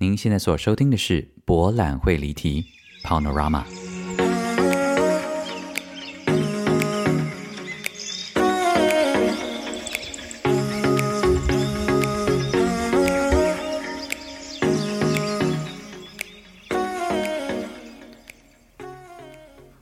[0.00, 2.64] 您现在所收听的是《博览会离题》
[3.04, 3.64] （Panorama）。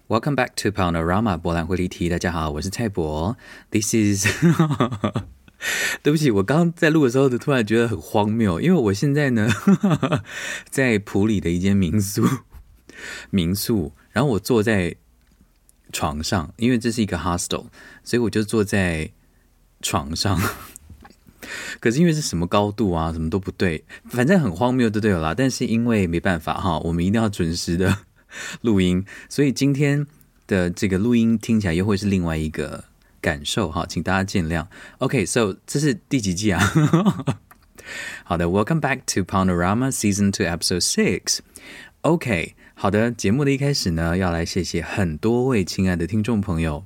[0.08, 2.08] Welcome back to Panorama，博览会离题。
[2.08, 3.36] 大家好，我是蔡博。
[3.70, 4.26] This is
[6.02, 9.48] 对不起，我刚刚在录的时候，就突然觉得很荒谬，因为我现在呢，
[10.70, 12.26] 在普里的一间民宿，
[13.30, 14.94] 民宿，然后我坐在
[15.92, 17.66] 床上，因为这是一个 hostel，
[18.04, 19.10] 所以我就坐在
[19.80, 20.40] 床上。
[21.80, 25.34] 可是因为是什么高度啊，什么都不对，反正很荒谬，就对了啦。
[25.34, 27.96] 但是因为没办法哈，我们一定要准时的
[28.60, 30.06] 录音，所以今天
[30.46, 32.84] 的这个录音听起来又会是另外一个。
[33.26, 34.64] 感受哈，请大家见谅。
[34.98, 36.62] OK，so 这是第几季啊？
[38.22, 41.38] 好的，Welcome back to Panorama Season Two Episode Six。
[42.02, 46.84] OK，好的，节目的一开始呢，要来谢谢很多位亲爱的听众朋友。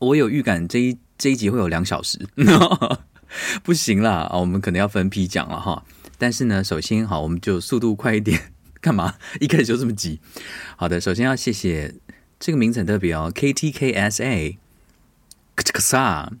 [0.00, 2.18] 我有预感这一这一集会有两小时，
[3.62, 5.84] 不行啦，我们可能要分批讲了哈。
[6.18, 8.50] 但是呢，首先好，我们就速度快一点。
[8.82, 9.14] 干嘛？
[9.38, 10.20] 一开始就这么急？
[10.76, 11.94] 好的，首先要谢谢
[12.40, 14.56] 这个名字很特别哦，KTKSA。
[15.62, 16.32] 这个啥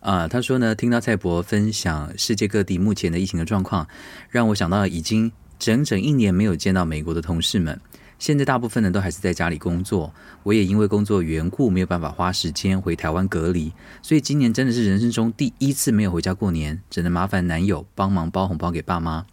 [0.00, 0.28] 啊？
[0.28, 3.86] 他说呢，听到蔡博分享世界各地目前的疫情的状况，
[4.28, 7.80] 让我想到已经整整一年没有见到美国的同事们。
[8.18, 19.24] 现在大部分人都还是在家里工作，我也因为工作缘故没有办法花时间回台湾隔离，所以今年真的是人生中第一次没有回家过年，只能麻烦男友帮忙包红包给爸妈。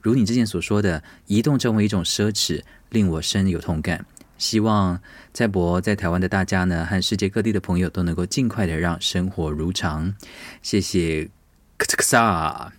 [0.00, 4.06] 如你之前所说的，移动成为一种奢侈，令我深有同感。
[4.42, 5.00] 希望
[5.32, 10.16] 在博在台湾的大家呢，和世界各地的朋友都能够尽快的让生活如常。
[10.62, 11.30] 谢谢
[11.78, 12.72] 克克萨，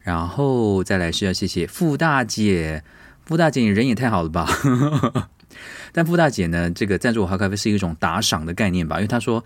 [0.00, 2.82] 然后再来是要谢谢傅大姐，
[3.24, 5.30] 傅大姐你人也太好了吧？
[5.92, 8.96] 但傅大姐呢，这个赞助我喝咖啡是一种打赏的概念吧？
[8.96, 9.44] 因为她说，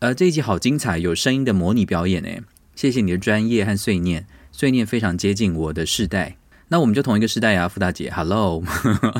[0.00, 2.42] 呃，这一集好精彩，有声音的模拟表演诶，
[2.74, 6.38] 谢谢你的专业和碎念，碎念非常接近我的世代。
[6.74, 8.60] 那我们就同一个时代呀，傅大姐，Hello，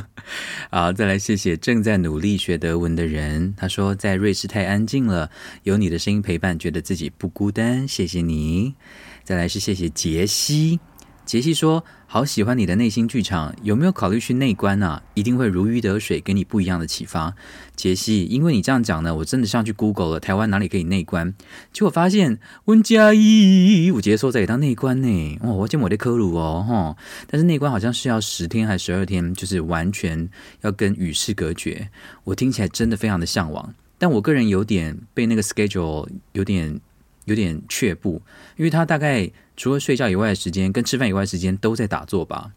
[0.72, 3.54] 好，再来谢谢正在努力学德文的人。
[3.56, 5.30] 他说在瑞士太安静了，
[5.62, 8.74] 有你的声音陪伴，觉得自己不孤单，谢谢你。
[9.22, 10.80] 再来是谢谢杰西。
[11.24, 15.02] 杰西说：“好喜欢你的内心剧场，有没有考虑去内观啊？
[15.14, 17.34] 一定会如鱼得水，给你不一样的启发。”
[17.74, 21.34] 杰西，因为你这样讲呢，我真的上去 Google 了，台湾哪里可以内观？
[21.72, 25.38] 结果发现温嘉怡，我接受在当内观呢。
[25.40, 26.96] 哦，我见我的科鲁哦，哈，
[27.26, 30.28] 但是内观好像是要十天还是十二天，就是完全
[30.60, 31.88] 要跟与世隔绝。
[32.24, 36.78] 我听起来真的非常的向往，但我个人有点被那个 schedule 有点
[37.24, 38.20] 有点却步，
[38.56, 39.30] 因为他大概。
[39.56, 42.50] 除了睡觉以外的时间，跟吃饭以外的时间都在打坐吧，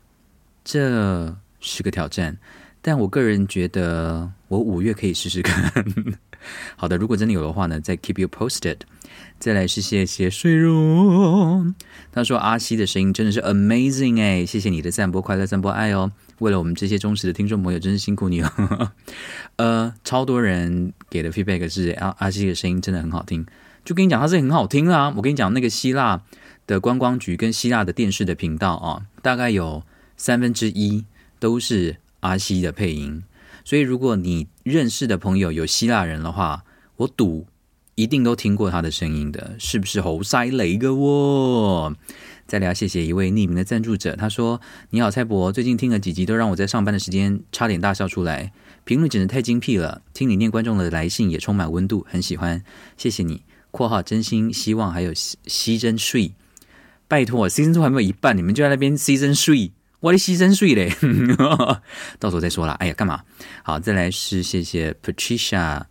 [0.63, 2.35] 这是个挑战。
[2.81, 5.72] 但我个人觉得，我五月可以试试看。
[6.75, 8.77] 好的，如果真的有的话呢，再 keep you posted。
[9.38, 11.75] 再来是谢谢睡容，
[12.11, 16.11] 他说阿西的声音真的是 amazing 哎，谢谢你的散播快乐，散播爱哦。
[16.39, 18.94] 为了我们这些忠实的听众朋友，真是辛苦你了。
[19.57, 23.45] 呃，超多人给的 feedback 是阿阿西的声音真的很好听，
[23.87, 25.13] 就跟你讲，他是很好听啊。
[25.15, 26.21] 我跟你讲，那个希腊。
[26.67, 29.83] 的观光局跟希腊的电视的频道啊，大概有
[30.17, 31.05] 三分之一
[31.39, 33.23] 都是阿西的配音，
[33.63, 36.65] 所以如果你认识的朋友有希腊人的话，
[36.97, 37.47] 我赌
[37.95, 41.95] 一定都听过他的声音的，是不是猴塞雷个喔？
[42.45, 44.59] 再来谢谢一位匿名的赞助者，他说
[44.91, 48.51] ：“你好，蔡博，最近听了几集，都让我在上班的时间差点大笑出来，
[48.83, 52.61] 评论简直太精辟了，听你念观众的来信也充满温度，很喜欢，
[52.97, 53.43] 谢谢你。
[53.72, 56.33] ”（括号真心希望还有西真睡。
[57.07, 60.91] 拜托，Season Two 还没有一半，你们就在那边 Season Three，我的 Season Three 嘞，
[62.19, 62.73] 到时候再说啦。
[62.79, 63.22] 哎呀，干嘛？
[63.63, 65.83] 好，再来是谢谢 Patricia，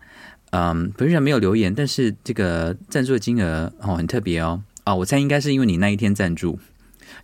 [0.50, 6.58] 嗯，Patricia 没有留言，但是这个赞助的金额哦很特别哦，啊、哦，我猜应该是因为你那一天赞助。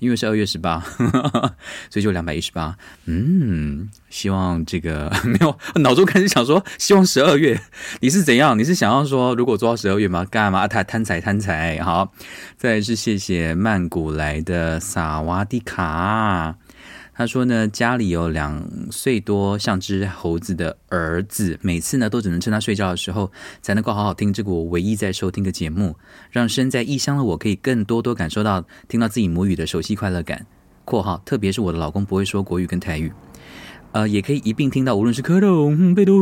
[0.02, 0.80] 因为是二月十八，
[1.88, 2.76] 所以就两百一十八。
[3.04, 7.60] 嗯，希望这个 没有脑中开始想说，希望十二月
[8.00, 8.58] 你是怎样？
[8.58, 10.24] 你是想要说，如果做到十二月吗？
[10.24, 10.66] 干嘛？
[10.66, 11.80] 他贪财贪财。
[11.80, 12.12] 好，
[12.58, 16.56] 再来是谢谢曼谷来的萨瓦迪卡。
[17.22, 23.30] 他说呢，家里有两岁多像只猴子的儿子，每次呢都只能趁他睡觉的时候
[23.60, 25.96] 才能够好好听这个我唯一在收听的节目，
[26.32, 30.44] 让身在异乡的我可以更多多感受到听到自己母语的熟悉快乐感。
[30.84, 33.12] （括号特别是我的老公不会说国语跟台语，
[33.92, 36.18] 呃，也可以一并听到无论是科隆、贝多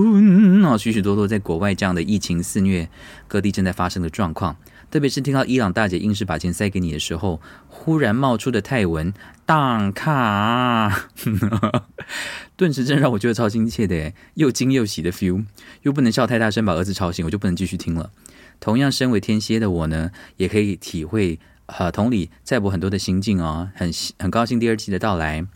[0.67, 2.91] 啊，许许多多在国外这样的疫情肆虐，
[3.27, 4.55] 各地正在发生的状况。
[4.91, 9.13] 特别是听到伊朗大姐硬是把钱塞给你的时候，忽然冒出的泰文
[9.47, 11.09] “当卡”，
[12.57, 15.45] 顿时真让我觉得超亲切的，又惊又喜的 feel，
[15.83, 18.11] 又不能笑太大声把儿子吵醒，我就不能继续听了。
[18.59, 25.47] 同样身为天蝎的我呢，也可以体会呃同理蔡伯很多的心境哦，很很高兴第二季的到来。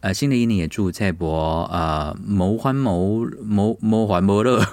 [0.00, 4.64] 呃，新的一年也祝蔡博呃谋欢谋谋谋欢谋乐，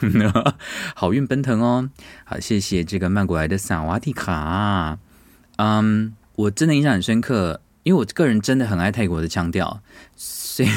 [0.96, 1.90] 好运奔腾哦！
[2.24, 4.98] 好，谢谢这个曼谷来的萨瓦迪卡。
[5.58, 9.82] 嗯，我真的印象很深刻，因为我个人真的很爱泰国的腔调，
[10.16, 10.70] 所以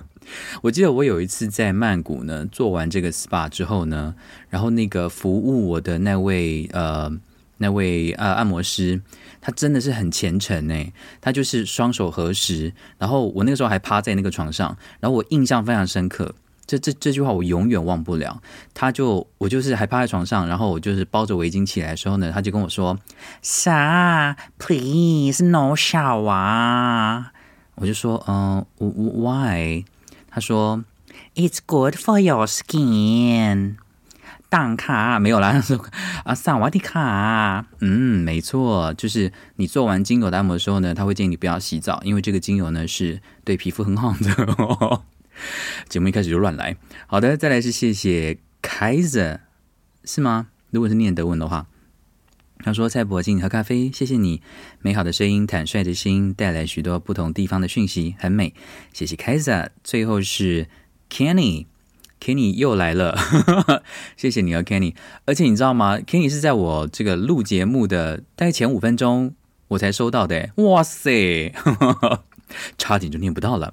[0.62, 4.14] 我记得我有一次在曼谷呢做完这个 SPA 之后呢，
[4.48, 7.12] 然后那个服务我的那位呃
[7.58, 9.02] 那位呃按摩师。
[9.40, 16.34] 他真的是很虔诚诶，他就是双手合十，然后我那个时候还趴在那个床上，然后我印象非常深刻，
[16.66, 18.42] 这这这句话我永远忘不了。
[18.74, 22.98] 他就我就是还趴在床上，然后我就是包着围巾起来的时候呢，他就跟我说
[23.42, 27.24] 啥 please no shower。”
[27.76, 29.84] 我就说：“嗯，Why？”
[30.28, 30.84] 他说
[31.34, 33.76] ：“It's good for your skin。”
[34.50, 35.78] 当卡没有啦，他说
[36.24, 45.02] 啊，萨瓦迪卡，嗯，没错，就是你做完精油的按摩的时候呢，他会建议你不要洗澡，因为这个精油呢是对皮肤很好的。
[45.88, 46.76] 节目一开始就乱来，
[47.06, 49.38] 好的，再来是谢谢 Kaiser，
[50.04, 50.48] 是吗？
[50.70, 51.68] 如果是念德文的话，
[52.58, 54.42] 他说蔡伯请你喝咖啡，谢谢你
[54.82, 58.52] 美好的声音，坦率的心带来许多不同地方的讯息，很美，
[58.92, 59.68] 谢谢 Kaiser。
[59.84, 60.66] 最后是
[61.08, 61.66] Kenny。
[62.20, 63.16] Kenny 又来了，
[64.16, 64.94] 谢谢你哦，Kenny。
[65.24, 69.34] 而且你知道吗？Kenny 是在我这个录节目的大概前五分钟
[69.68, 70.50] 我才收到的。
[70.56, 71.52] 哇塞，
[72.76, 73.72] 差点就念不到了。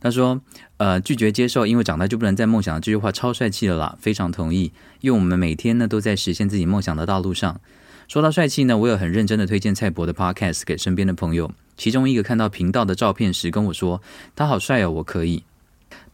[0.00, 0.40] 他说
[0.78, 4.72] ：“呃，拒绝接受，因为长大就不能再梦想这句话超帅气的啦，非常同意。
[5.00, 7.60] 因为我们每天呢都在实现自己梦想的道路上。
[8.08, 11.52] 说到帅气呢，我有很认真的推荐蔡博的 Podcast 给身边的朋友。
[11.76, 14.02] 其中一个看到频道的照片时跟我说：
[14.34, 15.44] 他好帅哦，我可以。”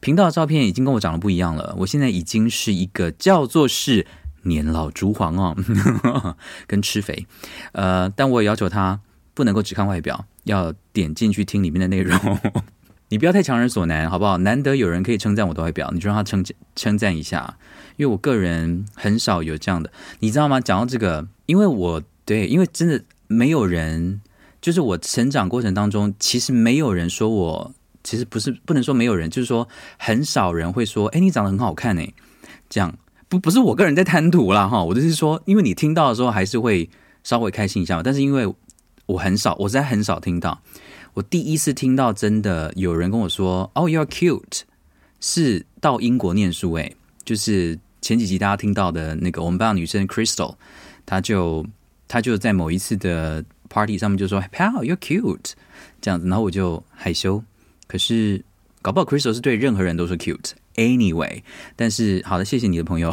[0.01, 4.07] 频道的照片已经跟我长得不一样了，我现在已经是一个叫做是
[4.43, 5.55] 年老珠黄哦，
[6.67, 7.27] 跟吃肥，
[7.73, 8.99] 呃，但我也要求他
[9.35, 12.19] 不能够只看外表，要点进去听里面的内容。
[13.11, 14.39] 你不要太强人所难，好不好？
[14.39, 16.43] 难得有人可以称赞我的外表，你就让他称
[16.75, 17.59] 称赞一下，
[17.97, 20.61] 因为我个人很少有这样的，你知道吗？
[20.61, 24.23] 讲到这个，因为我对，因为真的没有人，
[24.63, 27.75] 就是我成长过程当中，其实没有人说我。
[28.03, 29.69] 其实不是不能说没有人，就是说
[29.99, 32.15] 很少人会说，哎，你长得很好看诶，
[32.69, 32.97] 这样
[33.29, 36.89] 不不是我个人在贪图啦哈，我就是说，因为你听到的时候还是会
[37.23, 38.53] 稍微开心一下，但是因为
[39.07, 40.61] 我很少，我实在很少听到，
[41.15, 44.63] 我第一次听到真的有人跟我说，哦，you're cute，
[45.21, 50.55] 是到英国念书诶，就是前几集大家听到的那个我们班的女生 Crystal，
[51.05, 51.67] 她就
[52.09, 55.53] 她就在某一次的 party 上面就说，pal，you're cute，
[56.01, 57.43] 这样子，然后我就害羞。
[57.91, 58.45] 可是，
[58.83, 60.53] 搞不好 Crystal 是对任何人都是 cute。
[60.77, 61.43] Anyway，
[61.75, 63.13] 但是好的，谢谢你的朋友，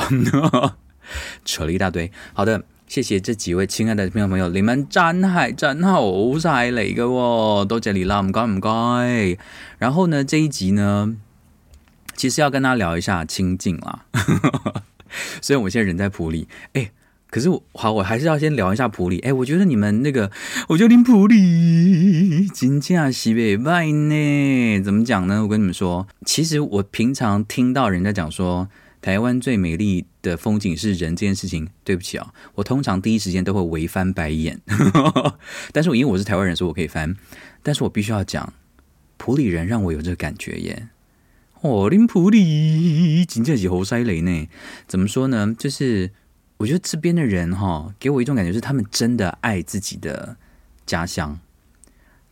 [1.43, 2.11] 扯了一大堆。
[2.33, 6.03] 好的，谢谢这几位亲爱的听众朋友，你们真系真好
[6.37, 9.35] 晒嚟嘅喎，多谢你啦，唔该唔该。
[9.79, 11.17] 然后呢，这一集呢，
[12.15, 14.05] 其实要跟大家聊一下清境啦。
[15.41, 16.91] 虽然我现在人在埔里，哎。
[17.29, 19.19] 可是我好，我还是要先聊一下普里。
[19.19, 20.31] 哎，我觉得你们那个，
[20.69, 24.81] 我觉得你埔里真正是袂歹呢。
[24.81, 25.43] 怎么讲呢？
[25.43, 28.69] 我跟你们说，其实我平常听到人家讲说
[29.01, 34.61] 台湾最美丽的风景是人这件事情，对不起啊，我通常第一时间都会微翻白眼。
[35.73, 37.13] 但是我因为我是台湾人，所以我可以翻。
[37.61, 38.53] 但是我必须要讲，
[39.17, 40.87] 普里人让我有这个感觉耶。
[41.59, 44.47] 哦，林普里真正是好犀利呢。
[44.87, 45.53] 怎么说呢？
[45.59, 46.11] 就是。
[46.57, 50.35] 我觉得这边的人哈，给我一种感觉是他们真的爱自己的
[50.85, 51.39] 家乡，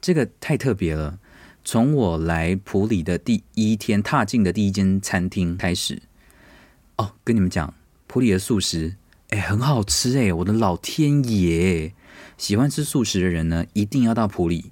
[0.02, 1.20] 这个太特别了。
[1.64, 6.02] 从我来普里的第一天踏进的第一间餐厅开始，
[6.98, 7.74] 哦，跟你们讲，
[8.08, 8.96] 普里的素食，
[9.30, 11.92] 哎，很好吃哎，我的老天爷！
[12.38, 14.72] 喜欢吃素食的人呢，一定要到普里。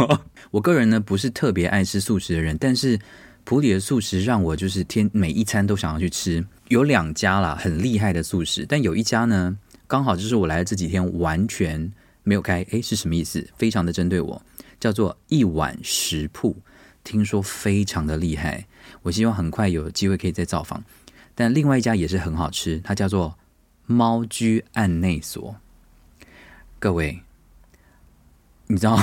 [0.52, 2.98] 我个人呢，不是特别爱吃素食的人，但是
[3.44, 6.44] 普里的素食让我就是天每一餐都想要去吃。
[6.70, 9.58] 有两家啦，很厉害的素食，但有一家呢，
[9.88, 12.64] 刚好就是我来的这几天完全没有开。
[12.70, 13.44] 诶，是什么意思？
[13.58, 14.40] 非常的针对我，
[14.78, 16.56] 叫做一碗食铺，
[17.02, 18.68] 听说非常的厉害。
[19.02, 20.84] 我希望很快有机会可以再造访。
[21.34, 23.36] 但另外一家也是很好吃，它叫做
[23.86, 25.56] 猫居案内所。
[26.78, 27.20] 各位，
[28.68, 28.96] 你知道，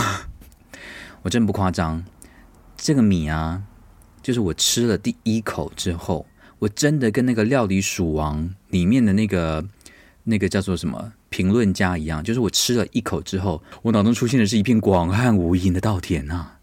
[1.24, 2.06] 我真不夸张，
[2.78, 3.64] 这个米啊，
[4.24, 6.26] 就是我吃了第一口之后。
[6.60, 9.64] 我真的跟那个料理鼠王里面的那个
[10.24, 16.60] 那个叫做什么评论家一样，就是我吃了一口之后，我脑中出现的是一片广汉无垠的稻田啊，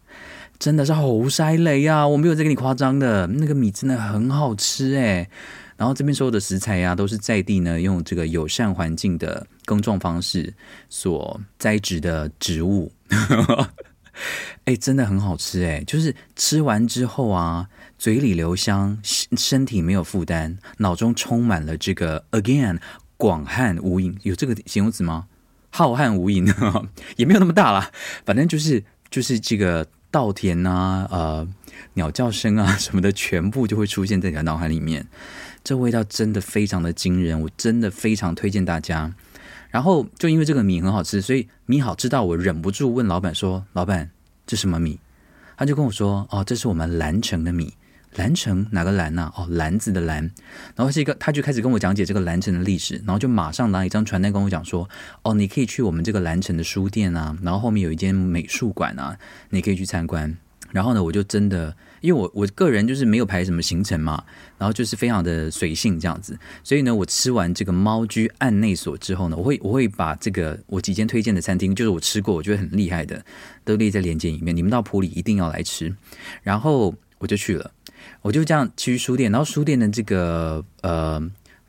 [0.59, 2.07] 真的是好塞雷啊！
[2.07, 5.29] 我没有在跟你夸张的，那个米真的很好吃哎。
[5.77, 10.53] 然后这边所有的食材呀、啊，都是在地呢，用这个友善环境的耕种方式
[10.89, 12.89] 所栽植的植物，
[14.63, 15.83] 哎，真的很好吃哎！
[15.85, 22.79] 就是吃完之后啊，嘴里留香，身体没有负担，脑中充满了这个 again
[23.17, 25.27] 广汉无垠，有这个形容词吗？
[25.69, 26.85] 浩瀚无垠
[27.17, 27.89] 也没有那么大啦，
[28.25, 31.47] 反正就是就是这个稻田啊，呃，
[31.93, 35.05] 鸟叫声啊 什么的，全部就会出现在你的脑海里面。
[35.63, 39.13] 这味道真的非常的惊人，我真的非常推荐大家。
[39.71, 44.11] 然后就因为这个米很好吃，所以米好吃到我忍不住问老板说：“老板，
[44.45, 44.99] 这什么米？”
[45.57, 47.73] 他就跟我说：“哦，这是我们兰城的米。
[48.15, 49.31] 兰城哪个兰呢？
[49.35, 50.19] 哦，篮子的篮。
[50.75, 54.89] 然后是一个，他就开始跟我讲解这个兰城的历史，然后就马上拿一张传单跟我讲说：
[55.21, 59.17] 哦，你可以去我们这个兰城的书店啊，然后后面有一间美术馆啊，
[59.49, 60.35] 你可以去参观。
[60.71, 64.23] 然后呢，我就真的。”因为我我个人就是没有排什么行程嘛，
[64.59, 73.25] 然后就是非常的随性这样子，所以呢，我吃完这个猫居案内所之后呢，我会我会把这个我几间推荐的餐厅，就是我吃过我觉得很厉害的，
[73.63, 74.55] 都列在链接里面。
[74.55, 75.91] 你们到普里一定要来吃，
[76.43, 77.71] 然后我就去了，
[78.21, 81.19] 我就这样去书店，然后书店的这个呃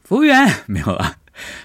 [0.02, 1.18] 服务员 没有了，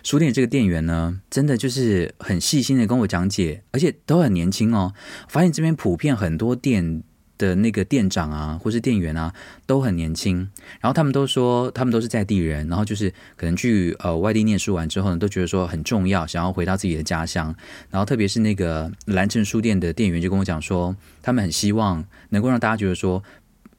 [0.03, 4.93] 书店这个店员呢，真的就是很细心的跟我讲解，而且都很年轻哦。
[5.27, 7.03] 发现这边普遍很多店。
[7.41, 9.33] 的那个店长啊，或是店员啊，
[9.65, 10.47] 都很年轻。
[10.79, 12.67] 然后他们都说，他们都是在地人。
[12.67, 17.55] 然后就是可能去呃外地念书完之后呢，都觉得说很重要，想要回到自己的家乡。
[17.89, 23.23] 然后特别是那个兰城书店的店员就跟我讲说，他们很希望能够让大家觉得说。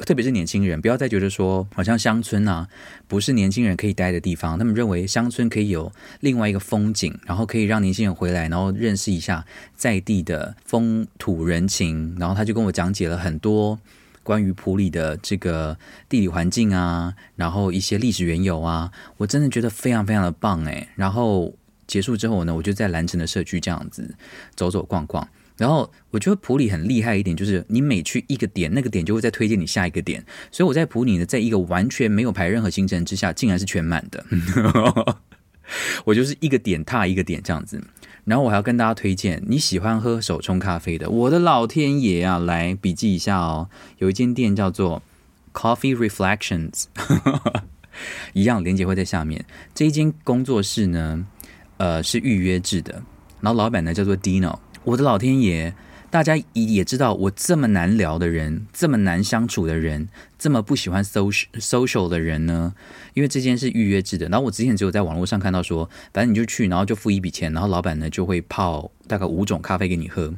[0.04, 2.68] 特别是年轻人，不要再觉得说好像乡村啊，
[3.08, 4.58] 不是年轻人可以待的地方。
[4.58, 5.90] 他们认为乡村可以有
[6.20, 9.44] 另外一个风景，然后可以让年轻人回来，然后认识一下
[9.74, 12.16] 在地的风土人情。
[12.18, 13.78] 然后他就跟我讲解了很多
[14.22, 15.76] 关于普里的这个
[16.08, 20.88] 地理环境啊，然后一些历史缘由啊，我真的觉得非常非常的棒诶。
[20.94, 21.54] 然后
[21.86, 24.14] 结束之后呢，我就在兰城的社区这样子
[24.54, 25.26] 走走逛逛。
[25.56, 30.24] 然后我觉得普里很厉害一点，就是你每去一个点，那个点就会再推荐你下一个点。
[30.50, 34.24] 所以我在普里呢，在一个完全没有排任何行程之下，竟然是全满的。
[36.04, 37.82] 我就是一个点踏一个点这样子。
[38.24, 43.68] 然后我还要跟大家推荐，你喜欢喝手冲咖啡的，我的老天爷啊，来笔记一下哦。
[43.98, 45.02] 有一间店叫做
[45.52, 46.84] Coffee Reflections，
[48.32, 49.44] 一样链接会在下面。
[49.74, 51.26] 这一间工作室呢，
[51.78, 53.02] 呃，是预约制的，
[53.40, 54.56] 然后老板呢叫做 Dino。
[54.84, 55.74] 我的老天爷，
[56.10, 62.74] 大家也知道我这么难聊的人，这么难相处的人，这么不喜欢 social social 的人呢？
[63.14, 64.28] 因为这件是预约制的。
[64.28, 70.34] 然后我之前只有在网络上看到说，反正你就去，然后就付一笔钱，然后老板呢就会泡大概五种咖啡给你喝。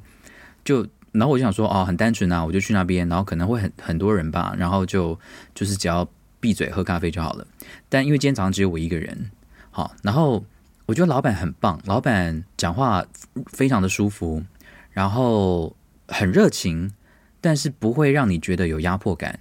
[0.63, 5.19] 就然后我就想说，哦，很单纯啊，我就去那边，然后可能会很很多人吧，然后就
[5.55, 6.07] 就是只要
[6.39, 7.47] 闭嘴喝咖啡就好了。
[7.89, 9.31] 但因为今天早上只有我一个人，
[9.71, 10.45] 好，然后。
[10.87, 13.05] 我觉得老板很棒，老板讲话
[13.47, 14.43] 非常的舒服，
[14.91, 15.75] 然后
[16.09, 16.93] 很热情，
[17.41, 19.41] 但是不会让你觉得有压迫感。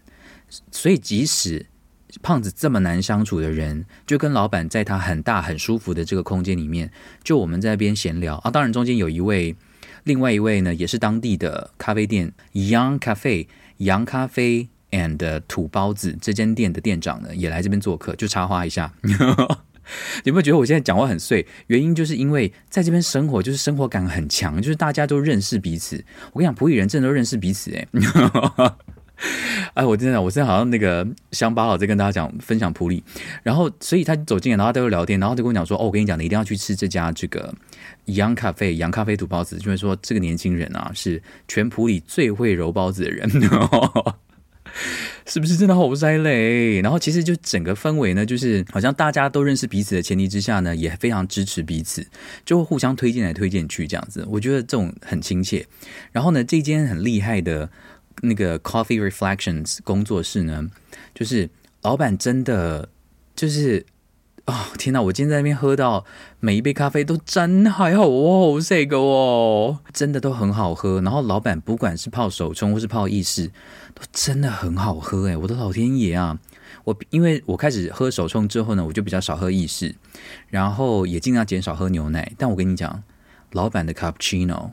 [0.72, 1.66] 所以即使
[2.22, 6.92] 胖子这么难相处的人，就跟老板在他很大很舒服的这个空间里面，
[7.24, 8.50] 就我们在那边闲聊啊。
[8.52, 9.56] 当然中间有一位，
[10.04, 13.48] 另外一位呢也是当地的咖啡店 Young Cafe
[13.78, 18.94] 洋咖啡 and 土包子这间店的店长呢也来这边做客，就插花一下。
[20.24, 21.46] 有没有觉得我现在讲话很碎？
[21.68, 26.04] 原因就是因为在这边生活，就是生活感很强，就是大家都认识彼此。
[26.32, 27.88] 我跟你讲，普里人真的都认识彼此哎！
[29.76, 33.02] 哎，我真的，我现在好像那个乡巴佬在跟大家讲分享普里，
[33.42, 37.54] 然后所以他走进来，然后他就聊天，然后就跟我讲说：“哦，我跟你讲，你一定要去吃这家这个
[38.06, 43.30] 洋咖啡，洋咖啡土包子，就是说这个年轻人啊，是全普里最会揉包子的人。”
[45.26, 46.82] 是不是真的好塞嘞？
[46.82, 52.06] 然后其实就整个氛围呢，就是好像大家都认识彼此的前提之下呢，也非常支持彼此，
[52.46, 54.26] 就会互相推荐来推荐去这样子。
[54.30, 55.66] 我觉得这种很亲切。
[56.12, 57.70] 然后呢，这间很厉害的
[58.22, 60.70] 那个 Coffee Reflections 工作室呢，
[61.14, 61.50] 就是
[61.82, 62.90] 老板真的
[63.36, 63.86] 就是。
[64.46, 65.02] 哦，天哪！
[65.02, 66.04] 我今天在那边喝到
[66.42, 71.00] 每一杯咖啡都真还好哦，这个哦，真的都很好喝。
[71.00, 73.50] 然后老板不管是泡手冲或是泡意式，
[74.12, 76.40] 真的很好喝诶，我的老天爷啊！
[76.84, 79.96] 我因为我开始喝手冲之后呢，我就比较少喝意式，
[80.50, 82.34] 然后也尽量减少喝牛奶。
[82.38, 83.04] 但我跟你讲，
[83.52, 84.72] 老板的 cappuccino，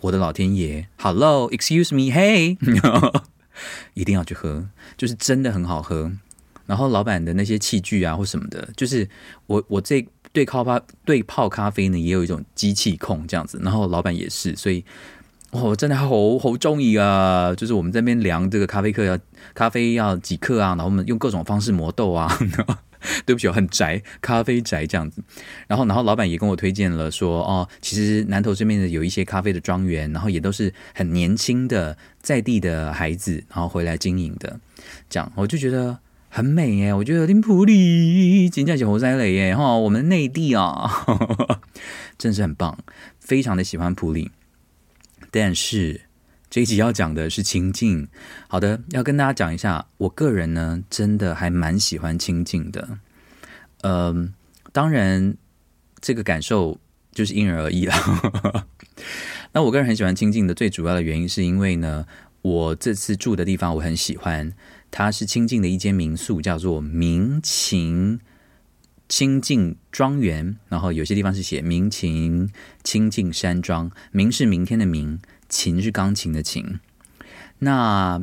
[0.00, 2.58] 我的老天爷，Hello，Excuse me，Hey，
[3.94, 6.12] 一定要去喝，就是真的很好喝。
[6.66, 9.08] 然后老板的那些器具啊或什么的，就是
[9.46, 14.84] 我我这对泡咖对泡咖啡呢也有一种机器控这样子，然后老板也是，所以
[15.50, 17.54] 哦，真的好好中意啊！
[17.56, 19.18] 就是我们这边量这个咖啡克要
[19.54, 22.30] 咖啡要几克啊，然后我们用各种方式磨豆啊。
[23.24, 25.22] 对不起，我很宅，咖啡宅这样子。
[25.66, 34.60] 然后，然后老板也跟我推荐了说，哦，其实南投这边的有一些咖啡的庄园，然后也都是很年轻的在地的孩子，然后回来经营的。
[35.08, 36.92] 这样，我就觉得很美耶。
[36.92, 41.02] 我觉得林普里金家小猴塞雷耶哈，我们内地啊，
[42.18, 42.76] 真是很棒，
[43.18, 44.30] 非常的喜欢普里。
[45.30, 46.02] 但是。
[46.52, 48.08] 这一集要讲的是清静，
[48.48, 52.98] 好的，要跟大家讲一下，我个人呢，真的还蛮喜欢清静的。
[53.82, 54.34] 嗯、
[54.72, 55.36] 当然，
[56.00, 56.76] 这个感受
[57.12, 57.94] 就是因人而异了。
[59.54, 62.04] 那我个人很喜欢清静的最主要的原因，是因为呢，
[62.42, 64.52] 我这次住的地方我很喜欢，
[64.90, 68.18] 它是清静的一间民宿，叫做明晴
[69.10, 72.48] 清净庄园，然后有些地方是写明晴
[72.82, 75.20] 清净山庄，明是明天的明。
[75.52, 76.78] 琴是钢琴的琴，
[77.58, 78.22] 那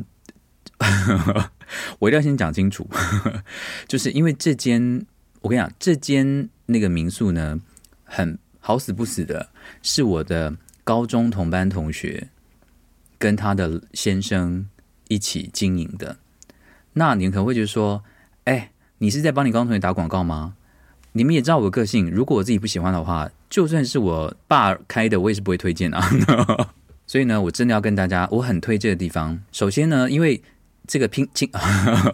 [2.00, 2.88] 我一定要先讲清楚，
[3.86, 5.04] 就是因为这间，
[5.42, 7.60] 我跟你讲，这间那个民宿呢，
[8.02, 9.50] 很好死不死的，
[9.82, 12.30] 是我的高中同班同学
[13.18, 14.66] 跟他的先生
[15.08, 16.16] 一起经营的。
[16.94, 18.02] 那你可能会觉得说，
[18.44, 20.54] 哎，你是在帮你高中同学打广告吗？
[21.18, 26.00] 你们也知道我的个性，如果我自己不喜欢的话，就算是我爸开的，我也是不会推荐啊。
[27.08, 29.36] 所以呢，我真的要跟大家，我很推这个地方。
[29.50, 30.40] 首先呢，因为
[30.86, 31.50] 这个拼清，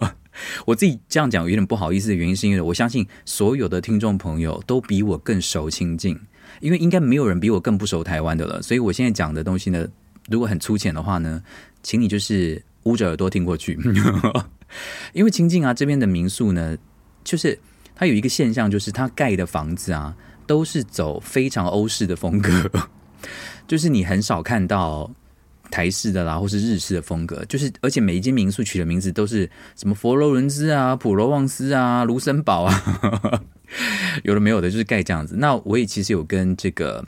[0.65, 6.19] 我自己这样讲有点不好意思的原因，是因为我相信所有的听众朋友都比我更熟清境，
[6.59, 8.59] 因为应该没有人比我更不熟台湾的了。
[8.63, 9.87] 所以我现在讲的东西呢，
[10.31, 11.43] 如果很粗浅的话呢，
[11.83, 13.77] 请你就是捂着耳朵听过去。
[15.13, 16.75] 因为清境啊，这边的民宿呢，
[17.23, 17.59] 就是
[17.95, 22.69] 它有一个现象，就是它盖的房子啊，都是走非常欧式的风格。
[23.67, 25.09] 就是你很少看到
[25.71, 27.43] 台式的啦，或是日式的风格。
[27.45, 33.41] 就是而且每一间民宿取的名字都是什么佛罗伦斯啊、普罗旺斯啊、卢森堡啊，
[34.23, 35.35] 有的没有的，就是盖这样子。
[35.37, 37.03] 那我也其实有跟这个。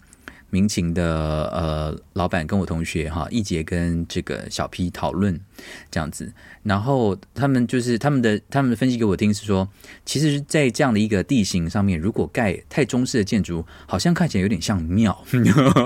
[0.49, 5.39] 民情的呃老板跟我同学哈，一杰跟这个小 P 讨论
[5.91, 6.31] 这样子，
[6.63, 9.67] 然后他们就是他们的他们的分析给我听是说，
[10.05, 15.25] 其实，在这样的一个地形上面，如果盖太中式的建筑，好像看起来有点像庙。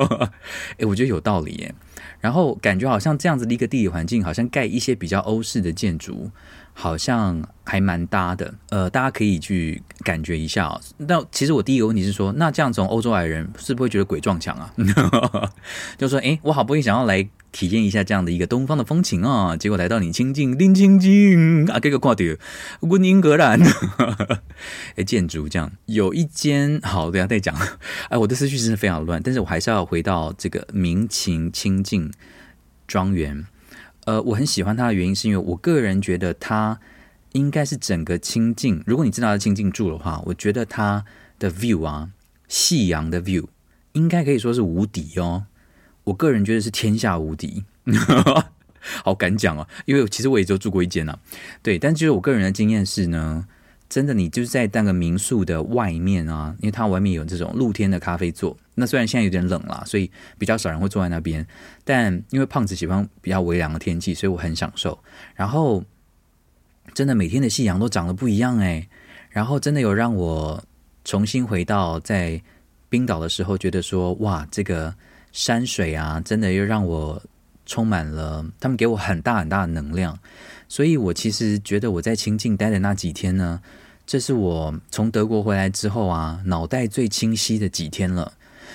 [0.77, 1.73] 哎，我觉得有道理耶。
[2.19, 6.29] 然后感觉好像这样子的一个地理环境，好像盖一些比较欧式的建筑。
[6.73, 10.81] 好像还蛮搭的，呃，大家可以去感觉一下哦。
[10.97, 14.73] 那其实我第一个问题是说，那这样从欧洲来人是不是会觉得鬼撞墙啊？
[15.97, 22.35] 就说，诶，我好不容易想要来体验一下这样的一个东方的风情啊，结果来到你清境，林清境啊，这个挂掉，
[22.81, 23.59] 温英格兰，
[24.95, 27.55] 诶，建筑这样有一间，好，等下再讲。
[28.09, 32.11] 哎，我的思绪真的非常乱，但是我还是要回到这个明晴清境
[32.87, 33.45] 庄园。
[34.05, 36.79] 呃，我很喜欢它的原因，是因为我个人觉得它
[37.33, 38.83] 应该是整个清境。
[38.85, 41.05] 如果你知道在清境住的话，我觉得它
[41.39, 42.09] 的 view 啊，
[42.47, 43.47] 夕阳的 view
[43.93, 45.45] 应该可以说是无敌哦。
[46.05, 47.63] 我个人觉得是天下无敌，
[49.03, 51.19] 好敢讲哦，因为其实我也就住过一间啊。
[51.61, 53.47] 对，但就是我个人的经验是呢。
[53.91, 58.57] 真的，你就是在那个民宿的外面啊，因为它外面有这种露天的咖啡座。
[58.73, 61.45] 那虽然现在有点冷了，所以比较少人会坐在那边。
[61.83, 64.97] 但因为胖子喜欢比较微凉的天气，所以我很享受。
[65.35, 65.83] 然后，
[66.93, 68.87] 真的每天的夕阳都长得不一样哎。
[69.29, 70.63] 然后真的有让我
[71.03, 72.41] 重新回到在
[72.87, 74.95] 冰岛的时候，觉得说哇，这个
[75.33, 77.21] 山水啊，真的又让我
[77.65, 80.17] 充满了，他们给我很大很大的能量。
[80.69, 83.61] 所以我其实觉得我在清境待的那几天呢，
[84.11, 88.33] 这是我从德国回来之后啊，脑袋最清晰的几天了。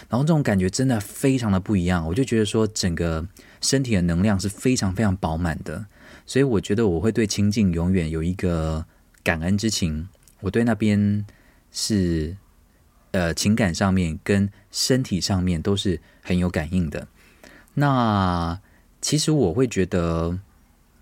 [0.08, 3.28] 然后这种感觉真的非常的不一样，我就觉得说整个
[3.60, 5.84] 身体的能量是非常非常饱满的。
[6.24, 8.86] 所以我觉得我会对清境永远有一个
[9.22, 10.08] 感恩之情。
[10.40, 11.26] 我对那边
[11.70, 12.34] 是
[13.10, 17.08] 呃情感上面跟身体上面都是很有感应的。
[17.74, 18.58] 那
[19.02, 20.38] 其实我会觉得。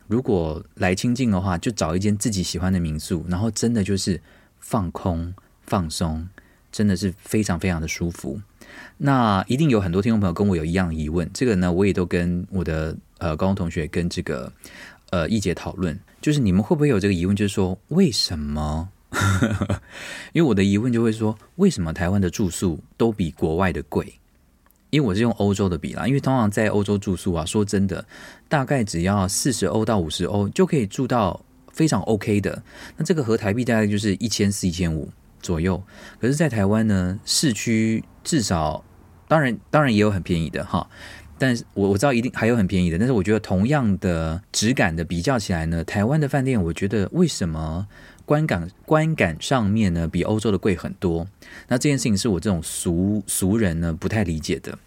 [0.06, 4.20] 如果来清境的话，就找一间自己喜欢的民宿，然后真的就是
[4.60, 6.28] 放空放松，
[6.70, 8.40] 真的是非常非常的舒服。
[8.96, 14.52] 那一定有很多听众朋友跟我有一样疑问，这个呢，我也都跟我的呃高中同学跟这个
[15.10, 18.88] 呃一姐讨论，就是你们会不会有这个疑问，就是说为什么？
[20.32, 24.12] 因为我的疑问就会说，为什么台湾的住宿都比国外的贵？
[24.94, 28.04] 因为我是用欧洲的比啦，因为通常在欧洲住宿啊，说真的，
[28.48, 32.62] 大概只要四十欧到五十欧就可以住到非常 OK 的。
[32.96, 35.08] 那这个合台币大概就是一千四、一千五，
[35.42, 35.82] 左右。
[36.20, 38.84] 可是，在台湾呢，市区至少，
[39.26, 40.88] 当然当然也有很便宜的哈，
[41.38, 47.84] 但是我我知道一定还有很便宜的，但是我觉得同样的质感的比较起来呢，台湾的饭店，我觉得为什么
[48.24, 51.26] 观感观感上面呢比欧洲的贵很多？
[51.68, 54.78] 那这件事情是我这种俗俗人呢不太理解的，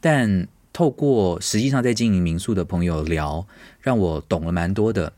[0.00, 0.48] 但。
[0.74, 3.46] 透过实际上在经营民宿的朋友聊，
[3.82, 5.12] 让我懂了蛮多的，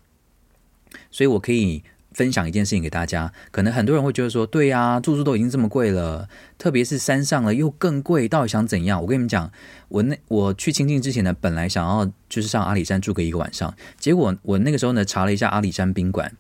[1.13, 3.33] 所以我可以分享一件事情给大家。
[3.53, 9.01] 可能很多人会觉得说，对呀，住宿都已经这么贵了，特别是山上了又更贵，到底想怎样？
[9.01, 9.53] 我跟你们讲，
[9.91, 16.37] 我那我去清境之前呢，本来想要就是上阿里山住个一个晚上，结果我那个时候呢查了一下阿里山宾馆，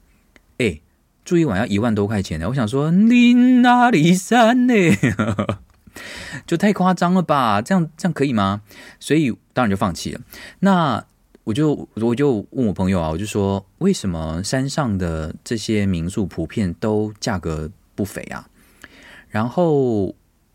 [0.58, 0.80] 哎，
[1.24, 2.48] 住一晚要一万多块钱呢。
[2.48, 4.74] 我想说，你哪里山呢？
[6.46, 7.62] 就太夸张了吧？
[7.62, 8.62] 这样这样可以吗？
[8.98, 10.20] 所以当然就放弃了。
[10.60, 11.04] 那
[11.44, 18.48] 我就我就问我朋友啊，我就说，为什么山上的这些民宿普遍都价格不菲啊？
[19.28, 20.14] 然后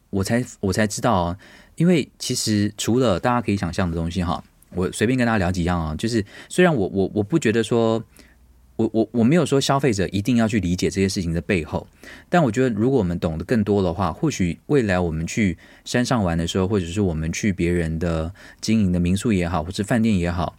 [0.10, 1.36] 我才我才知道，
[1.78, 4.44] 因为其实除了大家可以想象的东西哈，
[4.76, 8.04] 我随便跟大家聊几样啊，就是虽然我我我不觉得说。
[8.80, 11.86] 我我我没有说消费者一定要去理解这些事情的背后，
[12.30, 20.56] 但我觉得如果我们懂得更多的话，或许未来我们去山上玩的时候，或者是我们去别人的经营的民宿也好，或是饭店也好，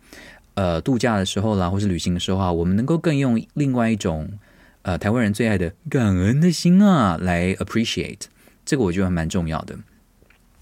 [0.52, 4.28] 呃，度假的时候啦，或是旅行的时候啊，我们能够更用另外一种
[4.82, 8.24] 呃台湾人最爱的感恩的心啊来 appreciate，
[8.66, 9.78] 这个我觉得还蛮重要的。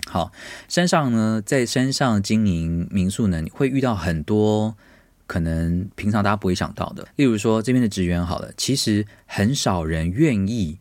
[0.07, 0.31] 好，
[0.69, 4.77] 山上呢，在山上经营民宿呢，你会遇到很多。
[5.29, 10.79] 可能平常大家不会想到的，例如说这边的职员好了，其实很少人愿意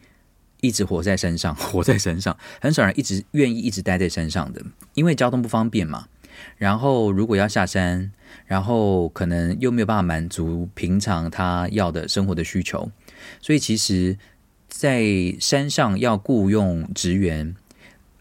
[0.62, 6.08] 一直活在山上， 活在山上，很少人一直愿意一直待在山上的，因为交通不方便嘛。
[6.58, 8.12] 然后如果要下山，
[8.46, 12.90] 然后可能又没有办法满足平常他要的生活的需求，
[13.42, 14.18] 所以其实，
[14.70, 15.04] 在
[15.40, 17.56] 山上要雇佣职员，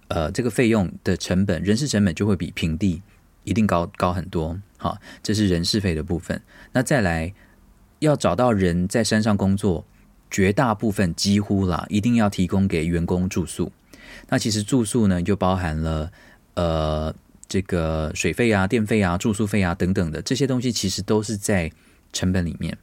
[0.08, 3.02] 呃，这个费用的成本，人事成本就会比平地
[3.44, 4.60] 一定高高很多。
[4.76, 6.40] 好，这是人事费的部分。
[6.72, 7.32] 那再来
[7.98, 9.86] 要找到人在山上工作，
[10.30, 13.72] 绝大部分几乎啦，一定要提供给员工住宿。
[14.28, 16.10] 那其实住宿呢，就包含了
[16.54, 17.14] 呃
[17.48, 21.70] 这个水费啊、电费啊、住宿费啊等等的这些东西，其实都是在
[22.12, 22.76] 成本里面。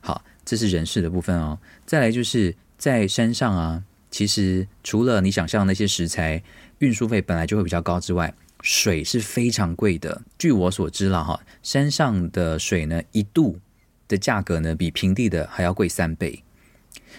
[0.00, 1.58] 好，这是人事的部分哦。
[1.86, 6.42] 再来就是在山上啊，其实除了你想象那些食材
[6.78, 13.58] 运输费本来就会比较高之外，水是非常贵的，据我所知了哈，山上的水呢，一度
[14.06, 16.42] 的价格呢，比平地的还要贵三倍，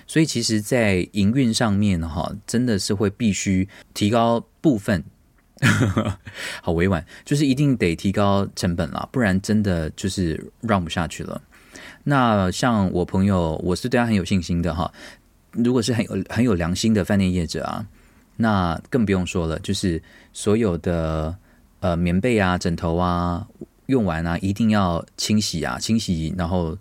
[0.05, 5.03] 所以其实，在营运上面哈，真的是会必须提高部分，
[6.61, 11.41] 好委婉，就是一定得提高成本了，不然真的就是让不下去了。
[12.03, 14.91] 那像我朋友，我是对他很有信心的哈，
[15.51, 17.87] 如果是很有很有良心的饭店业者啊。
[18.41, 20.01] 那更不用说了，就是
[20.33, 21.37] 所有的
[21.79, 23.47] 呃棉被啊、枕头啊，
[23.85, 26.75] 用完啊一定要清洗啊、清洗，然后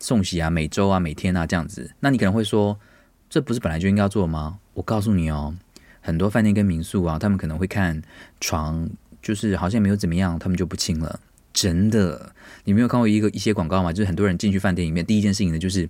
[0.00, 1.88] 送洗啊，每周啊、每天啊这样子。
[2.00, 2.76] 那你可能会说，
[3.30, 4.58] 这不是本来就应该要做吗？
[4.74, 5.54] 我告诉你哦，
[6.00, 8.02] 很多饭店跟民宿啊，他们可能会看
[8.40, 8.90] 床，
[9.22, 11.20] 就是好像没有怎么样，他们就不清了。
[11.52, 12.32] 真的，
[12.64, 13.92] 你没有看过一个一些广告吗？
[13.92, 15.88] 就是很多人进去饭店里面，第一件事情呢，就是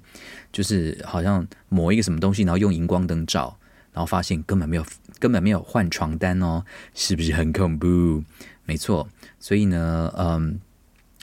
[0.52, 3.56] 就是好像抹一个什么东西，然后用荧光灯照。
[3.94, 4.84] 然后发现根本没有
[5.18, 8.22] 根本没有换床单哦，是不是很恐怖？
[8.64, 10.58] 没错，所以呢，嗯，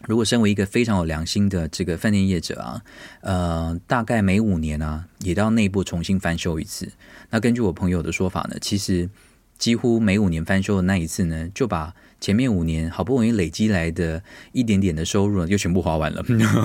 [0.08, 2.82] 如果身为一个非常有良心的这个饭店业者啊，
[3.22, 6.92] 呃，大概每五年呢，也到内部重新翻修一次。
[7.30, 9.10] 那根据我朋友的说法呢，其实
[9.58, 11.96] 几乎每五年翻修的那一次呢，就把。
[12.22, 16.24] 前面五年好不容易累积来的一点点的收入呢，就全部花完了。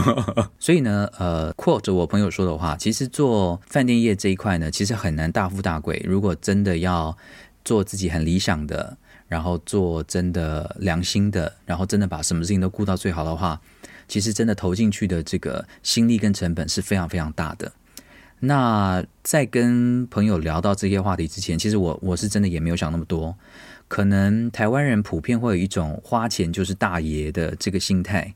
[0.60, 6.00] 所以呢，呃，quote 我朋友说的话，其实做饭店业这一块呢，其实很难大富大贵。
[6.06, 7.16] 如果真的要
[7.64, 13.58] 做自己很理想的，然后做真的良心的，然后真的把什么事情都顾到最好的话，
[14.06, 17.72] 其实真的投进去的这个心力跟成本是非常非常大的。
[18.40, 23.34] 那在跟朋友聊到这些话题之前，其实我我是真的也没有想那么多。
[23.88, 28.34] 可能台湾人普遍会有一种花钱就是大爷的这个心态，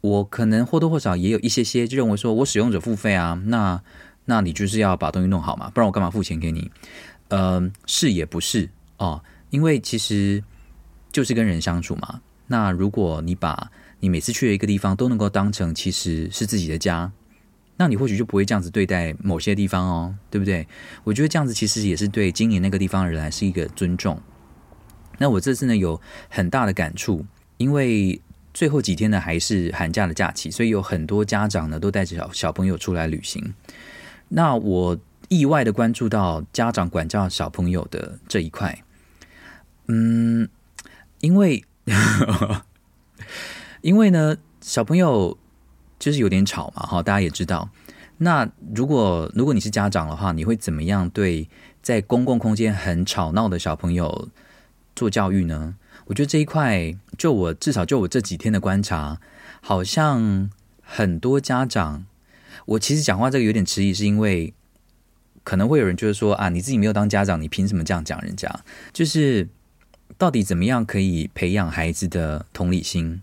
[0.00, 3.82] 我可能或多或少也有一些些就认为说，我使用者付费啊，那
[4.24, 6.70] 那你就是要把东西弄好嘛，不然我干嘛付钱给你？
[7.28, 10.42] 呃，是也不是哦，因为其实
[11.10, 12.20] 就是跟人相处嘛。
[12.46, 17.10] 那如果你把你每次去的一个地方都能够当成其实是自己的家，
[17.76, 20.66] 那你或许就不会这样子对待某些地方哦，对不对？
[21.02, 24.20] 我觉得这样子其实也是对经营那个地方的人来是一个尊重。
[25.18, 27.24] 那我这次呢有很大的感触，
[27.56, 28.20] 因为
[28.52, 33.54] 最后几天呢还是寒假的假期，所以有很多家长呢都带着小小朋友出来旅行。
[34.28, 34.98] 那我
[35.28, 38.82] 意外的关注到家长管教小朋友的这一块。
[39.86, 40.48] 嗯，
[41.20, 41.64] 因为
[43.82, 45.36] 因为呢，小朋友
[45.98, 47.68] 就是有点吵嘛，哈，大家也知道。
[48.16, 51.48] 那如果如果你是家长的话，你会怎么样对
[51.82, 54.28] 在公共空间很吵闹的小朋友
[54.94, 55.76] 做教育呢？
[56.06, 59.18] 我觉得这一块，就我至少就我这几天的观察，
[59.60, 60.50] 好像
[60.82, 62.04] 很多家长，
[62.66, 64.52] 我其实讲话这个有点迟疑，是因为
[65.42, 68.54] 可能会有人就是说啊，你自己没有当家长，你凭什么这样讲人家？
[68.92, 69.48] 就是
[70.18, 73.22] 到底怎么样可以培养孩子的同理心？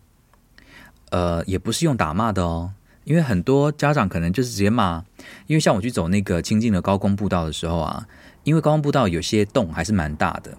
[1.11, 5.03] 呃，也不是用打骂的哦，因为很多家长可能就是直接骂，
[5.45, 8.07] 因为像我去走那个清境的高空步道的时候啊，
[8.43, 10.57] 因为高空步道有些洞还是蛮大的。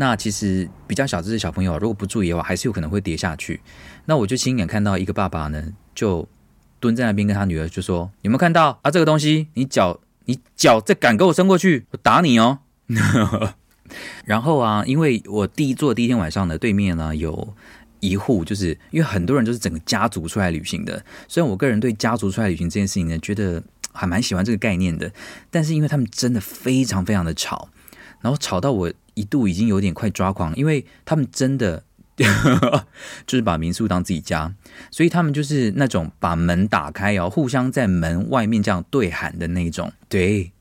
[0.00, 3.60] 那其实比较小只的小朋友，如果不注意的话，还是有可能会跌下去。
[4.06, 5.62] 那我就亲眼看到一个爸爸呢，
[5.94, 6.26] 就
[6.80, 8.90] 蹲在那边跟他女儿就说：“有没有看到啊？
[8.90, 12.60] 这个东西，你脚你脚再敢给我伸过去，我打你哦。
[14.24, 17.54] ”然后啊，因为我第一坐第一天晚上呢，对面呢有
[18.00, 21.04] 一户，就是因为很多人都是整个家族出来旅行的。
[21.26, 23.60] 虽然我个人对家族出来旅行这件事情呢，觉得
[23.92, 25.10] 还蛮喜欢这个概念的，
[25.50, 27.68] 但是因为他们真的非常非常的吵，
[28.20, 28.92] 然后吵到我。
[29.14, 31.82] 一度已经有点快抓狂，因为他们真的
[33.26, 34.54] 就是把民宿当自己家，
[34.92, 39.92] 所以他们就是那种把门打开哦，互相在门外面这样对喊的那种。
[40.08, 40.52] 对，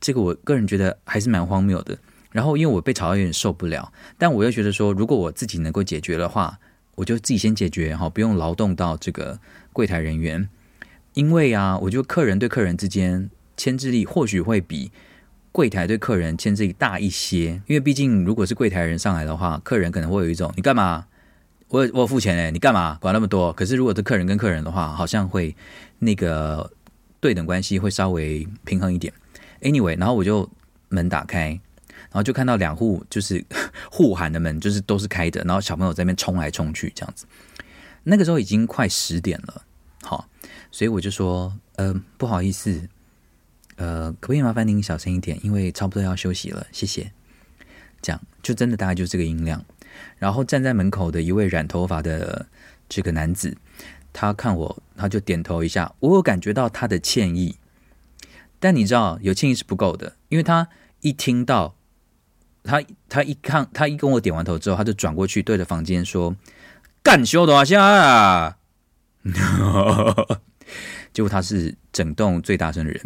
[0.00, 1.98] 这个我个人觉得还是蛮荒谬的。
[2.30, 6.60] 然后因为我被吵到有点受不了，但我又觉得说，如果我自己能够解决的话，
[6.94, 9.40] 我就自己先解决哈，不用劳动到这个
[9.72, 10.48] 柜台人员。
[11.14, 14.92] 因为啊，我觉得客人对客人之间牵制力或许会比。
[15.56, 21.06] 柜台对客人牵制大一些，因为毕竟如果是柜台人上来的话，客人可能会有一种你干嘛？
[21.68, 23.50] 我我付钱诶，你干嘛管那么多？
[23.54, 25.56] 可是如果是客人跟客人的话，好像会
[25.98, 26.70] 那个
[27.20, 29.10] 对等关系会稍微平衡一点。
[29.62, 30.46] Anyway，然后我就
[30.90, 33.42] 门打开，然后就看到两户就是
[33.90, 37.24] 互喊的门，就是都是开的，然后小朋友在那边冲来冲去这样子。
[38.02, 39.62] 那个时候已经快十点了，
[40.02, 40.28] 好，
[40.70, 42.86] 所以我就说，嗯、不好意思。
[43.76, 45.38] 呃，可不可以麻烦您小声一点？
[45.42, 47.12] 因为差不多要休息了，谢谢。
[48.02, 49.64] 这样就真的大概就是这个音量。
[50.18, 52.46] 然后站在门口的一位染头发的
[52.88, 53.56] 这个男子，
[54.12, 55.94] 他看我，他就点头一下。
[56.00, 57.56] 我有感觉到他的歉意，
[58.60, 60.68] 但你知道，有歉意是不够的，因为他
[61.00, 61.74] 一听到
[62.62, 66.36] 他，他一看，他一跟我点完头之后，他就转过去对着房间说
[67.02, 68.58] ：“干修多少下啊？”
[71.16, 73.00] 结果他是整栋最大声的人，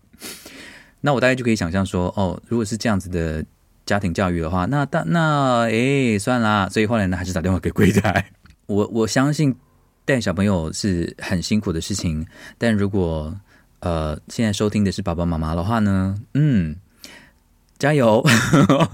[1.02, 3.44] 那我大概就可以想象说，哦，如果是这样子的
[3.84, 6.70] 家庭教育的话，那那那诶，算啦。
[6.70, 8.30] 所以后来呢，还是打电话给柜台。
[8.64, 9.54] 我我相信
[10.06, 13.38] 带小朋友是很辛苦的事情，但如果
[13.80, 16.74] 呃现在收听的是爸爸妈妈的话呢，嗯，
[17.78, 18.24] 加油，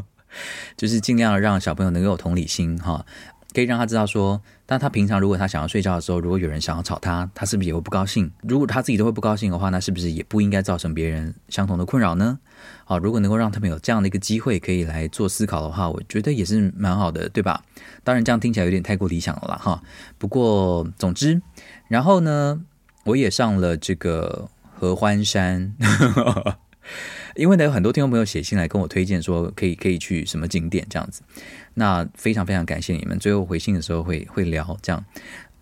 [0.76, 3.06] 就是尽量让小朋友能够有同理心哈。
[3.54, 8.30] 可以让他知道说，但他平常如果他想要睡觉的时候，如果有人想要吵他，他是不是也会不高兴？
[8.42, 12.38] 如果他自己都会不高兴的话，那是不是也不应该造成别人相同的困扰呢？
[12.84, 17.62] 好，如果能够让他们有这样的一个机会可以来做思考的话，我觉得也是蛮好的，对吧？
[18.04, 19.82] 当然这样听起来有点太过理想了啦，哈。
[20.18, 21.40] 不过总之，
[21.88, 22.60] 然后呢，
[23.04, 25.74] 我也上了这个合欢山。
[27.38, 31.22] 因为呢，有很多听众朋友写信来跟我推荐说，可以可以去什么景点这样子，
[31.74, 33.16] 那非常非常感谢你们。
[33.16, 35.04] 最后回信的时候会会聊这样，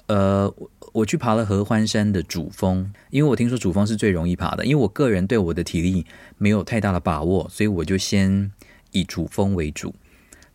[0.06, 6.06] 呃，我我去爬了合欢山的主峰，因为我听说主峰是最容易爬的，因为我个人对我的体力
[6.38, 8.50] 没有太大的把握，所以我就先
[8.92, 9.94] 以主峰为主。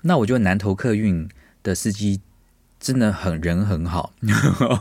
[0.01, 1.29] 那我就南投客运
[1.61, 2.21] 的司机。
[2.81, 4.11] 真的很人很好，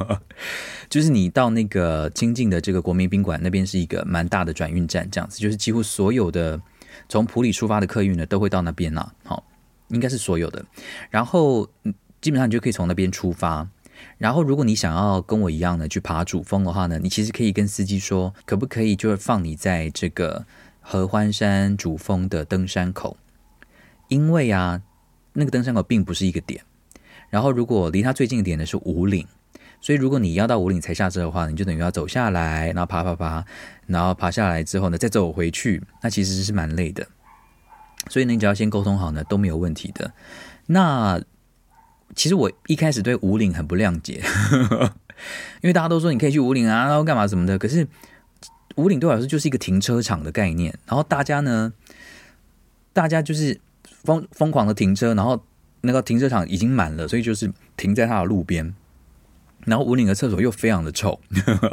[0.89, 6.59] 就是你到那个清境的这个国民宾馆那边是一个蛮大的转运站，这样子，就是几乎所有的
[7.11, 9.13] 从普里出发的客运呢都会到那边啦。
[9.23, 9.45] 好，
[9.89, 10.65] 应该是所有的。
[11.11, 11.69] 然后
[12.23, 13.69] 基本上你就可以从那边出发。
[14.17, 20.47] 然后如果你想要跟我一样的去爬主峰的话呢，你其实可以跟司机说，可不可以就是放你在这个
[20.81, 23.19] 合欢山主峰的登山口，
[24.09, 24.81] 因为啊，
[25.35, 26.65] 那个登山口并不是一个点。
[27.31, 29.25] 然后，如果离它最近的点的是五岭，
[29.81, 33.45] 所以如果你要到五岭才下车的话，你就等于要走下来，然后爬爬爬，
[33.87, 37.07] 然后爬下来之后呢，再走回去，那其实是蛮累的。
[38.09, 40.13] 所以呢，你只要先沟通好呢，都没有问题的。
[40.67, 41.21] 那
[42.17, 44.21] 其实我一开始对五岭很不谅解，
[45.63, 47.57] 因为大家都说你可以去五岭啊，然后干嘛什么的。
[47.57, 47.87] 可是
[48.75, 51.73] 五岭对我来说就是一个停车场的概念，然后大家呢，
[52.93, 55.45] 大家就是疯疯狂的停车，然后。
[55.83, 58.75] 那个停车场已经满了，所以就是停在他的路边。
[59.67, 61.21] 然后武岭的厕所又非常的臭，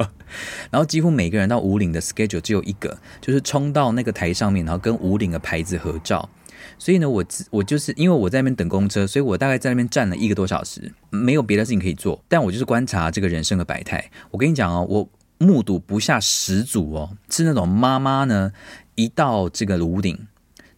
[0.70, 6.30] 然后几乎每个人到武岭的 schedule 只有一个，就是冲到那个台上面，然后跟武岭的牌子合照。
[6.78, 14.12] 所以呢，我我就是因为我在那边等公车，所以我大概在那边站了一个多小时，没有别的事情可以做，但我就是观察这个人生的百态。
[14.32, 18.52] 我跟你讲哦，我目睹不下十组哦，是那种妈妈呢，
[18.96, 20.28] 一到这个武岭，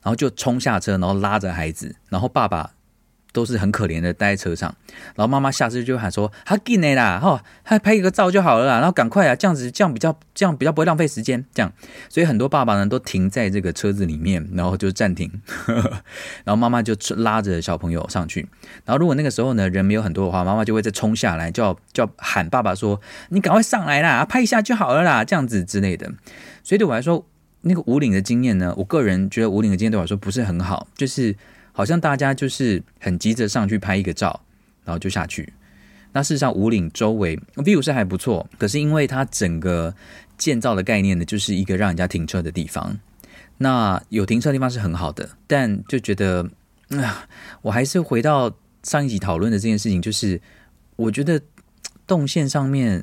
[0.04, 2.74] 然后就冲下车，然后拉着孩子，然后爸爸。
[3.40, 4.76] 都是很可怜的待在车上，
[5.16, 7.42] 然后妈妈下车就喊说：“他给你啦，哈，
[7.80, 11.72] 拍一个照就好了啦，然后赶快啊，这样子这样比较这样比较不会浪费时间，这样。
[12.10, 15.32] 所以很多爸爸呢都停在这个车子里面，然后就暂停，
[16.44, 18.46] 然后妈妈就拉着小朋友上去。
[18.84, 23.00] 然后如果那个时候呢人没有很多的话，妈妈就会再冲下来叫叫喊爸爸说：
[23.30, 26.12] 你赶快上来啦，拍一下就好了啦，这样子之类的。
[26.62, 27.26] 所以对我来说，
[27.62, 31.38] 那个武岭的经验呢，我个人觉得武岭的经验对我来说不是很好，就是。
[31.80, 34.42] 好像大家就是很急着上去拍一个照，
[34.84, 35.54] 然后就下去。
[36.12, 39.96] 那事实上，五岭周围 view 是还不错，可是因为它整个
[40.38, 43.00] 建造的概念呢，就是一个让人家停车的地方。
[43.60, 46.46] 那有停车的地方是很好的，但就觉得
[46.90, 47.26] 啊，
[47.62, 50.42] 我还是回到上一集讨论的这件事情，就是
[50.98, 51.42] 我觉得
[52.06, 53.02] 动线上面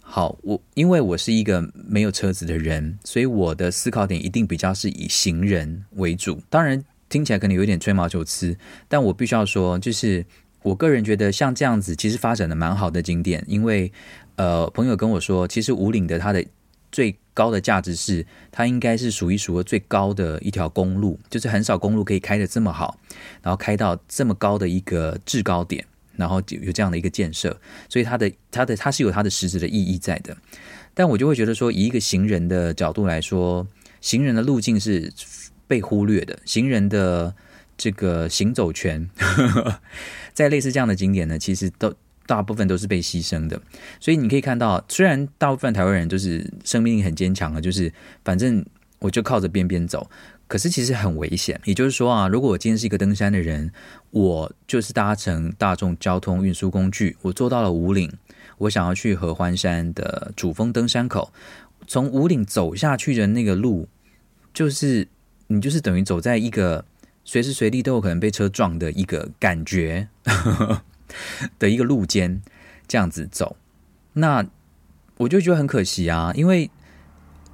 [0.00, 6.42] 好，我因为我是一个没有车子的人，所以我的思考点一定比较是以行人为主。
[6.50, 6.84] 当然。
[7.10, 8.56] 听起来可能有点吹毛求疵，
[8.88, 10.24] 但我必须要说，就是
[10.62, 13.44] 我个人觉得像这样子，其实发展的蛮好的景点。
[13.48, 13.92] 因为
[14.36, 16.42] 呃，朋友跟我说，其实五岭的它的
[16.92, 22.96] 最高的价值是，它应该是数一数二最高的一条公路，就是很少公路可以开得这么好，
[23.42, 25.84] 然后开到这么高的一个制高点，
[26.16, 30.36] 然后有这样的一个建设，所以它的它的它是有它的实质的意义在的。
[30.94, 33.66] 但我就会觉得说，以一个行人的角度来说，
[34.00, 35.12] 行人的路径是。
[35.70, 37.32] 被忽略的行人的
[37.78, 39.08] 这个行走权，
[40.34, 41.94] 在类似这样的景点呢，其实都
[42.26, 43.62] 大部分都是被牺牲的。
[44.00, 47.92] 所以你可以看到，虽然大部分台湾人都是生命力很坚强的，就是
[48.24, 48.66] 反正
[48.98, 50.10] 我就靠着边边走，
[50.48, 51.60] 可是其实很危险。
[51.64, 53.70] 也就是说啊，如果我今天是一个登山的人，
[54.10, 58.12] 我就是搭乘大众交通运输工具，我坐到了五岭，
[58.58, 61.32] 我想要去合欢山的主峰登山口，
[61.86, 63.86] 从五岭走下去的那个路，
[64.52, 65.06] 就是。
[65.52, 66.84] 你就是等于走在一个
[67.24, 70.08] 随时随地都有可能被车撞的一个感觉
[71.58, 72.40] 的一个路肩，
[72.86, 73.56] 这样子走，
[74.12, 74.46] 那
[75.16, 76.32] 我就觉得很可惜啊。
[76.36, 76.70] 因为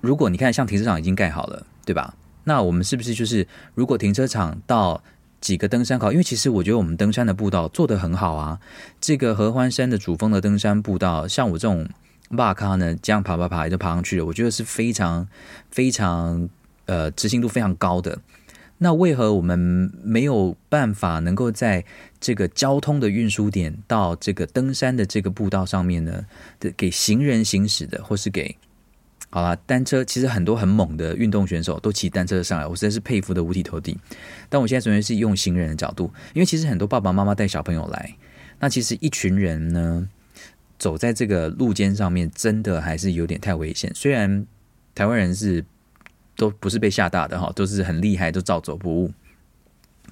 [0.02, 2.14] 如果你看，像停车场已经盖好了，对吧？
[2.44, 5.02] 那我们是不是就是如果停车场到
[5.40, 6.12] 几个登山口？
[6.12, 8.60] 因为其实我觉得我们登山的步道做得很好啊。
[9.00, 11.88] 这个合欢山的主峰的登山步道，像我这种
[12.36, 15.26] 巴卡呢，这样爬爬爬就爬上去了，我觉得是非常
[15.70, 16.50] 非常。
[16.86, 18.18] 呃，执行度非常高的，
[18.78, 19.58] 那为何我们
[20.04, 21.84] 没有办法能够在
[22.20, 26.24] 这个交通的运输点到这个登山的这个步道上面呢？
[26.60, 28.56] 的给行人行驶的，或是给
[29.30, 33.98] 好啦，单车，其实很多很猛的运动选手都骑单车上来，我实在是佩服的五体投地。
[34.48, 38.14] 但我现在纯粹是用行人的角度，因为其实很多爸爸妈妈带小朋友来，
[38.60, 40.08] 那其实一群人呢
[40.78, 43.90] 走在这个路肩上面，真的还是有点太危险。
[43.92, 44.46] 虽然
[44.94, 45.64] 台湾人是。
[46.36, 49.12] 都不是被吓大的哈，都是很厉害，都照走不误。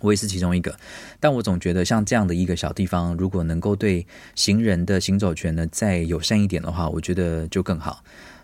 [0.00, 0.76] 我也是其中一个，
[1.20, 8.02] 但我总觉得像这样的一个小地方，如果能够对行人的行走权呢再友善一点的话，我觉得就更好。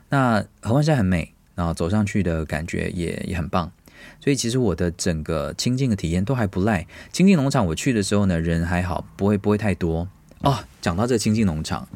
[0.09, 3.71] 那合欢山很美，然后走上去的感觉也也很棒。
[4.21, 6.87] 所以其实我的整个清境的体验都还不赖。
[7.13, 10.09] 清境农场我去的时候呢，人还好，不会不会太多
[10.41, 10.65] 哦。
[10.81, 11.87] 讲到这个清境农场，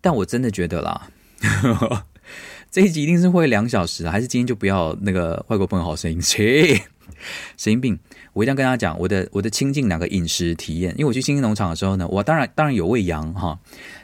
[0.00, 1.08] 但我真的觉得啦。
[2.74, 6.20] 这一集一定是会两小时，还是今天就不要那个外国朋友好声音？
[6.20, 6.74] 切，
[7.56, 7.96] 神经病！
[8.32, 10.90] 我一定要跟大家讲我的我的清境两个饮食体验。
[10.94, 13.56] 因为我去清境农场的时候呢，我当然当然有喂羊哈，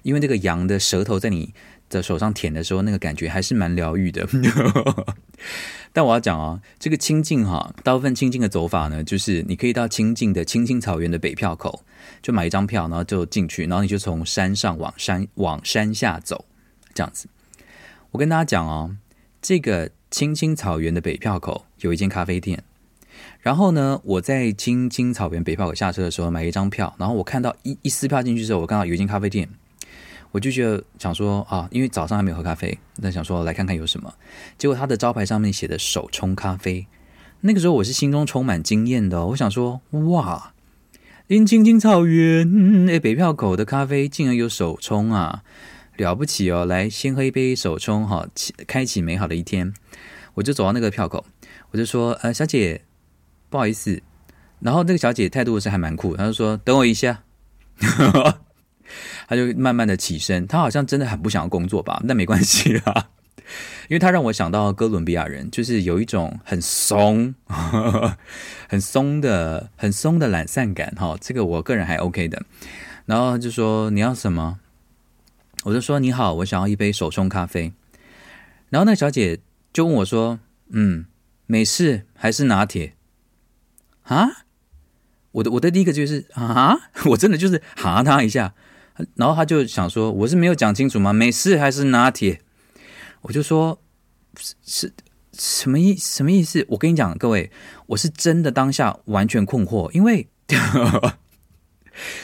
[0.05, 1.53] 因为这个羊的舌头在你
[1.89, 4.25] 的手上舔的时候，那个感觉还是蛮疗愈的。
[5.93, 11.83] 但我要讲啊，这个清境哈，大部分清境的走法呢，就是你可以到清境的青青草原的北票口，
[12.23, 16.45] 就买一张票，然后就进去，然后你就从山上往山往山下走，
[16.95, 17.27] 这样子。
[18.13, 18.97] 我跟大家讲哦，
[19.41, 22.65] 这个青青草原的北票口有一间咖啡店。
[23.41, 29.49] 然后呢，我在青青草原北票口下车的时候买一张票，然后我看到一一撕票进去之后，我看到有一间咖啡店，
[30.33, 34.13] 我就觉得想说啊，因为早上还没有喝咖啡，那想说来看看有什么。
[34.59, 36.87] 结果他的招牌上面写的手冲咖啡，
[37.43, 40.53] 那个时候我是心中充满惊艳的，我想说哇，
[41.29, 45.43] 因青青草原诶北票口的咖啡竟然有手冲啊！
[46.01, 46.65] 了不起哦！
[46.65, 48.27] 来，先喝一杯手冲哈，
[48.67, 49.73] 开启美好的一天。
[50.35, 51.25] 我就走到那个票口，
[51.71, 52.83] 我就说：“呃，小姐，
[53.49, 54.03] 不好意思。”
[54.61, 57.23] 然后那个小姐态度是还蛮酷，她就说：“等我一下。
[59.29, 62.01] ”她就慢慢的起身，她好像真的很不想要工作吧？
[62.05, 63.11] 那没关系啦。
[63.89, 67.35] 因为他让我想到哥伦比亚人，就是有一种很松、
[68.69, 71.17] 很松的、很松的懒散感哈。
[71.21, 72.41] 这个我个人还 OK 的。
[73.07, 74.61] 然后就说你要什么，
[75.65, 77.73] 我就说你好，我想要一杯手冲咖啡。
[78.71, 79.41] 然后那小姐
[79.73, 80.41] 就问我说
[80.71, 81.07] ：“嗯，
[81.47, 82.95] 美式还是拿铁？”
[84.05, 84.45] 啊？
[85.33, 88.55] 我的我的第一个就是啊， 我真的就是哈他一下。
[89.15, 91.13] 然后他就想说：“我是没有讲清楚吗？
[91.13, 92.41] 美式还是拿铁？”
[93.23, 93.81] 我就说
[94.37, 94.93] ：“是是
[95.33, 97.51] 什么意什么意思？”我跟你讲，各位，
[97.87, 100.29] 我是真的当下完全困惑，因为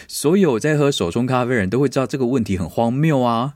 [0.09, 3.55] 所有在喝手冲咖啡的人都会知道这个问题很荒谬啊。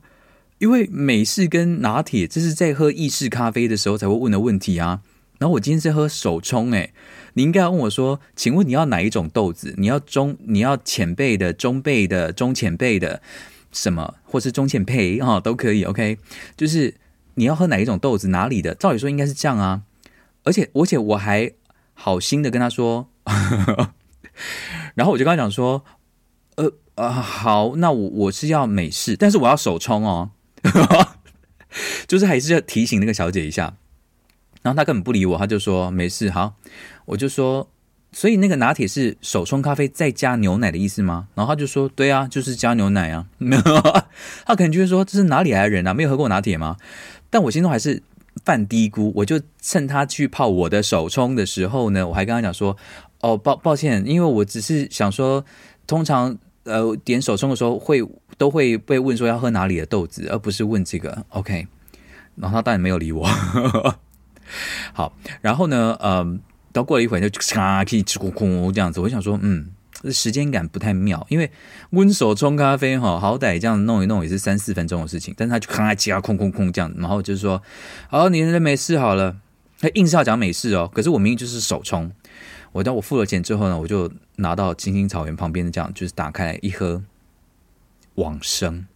[0.58, 5.00] 因为美式跟拿铁，这是在喝意式咖啡的时候才会问的问题啊。
[5.38, 6.92] 然后我今天是喝手冲，诶，
[7.32, 9.74] 你应该要问我说，请问你要哪一种豆子？
[9.78, 13.22] 你要中，你要浅焙的、中焙的、中浅焙的，
[13.72, 15.84] 什么，或是中浅焙哈都可以。
[15.84, 16.18] OK，
[16.58, 16.94] 就是
[17.36, 18.74] 你要喝哪一种豆子，哪里的？
[18.74, 19.84] 照理说应该是这样啊。
[20.44, 21.52] 而且，而且我还
[21.94, 23.08] 好心的跟他说，
[24.94, 25.86] 然后我就跟他讲说，
[27.00, 30.32] 啊、好，那我我是要美式，但是我要手冲哦，
[32.06, 33.74] 就是还是要提醒那个小姐一下。
[34.60, 36.56] 然后她根本不理我，她就说没事，好，
[37.06, 37.66] 我就说，
[38.12, 41.28] 所以那个拿铁是手冲咖啡再加牛奶的意思吗？
[41.34, 43.26] 然后她就说，对啊，就是加牛奶啊。
[44.44, 45.94] 她可能就会说，这是哪里来的人啊？
[45.94, 46.76] 没有喝过拿铁吗？
[47.30, 48.02] 但我心中还是
[48.44, 52.76] 犯嘀咕，我就趁他去泡我的手冲的时候呢，我还跟他讲说，
[53.20, 55.42] 哦，抱抱歉，因为我只是想说，
[55.86, 58.00] 通常呃点手冲的时候会
[58.36, 61.24] 都会被问说要喝哪里的豆子，而不是问这个。
[61.30, 61.66] OK，
[62.36, 63.26] 然后他当然没有理我。
[64.92, 66.40] 好，然后呢，嗯，
[66.72, 69.00] 到过了一会就咔，可以吃咕咕这样子。
[69.00, 69.70] 我想说，嗯，
[70.12, 71.50] 时间感不太妙，因为
[71.90, 77.62] 温手冲咖啡哈，好歹这样弄一弄也是三四分钟的事情，但是他就咔叽空空空这样，然后就是说，
[78.08, 79.36] 好，你那没事好了，
[79.78, 82.10] 他硬是要讲美式哦，可是我明明就是手冲。
[82.72, 87.02] 我当我付了钱之后呢，我就拿到青青草原旁边的这样，就是打开一喝，
[88.14, 88.86] 往生，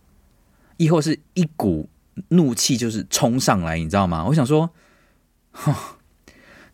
[0.76, 1.88] 以后是一股
[2.28, 4.24] 怒气就是冲上来，你知道吗？
[4.26, 4.70] 我想说。
[5.56, 5.72] 哼，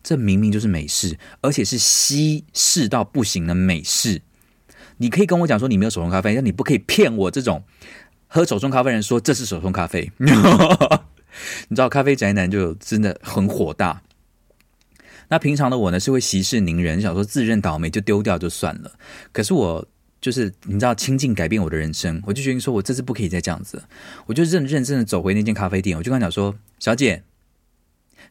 [0.01, 4.23] 这明明就是美式，而且是西式到不行的美式。
[4.97, 7.63] 你可以跟我讲说你没有手冲咖啡，但你不可以骗我这种
[8.27, 10.11] 喝手冲咖啡人说这是手冲咖啡。
[10.17, 14.01] 你知道咖啡宅男就真的很火大。
[15.31, 18.91] 那平常的我呢，是会息事宁人，想说自认倒霉就丢掉就算了。
[19.31, 19.87] 可是我
[20.19, 23.81] 就是你知道，亲近改变我的人生，我就决定说我这次不可以再这样子。
[24.25, 27.23] 我就认认真的走回那间咖啡店，我就跟他讲说，小姐。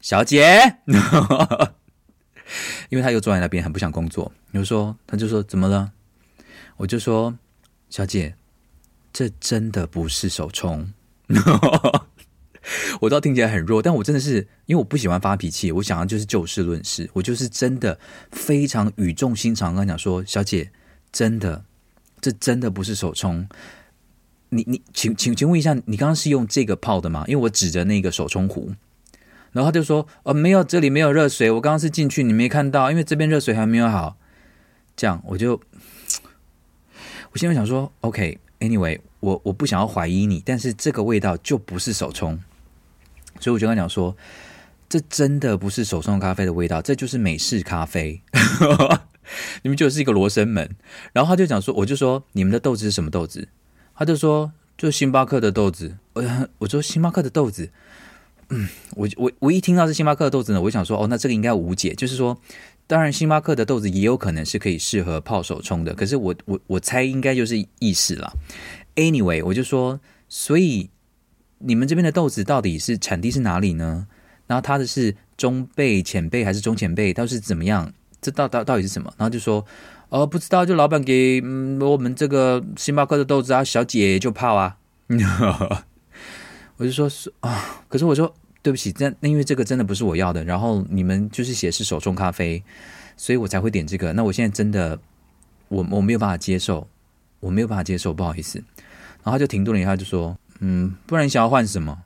[0.03, 0.77] 小姐，
[2.89, 4.33] 因为他又坐在那边，很不想工作。
[4.51, 5.93] 比如说，他就说：“怎么了？”
[6.79, 7.37] 我就说
[7.91, 8.35] ：“小姐，
[9.13, 10.91] 这真的不是手冲。”
[13.01, 17.09] 我知道听起来很弱，但我真的是因为我不喜欢发脾气，我想要就是就事论事。
[17.13, 17.99] 我就是真的
[18.31, 20.71] 非常语重心长跟他讲说：“小姐，
[21.11, 21.65] 真的，
[22.21, 23.49] 这真的不是手冲。
[24.51, 27.25] 你你，请请请问一下，你刚刚是用这个泡的吗？
[27.27, 28.73] 因为我指着那个手冲壶。”
[29.53, 31.51] 然后他就说：“哦，没有，这里没有热水。
[31.51, 34.17] 我刚刚是进去，你没看到，因为这边热水还没有好。”
[34.97, 35.61] 这样我就，
[37.33, 42.39] 我现在想说：“OK，Anyway，我我不想要怀疑你，但是这个味道就不是手冲。”
[43.41, 44.17] 所以我就跟他讲说
[44.89, 48.23] ：“这真的不是手冲咖啡的味道，这就是美式咖啡。
[49.63, 50.77] ”你们就是一个罗生门。
[51.13, 53.49] 然后他就讲说：“我就说你们的豆子是什么豆子？”
[53.97, 57.71] 他就说：“就星巴克的豆子。”我我说：“星巴克的豆子。”
[58.53, 61.95] 嗯，我我我一听到是星巴克的豆子呢，我就想说，哦，那这个应该无解。
[61.95, 62.37] 就是说，
[62.89, 68.33] 当然星巴克的豆子也有可能是可以适合泡手冲的，可是我我我猜应该就是意式了。
[68.97, 70.91] Anyway，我就说，所以
[71.61, 74.07] 你们这边的豆子到底是产地是哪里呢？
[74.47, 77.15] 然后它的是中焙、浅焙还是中浅焙？
[77.15, 77.93] 到是怎么样？
[78.21, 79.13] 这到到到底是什么？
[79.17, 79.65] 然后就说，
[80.09, 81.41] 哦，不知道，就老板给
[81.81, 84.77] 我们这个星巴克的豆子啊，小姐就泡啊。
[86.77, 92.63] 我就说是啊，可是我说对不起，那那因为这个真的不是我要的，然后你们就是写是手冲咖啡，
[93.17, 94.13] 所以我才会点这个。
[94.15, 94.99] 那我现在真的
[95.69, 96.89] 我我没有办法接受，
[97.39, 98.59] 我没有办法接受，不好意思。
[99.23, 102.03] 然后他就停顿了一下，就说嗯，不然你想要换什么？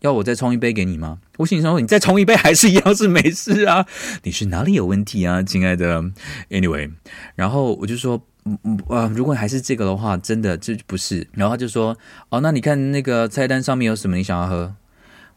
[0.00, 1.18] 要我再冲一杯给你吗？
[1.38, 3.86] 我心里说你再冲一杯还是一样是没事啊，
[4.24, 6.02] 你是哪里有问题啊，亲爱的
[6.50, 6.90] ？Anyway，
[7.34, 8.22] 然后我就说。
[8.46, 11.26] 嗯嗯啊，如果还是这个的话，真的这不是。
[11.32, 11.96] 然后他就说
[12.28, 14.18] ：“哦，那你看那个菜单上面有什么？
[14.18, 14.76] 你想要喝？”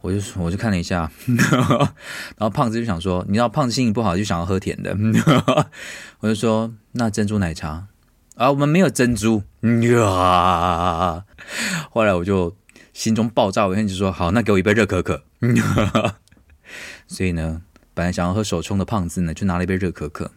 [0.04, 4.94] 我就，我就看了一下， 然后胖子就想说：“你知道胖子心情不好就想要喝甜的。
[6.20, 7.88] ”我就说：“那珍珠奶茶
[8.38, 11.26] 啊，我们没有珍珠。”呀，
[11.92, 12.56] 后来我就
[12.94, 15.24] 心中爆炸，我就说：“好，那给我一杯热可可。
[17.08, 17.64] 所以呢，
[17.96, 20.32] 本来想要喝手冲的胖子呢，就拿了一杯热可可，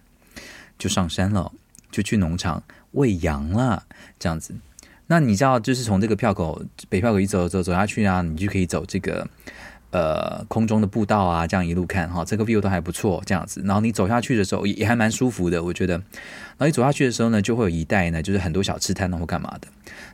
[0.78, 1.52] 就上山了，
[1.90, 3.84] 就去农场喂羊了，
[4.18, 4.54] 这样子。
[5.08, 9.28] 那你知道，就是从这个票口北票口一走走走下去啊，你就可以走这个
[9.90, 13.62] 呃空中的步道啊，这样一路看哈，这个 view 都还不错，这样子。
[13.64, 15.94] 然后你走下去的时候也还蛮舒服的，我觉得。
[15.94, 19.68] 然后你走下去的时候呢，就会有一带呢，就是很多小吃摊或干嘛的。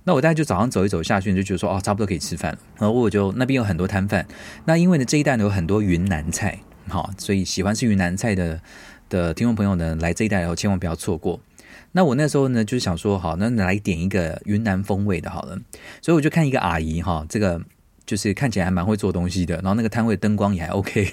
[0.05, 2.59] 那我大概就早上走一走下去，就觉得说哦，差不多可以吃饭了。
[2.79, 4.27] 然后我就那边有很多摊贩，
[4.65, 6.59] 那因为呢这一带呢有很多云南菜，
[6.89, 8.61] 好，所以喜欢吃云南菜的
[9.09, 11.41] 的听众朋友呢，来这一带以后千万不要错过。
[11.93, 15.59] 那我那时候呢，就是想说，好，那来点一个云南风味的，好了。
[16.03, 17.61] 所以我就看一个阿姨哈，这个
[18.07, 21.11] 就是看起来还蛮会做东西的，然后那个摊位灯光也还 OK，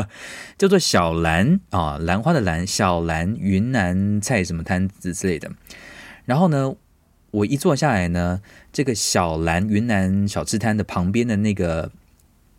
[0.58, 5.50] 叫做小兰啊，兰花的兰，小兰云南菜什么摊子之类的。
[6.26, 6.74] 然后呢，
[7.30, 8.42] 我一坐下来呢，
[8.72, 11.90] 这个小兰云南小吃摊的旁边的那个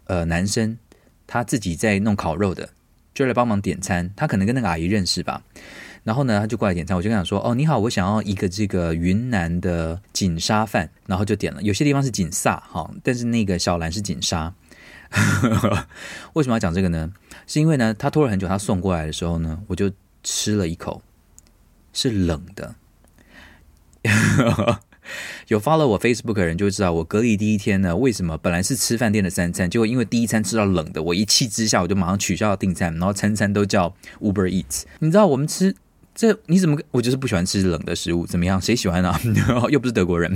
[0.05, 0.77] 呃男生，
[1.27, 2.69] 他自己在弄烤肉的，
[3.13, 4.11] 就来帮忙点餐。
[4.15, 5.43] 他可能跟那个阿姨认识吧。
[6.05, 11.59] 然后呢，他就过来点餐，我就跟他说：“哦，你好，我想要一个这个云南的锦沙饭。”然后就点了。
[11.63, 14.53] 有些地方是锦萨哈，但是那个小兰是锦沙。
[16.33, 17.11] 为什么要讲这个呢？
[17.47, 19.91] 是因为呢，他拖了很久，他送过来的时候呢，我就
[20.23, 21.01] 吃了一口，
[21.91, 22.75] 是冷的。
[25.47, 34.83] 有 follow 我 Facebook 的人就知道，我隔离第一天呢，为什么本来是吃饭店的三餐，结果因为第一餐吃到冷的，我一气之下我就马上取消了订餐，然后餐餐都叫 Uber Eats。
[34.99, 35.75] 你知道我们吃。
[36.15, 36.79] 这你怎么？
[36.91, 38.59] 我就是不喜欢吃冷的食物，怎么样？
[38.61, 39.19] 谁喜欢、啊？
[39.69, 40.33] 又不是德国人，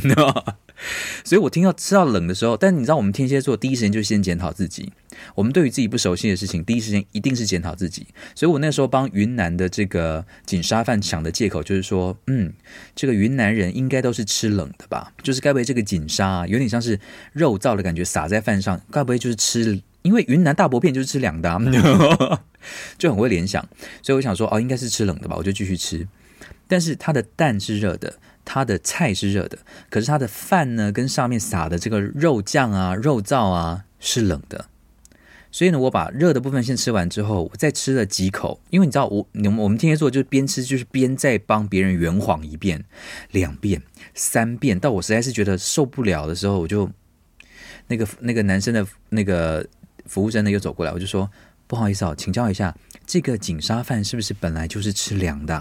[1.24, 4.92] 所以我听到吃到冷的时候，但你知道，我们天蝎座第一时间就先检讨自己。
[5.36, 8.08] 我们对于自己不熟悉的事情，第一时间一定是检讨自己。
[8.36, 12.52] 所以我那时候帮云南的这个锦沙饭想的借口就是说，嗯，
[12.94, 15.14] 这个云南人应该都是吃冷的吧？
[15.24, 17.00] 就是该不会这个锦沙有点像是
[17.32, 19.82] 肉燥的感觉撒在饭上，该不会就是吃？
[20.10, 21.60] 因为云南大薄片就是吃凉的、啊。
[22.98, 23.64] 就很会联想，
[24.02, 26.08] 所以我想说，哦，应该是吃冷的吧，我就继续吃。
[26.68, 34.66] 但是它的蛋是热的，它的菜是热的，可是它的饭呢，跟上面撒的这个肉酱啊、肉燥啊是冷的。
[35.52, 42.84] 所以呢，我把热的部分先吃完之后，我再吃了几口，因为你知道，我我们我们天蝎座就是边吃就是边在帮别人圆谎一遍、
[43.32, 43.82] 两遍、
[44.14, 46.92] 三遍，到我实在是觉得受不了的时候，我就
[47.88, 49.66] 那个那个男生的那个
[50.10, 51.32] 服务生呢又走过来，我就说。
[51.70, 55.54] 不好意思啊，请教一下，这个锦沙饭是不是本来就是吃凉的？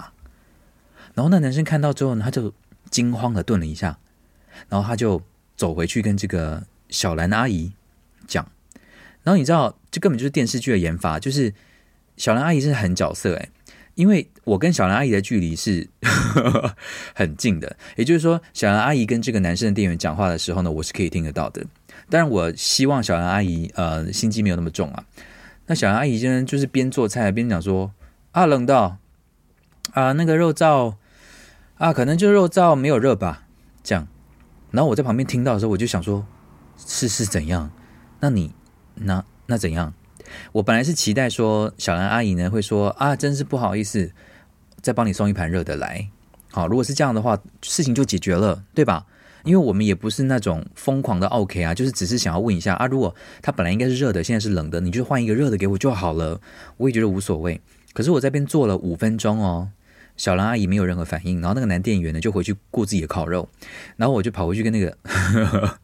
[1.12, 2.50] 然后那男生看到之后呢，他就
[2.90, 3.98] 惊慌的顿了一下，
[4.70, 5.20] 然后他就
[5.54, 7.70] 走回去跟这个小兰阿姨
[8.26, 8.42] 讲。
[9.22, 11.52] 然后你知道，这根本就是电视剧的研发，就是
[12.16, 13.50] 小兰阿姨是很角色诶，
[13.94, 15.86] 因为我跟小兰阿姨的距离是
[17.14, 21.66] 很近的，也就是说，小兰阿姨跟这个男生的店员讲话的时候呢，我是可以听得到的。
[22.10, 25.04] 但是，我希望小兰阿姨呃心机没有那么重啊。
[25.66, 27.92] 那小兰阿姨今天就是边做菜边讲说
[28.32, 28.96] 啊，冷到
[29.92, 30.94] 啊，那个肉燥
[31.76, 33.44] 啊，可能就肉燥没有热吧，
[33.82, 34.08] 这样。
[34.70, 36.26] 然后我在旁边听到的时候，我就想说，
[36.76, 37.70] 是是怎样？
[38.20, 38.54] 那你
[38.94, 39.92] 那那怎样？
[40.52, 44.12] 我本来是期待说小兰阿姨呢会说啊，真是不好意思，
[44.82, 46.08] 再帮你送一盘热的来。
[46.50, 49.06] 好，如果是这样的话，事情就解决了，对吧？
[49.44, 56.40] 因为我们也不是那种疯狂的 OK 啊，就是只是想要问一下啊，如果它本来应该是热的，现在是冷的，你就换一个热的给我就好了，
[56.76, 57.60] 我也觉得无所谓。
[57.92, 59.70] 可是我在这边坐了五分钟哦，
[60.16, 63.48] 小兰阿姨没有任何反应，然后那个男店员呢就回去顾自己的烤肉，
[63.96, 64.96] 然后我就跑回去跟那个，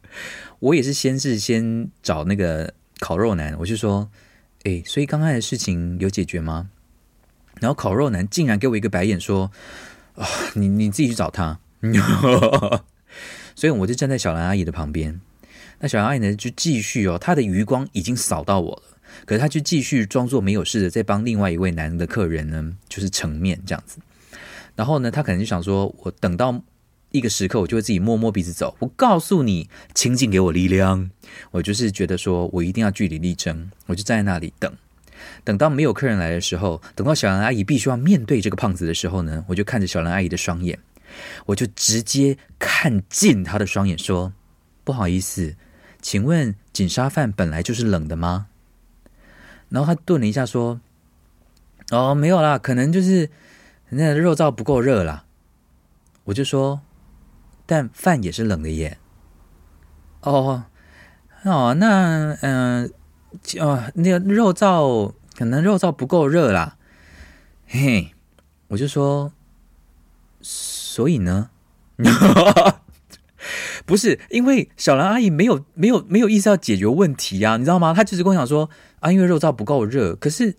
[0.59, 4.09] 我也是先是先找那个烤肉男，我就说，
[4.63, 6.69] 哎，所以刚才的事情有解决吗？
[7.59, 9.51] 然后烤肉男竟然给我一个白眼说，
[10.15, 11.59] 啊，你你自己去找他。
[13.55, 15.19] 所以我就站在小兰阿姨的旁边，
[15.79, 23.97] 那小兰阿姨呢就继续哦，她的余光已经扫到我了，可是她就继续装作没有事的在帮另外一位男的客人呢，就是盛面这样子。
[24.75, 26.61] 然后呢，她可能就想说，我等到
[27.11, 28.75] 一个时刻，我就会自己摸摸鼻子走。
[28.79, 31.09] 我告诉你，请尽给我力量。
[31.51, 34.69] 我就是觉得说我一定要据理力争，我就站在那里等，
[35.45, 40.77] 等到没有客人来的时候，等到小兰阿姨必须要面对这个胖子的时候呢，我就看着小兰阿姨的双眼。
[41.47, 44.33] 我就直接看进他的双眼，说
[44.83, 45.55] ：“不好意思，
[46.01, 48.47] 请问锦沙饭本来就是冷的吗？”
[49.69, 50.79] 然后他顿了一下，说
[51.91, 53.29] ：“哦，没有啦，可能就是
[53.89, 55.25] 那个肉燥不够热啦。”
[56.25, 56.81] 我就说
[57.65, 58.97] ：“但饭也是冷的耶。”
[60.21, 60.65] 哦
[61.43, 62.91] 哦，那嗯
[63.59, 66.77] 哦，那个肉燥可能肉燥不够热啦。
[67.67, 68.13] 嘿，
[68.69, 69.31] 我就说。
[70.95, 71.49] 所以呢，
[73.85, 77.93] 不是因为小兰阿姨没有没有没有意思要解决问题呀、啊，你知道吗？
[77.93, 78.69] 她就是跟我讲说
[79.01, 80.15] 啊，因为肉燥不够热。
[80.15, 80.55] 可是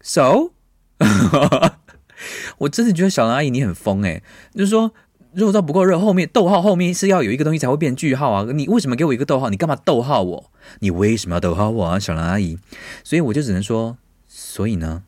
[0.00, 0.52] ，so，
[2.56, 4.22] 我真的觉得小兰阿姨你很疯哎，
[4.54, 4.94] 就是说
[5.34, 8.46] 肉燥不够热，后面逗号后面是要有一个东西才会变句号啊。
[8.54, 9.50] 你为什么给我一个逗号？
[9.50, 10.50] 你干嘛逗号我？
[10.78, 12.58] 你为什么要逗号我啊，小兰阿姨？
[13.04, 15.02] 所以我就只能说，所以呢，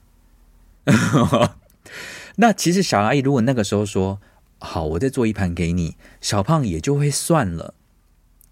[2.36, 4.20] 那其实小兰阿姨如果那个时候说。
[4.64, 7.74] 好，我再做一盘给你，小胖也就会算了，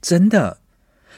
[0.02, 0.58] 真的。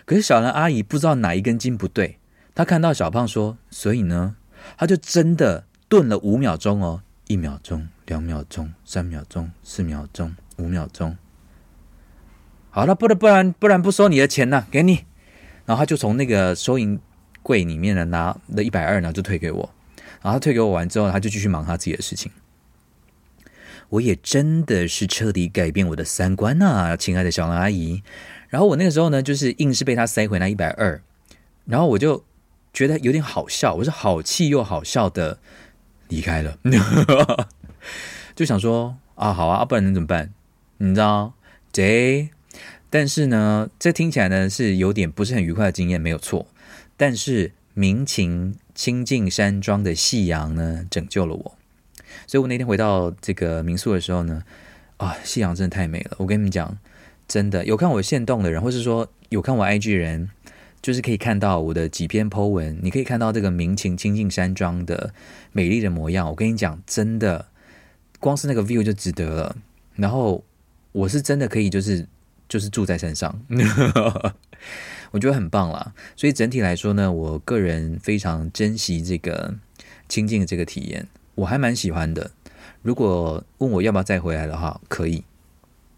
[0.04, 2.18] 可是小兰阿姨不知道哪一根筋不对，
[2.54, 4.36] 她看到小胖说，所以呢，
[4.76, 11.16] 她就真的顿了五秒钟哦，一秒钟、两秒钟、三秒钟、四秒钟、五秒钟。
[12.70, 15.06] 好了，不然不然不然不收你的钱了，给你。
[15.64, 17.00] 然后他就从那个收银
[17.42, 19.70] 柜里面呢拿了一百二呢，就退给我。
[20.20, 22.30] 然后他退给我完之后，他就继续忙他自己的事情。
[23.92, 28.02] 我也真的是彻底改变我的三观呐、亲爱的小兰阿姨。
[28.48, 31.02] 然后我那个时候呢，就是硬是被他塞回那一百二，
[31.66, 32.24] 然后我就
[32.72, 35.38] 觉得有点好笑，我是好气又好笑的
[36.08, 36.58] 离开了，
[38.34, 40.32] 就想说啊，好啊，不然能怎么办？
[40.78, 41.34] 你知道，
[41.70, 42.28] 这，
[42.88, 46.46] 但是呢，这听起来呢是有点不是很愉快的经验，没有错。
[46.96, 51.58] 但是民情清净山庄的夕阳呢，拯救了我。
[52.32, 54.42] 所以我那天回到这个民宿的时候呢，
[54.96, 56.16] 啊，夕阳真的太美了。
[56.16, 56.78] 我跟你们讲，
[57.28, 60.30] 真的有看我限动的人，或是说有看我 IG 人，
[60.80, 65.12] 就是可以看到我的几篇 po 文，你可以看到这个民情清净山庄的
[65.52, 66.26] 美丽的模样。
[66.26, 67.48] 我跟你讲，真的，
[68.18, 69.56] 光是那个 view 就值得了。
[69.96, 70.42] 然后
[70.92, 72.08] 我是真的可以，就是
[72.48, 73.42] 就是住在山上，
[75.12, 75.92] 我觉得很棒啦。
[76.16, 79.54] 所以整体来说呢，我个人非常珍惜这个
[80.08, 81.06] 清净的这个体验。
[81.34, 82.30] 我还蛮喜欢的，
[82.82, 85.24] 如果问我要不要再回来的话，可以。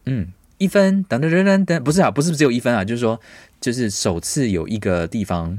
[0.07, 0.29] 嗯，
[0.59, 3.21] 一分等等等等等，不是啊，不是只有一分啊，就是说，
[3.61, 5.57] 就是首次有一个地方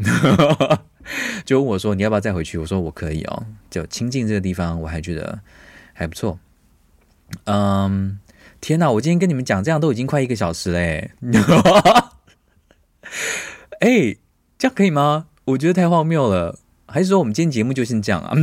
[1.46, 5.40] 就问我说你要不要再回去，我说我可以哦，就清近这个地方我还觉得
[5.94, 6.40] 还不错。
[7.46, 8.20] 嗯，
[8.62, 11.12] 天哪，我今天跟你们讲这样都已经快一个小时嘞，
[13.82, 14.16] 哎，
[14.58, 15.26] 这样可以吗？
[15.46, 18.34] 我觉得太荒谬了，还是说我们今天节目就先这样啊？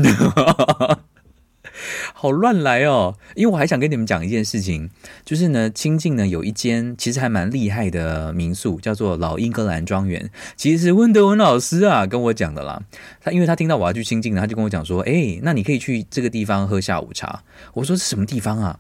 [2.23, 3.17] 好乱来哦！
[3.35, 4.89] 因为我还想跟你们讲一件事情，
[5.25, 10.31] 就是呢，清境呢有一间其实还蛮厉害的民宿，叫做老英格兰庄园。
[10.57, 12.81] 其实是温德文老师啊跟我讲的啦。
[13.21, 17.43] 他因为他听到我要去清境，他就跟我讲说：“哎，那你可以去这个地方喝下午茶。”
[17.75, 18.79] 我说：“是什么地方啊？”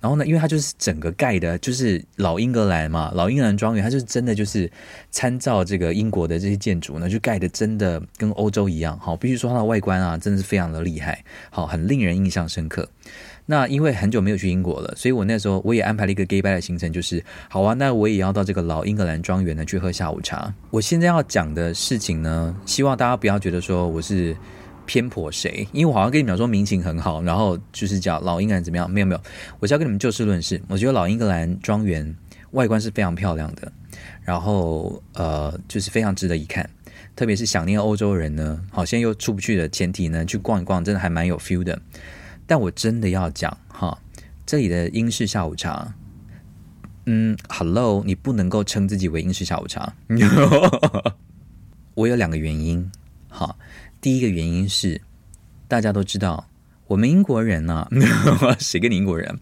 [0.00, 4.70] 然后呢，因为它就是整个盖的，就是老英格兰嘛，老英格兰庄园，它就真的就是
[5.10, 8.98] 参照这个英国的这些建筑呢，就盖的真的跟欧洲一样。
[8.98, 12.88] 好，必须说它的外观啊，真的是非常的厉害，好，很令人印象深刻。
[13.46, 20.52] 那因为很久没有去英国了，所以我那时候我也安排了一个 gay bye 的行程，就是好啊，那我也要到这个老英格兰庄园呢去喝下午茶。
[20.70, 24.36] 我现在要讲的事情呢，希望大家不要觉得说我是。
[24.90, 25.68] 偏颇谁？
[25.70, 28.90] 因为我好像跟你们说民情很好，然后就是讲老英格兰怎么样？
[28.90, 29.20] 没有没有，
[29.60, 30.60] 我是要跟你们就事论事。
[30.66, 32.12] 我觉得老英格兰庄园
[32.50, 33.70] 外观是非常漂亮的，
[34.24, 36.68] 然后呃，就是非常值得一看。
[37.14, 41.80] 特别是想念欧洲人呢，好，现在又出不去的前提呢，去逛一逛，真的还蛮有 feel 的。
[42.48, 43.96] 但我真的要讲哈，
[44.44, 45.94] 这里的英式下午茶，
[47.06, 49.92] 嗯，Hello，你不能够称自己为英式下午茶。
[51.94, 52.90] 我有两个原因，
[54.00, 55.02] 第一个原因是，
[55.68, 56.48] 大家都知道，
[56.86, 57.88] 我们英国人呢、啊，
[58.58, 59.38] 谁跟你英国人？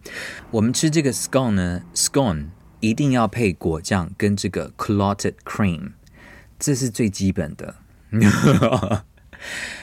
[0.51, 2.47] 我们吃这个 scone 呢，scone
[2.81, 5.91] 一定要配果酱跟这个 clotted cream，
[6.59, 7.75] 这是最基本的。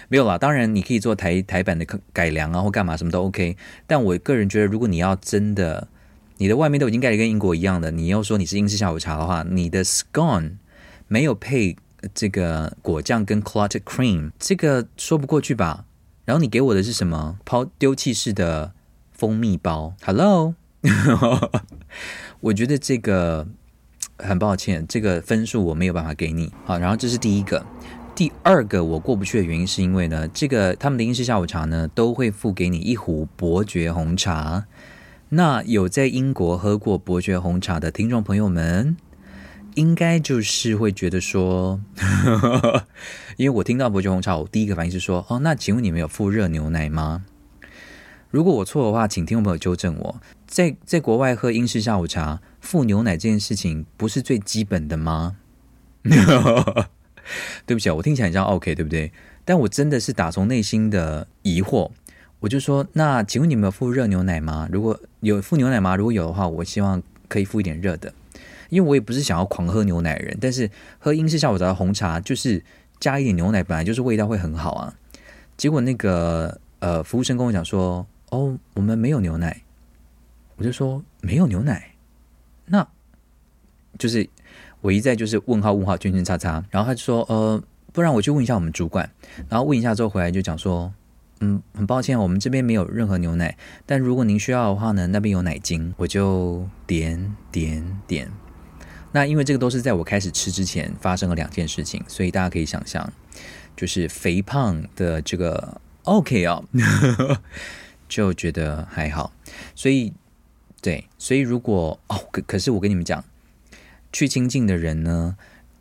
[0.08, 3.56] 没有啦，当然你可以做台台版的改良啊，或干嘛什么都 OK。
[3.86, 5.88] 但我个人觉得，如果你要真的，
[6.36, 10.56] 你的外面都已经盖得跟英国一样的，你要说你是英式下午茶的话，你的 scone
[11.08, 11.76] 没有配。
[12.14, 15.84] 这个果酱跟 clotted cream，这个说不过去吧？
[16.24, 17.38] 然后你给我的是什么？
[17.44, 18.72] 抛丢弃式的
[19.12, 20.54] 蜂蜜包？Hello，
[22.40, 23.46] 我觉得这个
[24.18, 26.52] 很抱歉，这个分数我没有办法给你。
[26.64, 27.64] 好，然后这是第一个，
[28.14, 34.66] 第二个我过不去的原因是因为呢，这个他们的英式下午茶呢都会附给你一壶伯爵红茶。
[35.28, 38.96] 那有在英国喝过伯爵红茶的听众朋友们，
[39.76, 41.80] 应该就是会觉得说，
[43.36, 47.24] 因为我听到伯爵红茶，我第一个反应是说，哦，那请问你们有附热牛奶吗？
[48.30, 50.20] 如果我错的话，请听众朋友纠正我。
[50.46, 55.36] 在在国外喝英式下午茶，附牛奶这件事情不是最基本的吗？
[57.66, 59.12] 对不起啊，我听起来很像 OK，对不对？
[59.44, 61.90] 但我真的是打从内心的疑惑，
[62.40, 64.68] 我就说，那请问你们有附热牛奶吗？
[64.72, 65.96] 如果有附牛奶吗？
[65.96, 68.14] 如果有的话，我希望可以附一点热的。
[68.68, 72.62] 因为我也不是想要狂喝牛奶的人，但是喝英式下午茶的红茶就是
[73.00, 74.94] 加一点牛奶，本来就是味道会很好啊。
[75.56, 79.62] 结果那个呃服务生跟我讲说，哦，我们没有牛奶，
[80.56, 81.92] 我就说没有牛奶，
[82.66, 82.86] 那
[83.98, 84.28] 就是
[84.80, 87.62] 我一再就是问号问号圈圈叉叉，然后他就说，呃，
[87.92, 89.10] 不然我去问一下我们主管，
[89.48, 90.92] 然后问一下之后回来就讲说。
[91.40, 98.32] 嗯，很抱歉，我们这边没有任何牛奶，但如果您需要的话呢，那边有奶精，我就点点点。
[99.16, 103.10] 那因为这个都是在我开始吃之前发生了两件事情，所以大家可以想象，
[103.74, 106.62] 就是肥胖的这个 OK 哦，
[108.10, 109.32] 就觉得还好。
[109.74, 110.12] 所以
[110.82, 113.24] 对，所以如果哦，可可是我跟你们讲，
[114.12, 115.34] 去清境的人呢。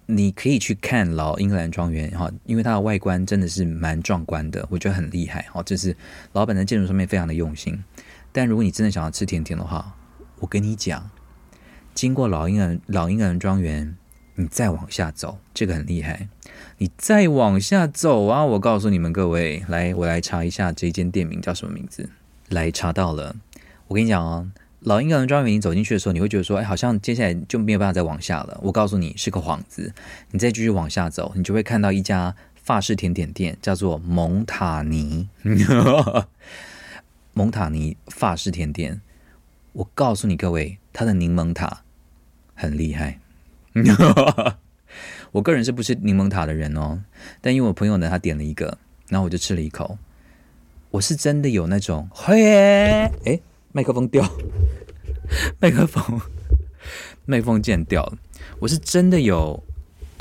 [0.07, 5.63] 你可以去看老英格兰庄园哈，因为它的外观真的是蛮壮观的，我觉得很厉害哈。
[5.63, 5.97] 这是
[6.33, 7.83] 老板在建筑上面非常的用心。
[8.31, 9.97] 但如果你真的想要吃甜甜的话，
[10.38, 11.09] 我跟你讲，
[11.95, 13.95] 经过老英格老英格兰庄园，
[14.35, 16.27] 你再往下走，这个很厉害。
[16.77, 22.09] 你再往下走啊，我告诉你们各位，来，我来查一下这间店名叫什么名字。
[22.49, 23.37] 来，查到了，
[23.87, 24.51] 我跟你讲哦。
[24.81, 28.59] 老英格兰庄园，你走进去的时候，你会觉得说，哎，好像接下来就没有办法再往下了。
[28.61, 29.91] 我告诉你，是个幌子。
[30.29, 35.27] 你再继续往下走，你就会看到一家法式甜点店，叫做蒙塔尼。
[37.33, 39.01] 蒙塔尼法式甜点，
[39.71, 41.81] 我告诉你各位，它的柠檬塔
[42.56, 43.20] 很厉害。
[45.32, 47.03] 我个人是不吃柠檬塔的人哦，
[47.41, 48.78] 但因为我朋友呢，他点了一个，
[49.10, 49.97] 然后我就吃了一口，
[50.89, 53.39] 我是真的有那种，嘿，哎。
[53.76, 54.24] 麦克风掉，
[55.60, 56.22] 麦克风，
[57.28, 58.18] 麦克风竟然掉了！
[58.60, 59.62] 我是真的有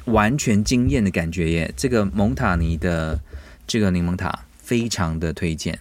[0.07, 1.73] 完全惊艳的感觉耶！
[1.77, 3.21] 这个蒙塔尼的
[3.65, 5.79] 这个柠檬塔非常的推荐。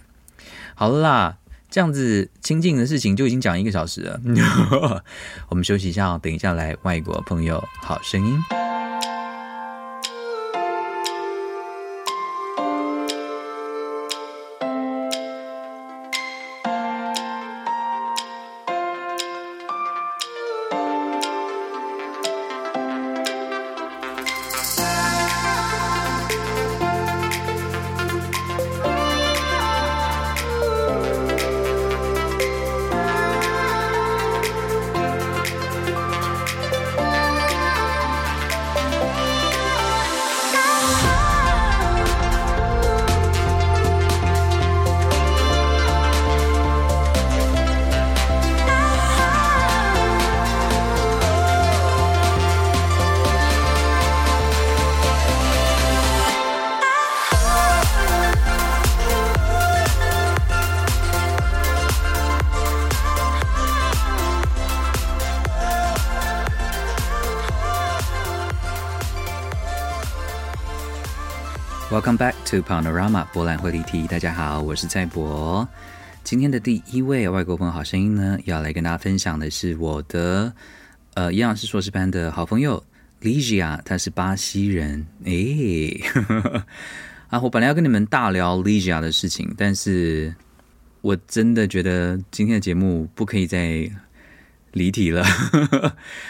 [0.76, 1.40] 好啦，
[1.74, 4.22] 这样子亲近的事情就已经讲一个小时了，
[5.50, 8.63] 我们休息一下，等一下来外国朋友好声音。
[72.54, 74.06] To Panorama 博览会离题。
[74.06, 75.68] 大家好，我是蔡博。
[76.24, 80.54] 今天的第一位外国朋友好声音呢，要来跟大家分享的是我的
[81.16, 82.84] 呃，一样是硕士班的好朋友
[83.24, 85.04] Ligia，他是巴西人。
[85.24, 86.00] 诶，
[87.30, 90.36] 啊，我本来要跟你们大聊 Ligia 的事情，但是
[91.02, 93.90] 我真的觉得今天的节目不可以再。
[94.73, 95.25] 离题了，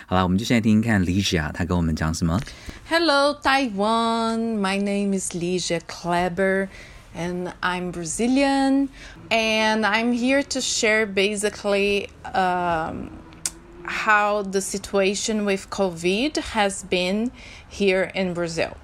[0.07, 2.41] 好了，我们就现在听听看 Ligia 她跟我们讲什么。
[2.89, 6.69] Hello Taiwan, my name is Ligia Kleber,
[7.15, 8.89] and I'm Brazilian,
[9.29, 13.11] and I'm here to share basically um,
[13.85, 17.33] how the situation with COVID has been
[17.69, 18.77] here in Brazil,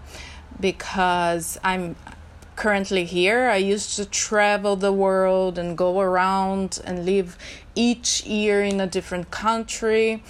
[0.60, 1.94] because I'm
[2.59, 3.47] currently here.
[3.47, 7.37] I used to travel the world and go around and live
[7.73, 10.21] each year in a different country.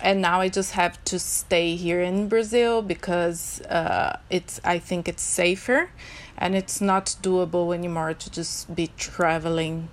[0.00, 5.08] And now I just have to stay here in Brazil because uh, it's I think
[5.08, 5.90] it's safer
[6.38, 9.88] and it's not doable anymore to just be traveling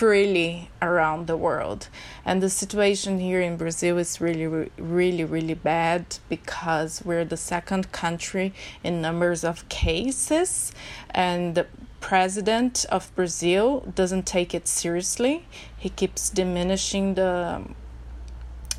[0.00, 1.88] freely around the world.
[2.24, 4.46] And the situation here in Brazil is really,
[4.78, 10.72] really, really bad because we're the second country in numbers of cases,
[11.10, 11.66] and the
[12.00, 15.44] president of Brazil doesn't take it seriously.
[15.76, 17.62] He keeps diminishing the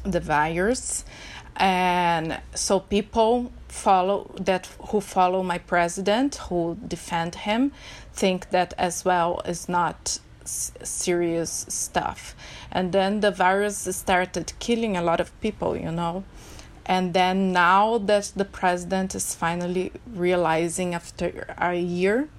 [0.04, 1.06] the virus
[1.58, 7.72] and so people follow that who follow my president who defend him
[8.12, 12.36] think that as well is not serious stuff.
[12.72, 16.24] And then the virus started killing a lot of people, you know.
[16.86, 22.30] And then now that the president is finally realizing after a year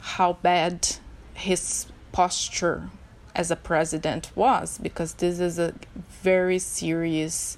[0.00, 0.96] how bad
[1.34, 2.90] his posture
[3.34, 5.74] as a president was, because this is a
[6.22, 7.56] very serious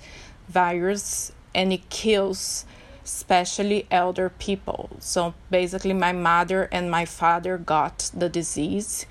[0.49, 2.65] virus and it kills
[3.05, 4.91] especially elder people.
[4.99, 9.07] So basically, my mother and my father got the disease.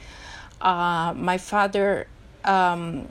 [0.64, 2.08] Uh, my father
[2.46, 3.08] um,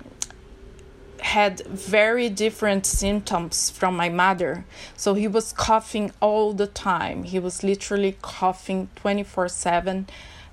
[1.20, 4.64] had very different symptoms from my mother.
[4.96, 7.22] So he was coughing all the time.
[7.24, 10.08] He was literally coughing 24 7.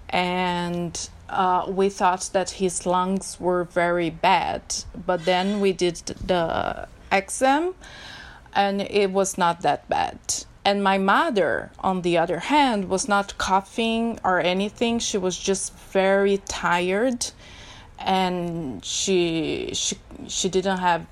[0.09, 4.61] And uh, we thought that his lungs were very bad.
[4.93, 5.95] But then we did
[6.25, 7.75] the exam
[8.53, 10.19] and it was not that bad.
[10.69, 14.99] And my mother, on the other hand, was not coughing or anything.
[14.99, 17.25] She was just very tired.
[17.97, 19.95] And she she
[20.27, 21.07] she didn't have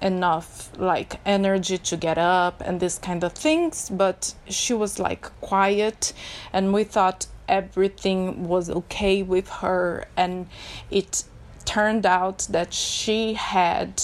[0.00, 3.90] enough like energy to get up and this kind of things.
[3.90, 6.12] But she was like quiet.
[6.52, 10.06] And we thought everything was okay with her.
[10.16, 10.46] And
[10.88, 11.24] it
[11.64, 14.00] turned out that she had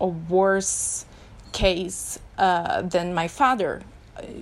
[0.00, 1.06] a worse
[1.52, 3.82] case uh, than my father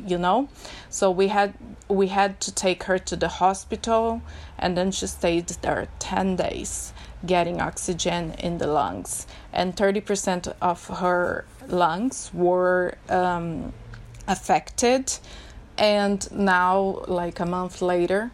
[0.06, 0.48] you know?
[0.90, 1.54] So we had
[1.88, 4.20] we had to take her to the hospital
[4.58, 6.92] and then she stayed there 10 days
[7.24, 9.26] getting oxygen in the lungs.
[9.52, 13.72] And 30% of her lungs were um,
[14.26, 15.18] affected.
[15.76, 18.30] And now like a month later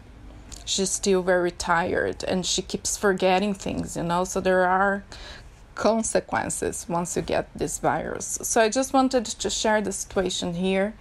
[0.65, 4.23] she's still very tired and she keeps forgetting things you know?
[4.23, 5.03] So there are
[5.75, 8.39] consequences once you get this virus.
[8.41, 10.93] So I just wanted to share the situation here,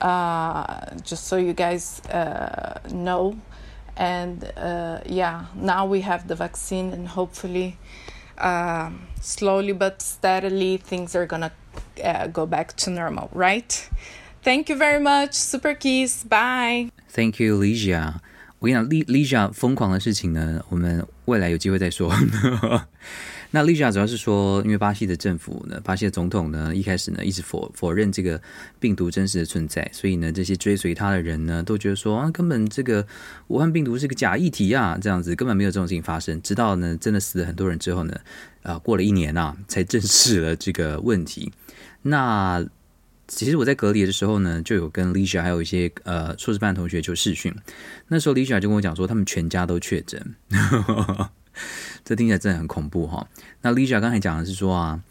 [0.00, 0.64] uh,
[1.04, 3.36] just so you guys uh, know.
[3.96, 7.78] And uh, yeah, now we have the vaccine, and hopefully,
[8.36, 11.50] um, slowly but steadily, things are gonna
[12.04, 13.88] uh, go back to normal, right?
[14.42, 16.90] Thank you very much, Super Kiss, bye.
[17.08, 18.16] Thank you, Ligia.
[18.58, 22.12] 我跟你讲，Ligia 疯狂的事情呢，我们未来有机会再说。
[23.53, 28.41] 那 Ligia 主要是说，因为巴西的政府呢，巴西的总统呢，一开始呢一直否否认这个
[28.79, 33.05] 病毒真实的存在，所以呢，这些追随他的人呢，都觉得说啊，根本这个
[33.47, 36.41] 武汉病毒是个假议题啊，这样子根本没有这种事情发生。
[36.41, 38.17] 直到呢，真的死了很多人之后呢，
[38.63, 41.51] 啊，过了一年啊，才正视了这个问题。
[42.03, 42.65] 那
[43.27, 47.53] 其实我在隔离的时候呢，就有跟 Ligia 还有一些呃硕士班的同学就视讯，
[48.07, 50.35] 那时候 Ligia 就跟我讲说，他们全家都确诊。
[52.03, 53.27] 这听起来真的很恐怖哈。
[53.61, 55.01] 那 Ligia 刚才讲的是说啊，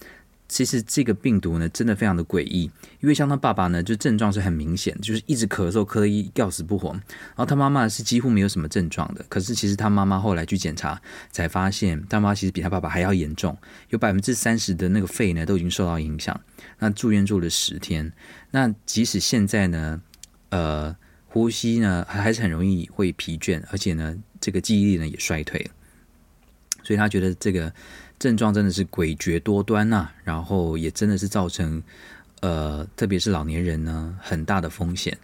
[0.48, 2.70] 其实这个病毒呢，真的非常的诡异。
[3.00, 6.90] 因为像他爸爸呢，就症状是很明显，就是一直咳嗽，咳一要死不活。
[6.90, 9.24] 然后他妈妈是几乎没有什么症状的。
[9.28, 13.56] 可是其实他妈妈后来去检查，才发现他妈妈其实比他爸爸还要严重，
[13.90, 16.38] 有百分之三十的那个肺呢都已经受到影响。
[16.80, 18.12] 那住院住了十天。
[18.50, 20.02] 那即使现在呢，
[20.50, 20.94] 呃，
[21.28, 25.70] 呼吸呢还是很容易会疲倦，而且呢，这个记忆力呢也衰退了。
[26.90, 27.72] 所以他觉得这个
[28.18, 31.80] 症状真的是诡谲多端呐、然后也真的是造成
[32.40, 35.16] 呃，特别是老年人呢很大的风险。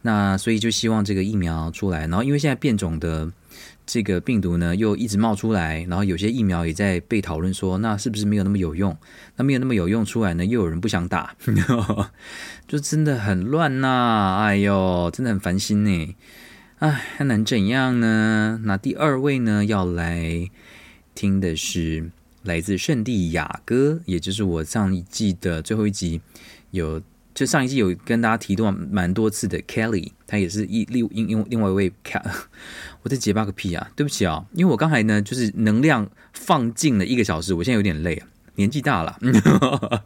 [0.00, 3.30] 那所以就希望这个疫苗出来，然后因为现在变种的
[3.84, 8.96] 这个病毒呢又一直冒出来，然后有些疫苗也在被讨论说，那是不是没有那么有用？
[9.36, 11.36] 那没有那么有用出来呢，又有人不想打，
[12.66, 14.44] 就真的很乱呐、啊！
[14.46, 16.16] 哎呦，真的很烦心呢。
[16.78, 16.88] 哎，
[17.18, 18.62] 还能怎样呢？
[18.64, 20.48] 那第二位呢要来。
[21.14, 22.10] 听的是
[22.42, 26.20] 来自圣地亚哥，也就是我上一季的最后一集
[26.70, 27.00] 有，
[27.34, 32.32] 就上一季有跟大家提到蛮多次的 Kelly，他也是一另另另外一位 Kelly，
[33.02, 33.90] 我在结巴个屁啊！
[33.94, 38.22] 对不起啊，因为我刚才呢就是能量放尽了一个小时，我现在有点累，
[38.56, 39.18] 年纪大了。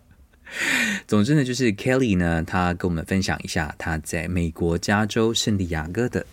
[1.08, 6.26] 总之呢，就是 Kelly 呢，他跟我们分享一下他在美国加州圣地亚哥的。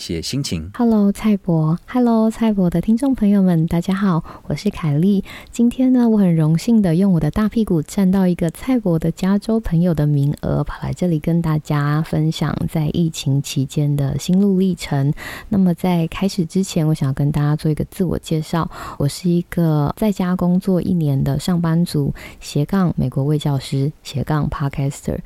[0.00, 0.70] 写心情。
[0.72, 1.78] Hello，蔡博。
[1.86, 5.22] Hello，蔡博的听众朋友们，大家好，我是凯丽。
[5.52, 15.12] 今天呢，我很荣幸的用我的大屁股占到一个蔡博的加州朋友的名额，跑来这里跟大家分享在疫情期间的心路历程。
[15.50, 18.68] 那么在开始之前，我想要跟大家做一个自我介绍。
[18.96, 25.18] 我是一个在家工作一年的上班族，斜杠美国卫教师，斜杠 Podcaster。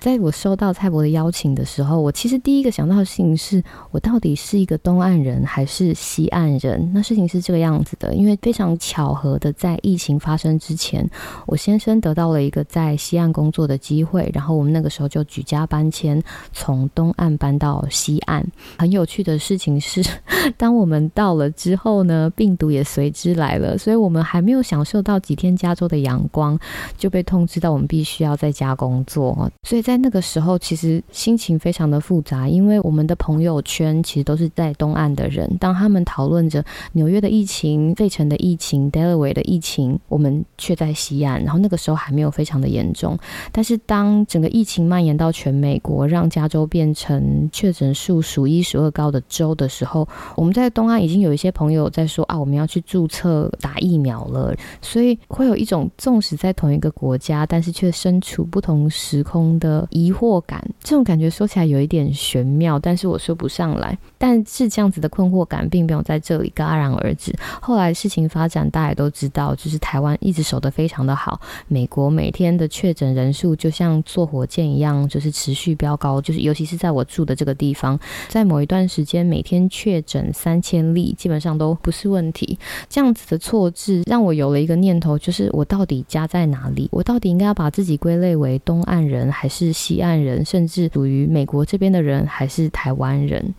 [0.00, 4.17] 在我收到蔡博的邀请的时候，我其实第一个想到的事情是我到。
[4.18, 6.90] 到底是一个东岸人还是西岸人？
[6.92, 11.08] 那事情是这个样子的，因为非常巧合的，在疫情发生之前，
[11.46, 16.20] 我先生得到了一个在西岸工作的机会，然后我们那个时候就举家搬迁，
[16.52, 18.44] 从东岸搬到西岸。
[18.76, 20.02] 很有趣的事情是，
[20.58, 26.58] 当我们到了之后呢，病毒也随之来了，所以我们还没有享受到几天加州的阳光，
[26.96, 29.48] 就被通知到我们必须要在家工作。
[29.62, 43.18] 所以在那个时候，其实心情非常的复杂，因为我们的朋友圈其实都是在东岸的人，当他们讨论着纽约的疫情、费城的疫情、Delaware 的疫情，我们却在西岸，然后那个时候还没有非常的严重。
[43.52, 60.66] 但是当整个疫情蔓延到全美国，让加州变成确诊数数一数二高的州的时候，我们在东岸已经有一些朋友在说啊，我们要去注册打疫苗了，所以会有一种纵使在同一个国家，但是却身处不同时空的疑惑感。
[60.82, 63.87] 这种感觉说起来有一点玄妙，但是我说不上来。
[64.18, 67.34] 但是这样子的困惑感并没有在这里戛然而止。
[67.60, 82.58] 后来事情发展，大家也都知道，就是台湾一直守得非常的好，美国每天的确诊人数就像坐火箭一样，就是持续飙高，就是尤其是在我住的这个地方，在某一段时间每天确诊三千例，基本上都不是问题。
[82.88, 86.88] 这样子的错置让我有了一个念头，就是我到底家在哪里？
[86.90, 93.54] 我到底应该要把自己归类为东岸人，还是西岸人，甚至属于美国这边的人，还是台湾人？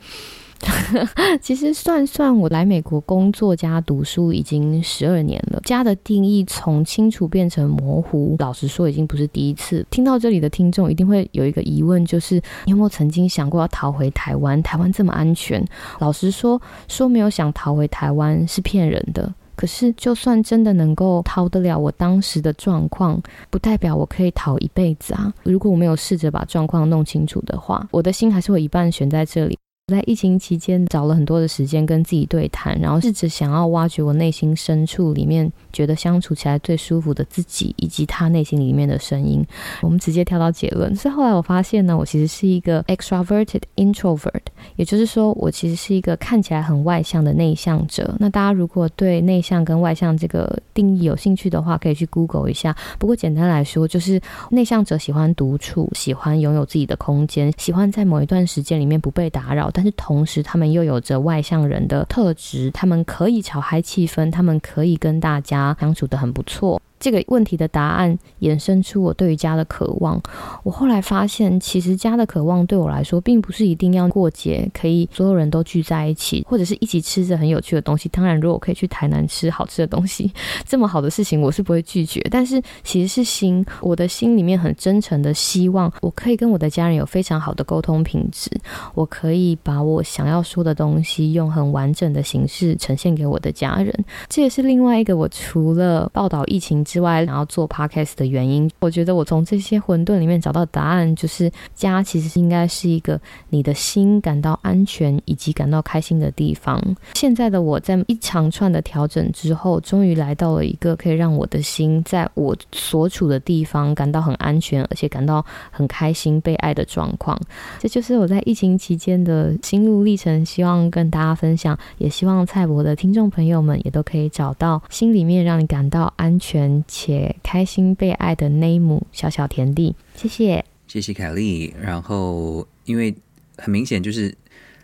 [1.42, 5.62] 其实算算，我来美国工作加读书已经十二年了。
[5.66, 9.86] 家的定义从清楚变成模糊，老实说，已经不是第一次。
[9.90, 12.36] 听到这里的听众一定会有一个疑问，就是
[12.66, 14.62] 你有没有曾经想过要逃回台湾？
[14.62, 15.66] 台湾这么安全？
[16.00, 19.34] 老实说，说没有想逃回台湾是骗人的。
[19.56, 25.34] 可是，就算真的能够逃得了我当时的状况，不代表我可以逃一辈子啊！
[25.44, 29.60] 如果我没有试着把状况弄清楚的话，我的心还是会一半悬在这里。
[29.90, 39.46] 在疫情期间找了很多的时间跟自己对谈，然后试着想要挖掘我内心深处里面觉得相处起来最舒服的自己，以及他内心里面的声音。
[39.82, 40.96] 我们直接跳到结论。
[40.96, 44.42] 所以后来我发现呢，我其实是一个 extroverted introvert，
[44.76, 48.16] 也就是说，我其实是一个看起来很外向的内向者。
[48.20, 52.76] 那大家如果对内向跟外向这个定义有兴趣的话，可以去 Google 一下。
[52.98, 54.22] 不过简单来说，就是
[54.52, 59.70] 内向者喜欢独处，喜欢拥有自己的空间，喜欢在某一段时间里面不被打扰。
[59.80, 66.82] 但是同时，他们又有着外向人的特质，他们可以炒嗨气氛，他们可以跟大家相处的很不错。
[67.00, 70.22] 这个问题的答案衍生出我对于家的渴望。
[70.64, 78.10] 我后来发现，其实家的渴望对我来说，并不是一定要过节可以所有人都聚在一起，或者是一起吃着很有趣的东西。
[78.10, 80.32] 当然，如果我可以去台南吃好吃的东西，
[80.68, 82.20] 这么好的事情我是不会拒绝。
[82.30, 88.50] 但是其实是心，我的心里面很真诚的希望，我可以跟我的家人有非常好的沟通品质，
[88.94, 93.94] 我可以把我想要说的东西用很完整的形式呈现给我的家人。
[94.28, 106.82] 这也是另外一个我除了报道疫情之外，然后做 podcast 的原因，我觉得我从这些混沌里面找到答案，就是家其实应该是一个你的心感到安全以及感到开心的地方。
[107.14, 117.40] 现在的我在一长串的调整之后，终于来到了一个可以让我的心在我所处的地方感到很安全，而且感到很开心、被爱的状况。
[117.78, 126.79] 这就是我在疫情期间的心路历程，希望跟大家分享，也希望蔡博的听众朋友们也都可以找到心里面让你感到安全。
[126.88, 131.74] 且开心被爱的那一亩小小田地，谢谢，谢谢凯莉。
[131.82, 133.16] 然后，因为
[133.58, 134.36] 很明显，就是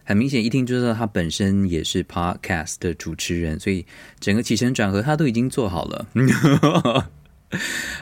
[0.03, 3.85] 很明显，一听就知道他本身也是 podcast 的主持人，所以
[4.19, 6.07] 整个起承转合他都已经做好了。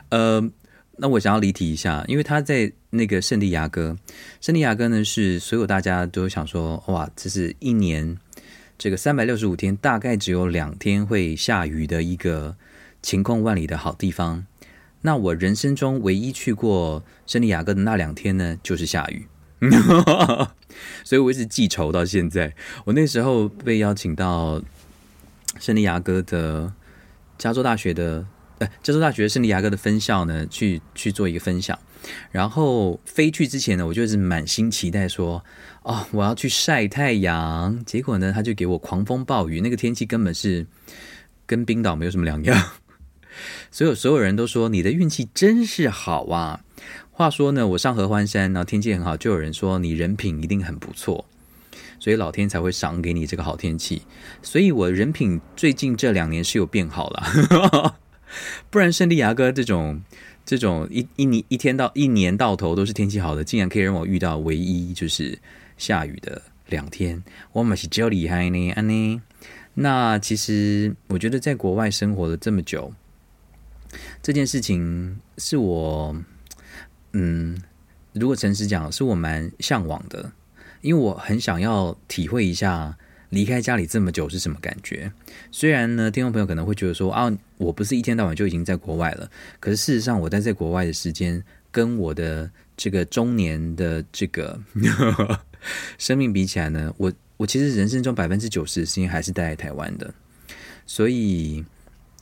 [0.09, 0.41] 呃，
[0.97, 3.97] 那我想要离题一下，因为他在那个圣地亚哥，
[4.41, 8.17] 圣地亚哥呢是所有大家都想说，哇，这是一年
[8.77, 12.55] 这个三百六十五天，大概只有两天会下雨的一个。
[13.03, 14.47] 晴空万里的好地方，
[15.01, 19.27] 那我人生中唯一去过圣地亚哥的那两天呢，就是下雨，
[21.03, 22.55] 所以我一直记仇到现在。
[22.85, 24.63] 我那时候被邀请到
[25.59, 26.73] 圣地亚哥的
[27.37, 28.25] 加州大学的，
[28.59, 31.77] 呃，加州大学圣地亚哥的分校呢，去去做一个分享。
[32.31, 35.43] 然后飞去之前呢，我就是满心期待说，
[35.83, 37.83] 哦，我要去晒太阳。
[37.85, 40.65] 结果呢，他就给我狂风暴雨，那个天气根本是
[41.45, 42.71] 跟冰岛没有什么两样。
[43.71, 46.61] 所有所有人都说你的运气真是好啊！
[47.11, 51.25] 话说呢，我上合欢山，然后天气很好，就有人说你人品一定很不错，
[51.99, 54.01] 所以老天才会赏给你这个好天气。
[54.41, 57.95] 所以我人品最近这两年是有变好了，
[58.71, 60.01] 不然圣地亚哥这种
[60.43, 65.37] 这种一一年一天到一年到头都是天气好的，竟然可以让我遇到唯一就是
[65.77, 69.21] 下雨的两天，我们是较厉害呢，安妮。
[69.75, 72.91] 那其实我觉得在国外生活了这么久。
[74.21, 76.15] 这件事情是我，
[77.13, 77.61] 嗯，
[78.13, 80.31] 如果诚实讲，是我蛮向往的，
[80.81, 82.97] 因为我很想要体会一下
[83.29, 85.11] 离开家里这么久是什么感觉？
[85.51, 89.29] 虽然呢，听众朋友可能会觉得说啊，我不是一天到晚就已经在国外了，
[89.59, 94.59] 可是事实上，我待在国外的时间跟我的这个中年的这个
[95.97, 100.13] 生命比起来呢，我我其实人生中百分之九十的时间还是待在台湾的，
[100.85, 101.65] 所以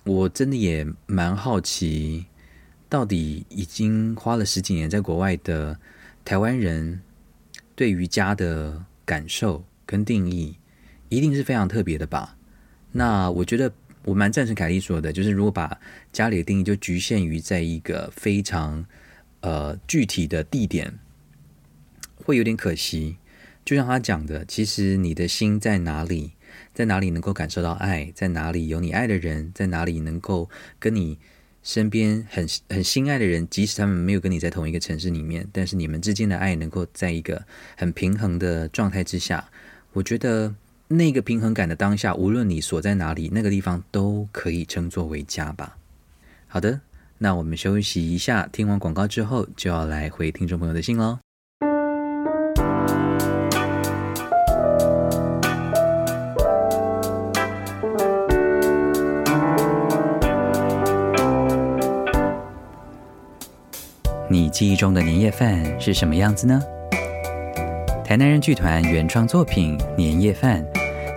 [0.04, 2.26] 我真的也蛮好奇，
[2.90, 5.80] 到底已经花了十几年在国外的
[6.26, 7.02] 台湾人
[7.76, 10.58] 对瑜伽的感受跟定义，
[11.10, 12.36] 一定是非常特别的吧？
[12.94, 13.72] 那我觉得
[14.06, 15.80] 我蛮赞成凯莉说的，就是如果把
[16.12, 18.84] 家里的定义就局限于在一个非常
[19.42, 20.98] 呃具体的地点，
[22.16, 23.18] 会有点可惜。
[23.64, 26.32] 就像他讲的，其实你的心在哪里，
[26.74, 30.50] 在哪里能够感受到爱，在哪里有你爱的人，在哪里能够
[30.80, 31.18] 跟你
[31.64, 37.46] 身边很很心爱的人，即使他们没有跟你在同一个城市里面，但是你们之间的爱能够在一个
[37.78, 39.50] 很平衡的状态之下，
[39.94, 40.54] 我觉得。
[40.94, 45.78] 那个平衡感的当下，无论你所在哪里，那个地方都可以称作为家吧。
[46.48, 46.82] 好的，
[47.18, 51.20] 那我们休息一下，听完广告之后，就要来回听众朋友的信喽。
[64.32, 66.58] 你记忆中的年夜饭是什么样子呢？
[68.02, 70.64] 台南人剧团原创作品《年夜饭》。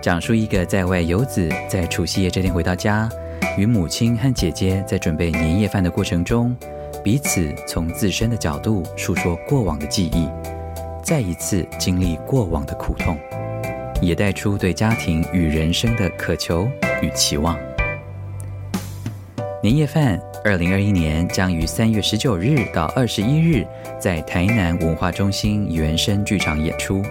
[0.01, 3.09] 讲述一个在外游子在除夕夜这天回到家，
[3.57, 6.53] 与母亲和姐姐在准备年夜饭的过程中，
[7.05, 10.27] 彼此从自身的角度述说过往的记忆，
[11.01, 13.17] 再一次经历过往的苦痛，
[14.01, 16.69] 也带出对家庭与人生的渴求
[17.01, 17.57] 与期望。
[19.63, 23.65] 年夜饭，二零二一年将于三月十九日到二十一日
[23.99, 27.01] 在台南文化中心原声剧场演出。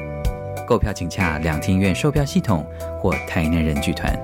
[0.64, 2.64] 购票请洽两厅院售票系统
[3.00, 4.16] 或台南人剧团。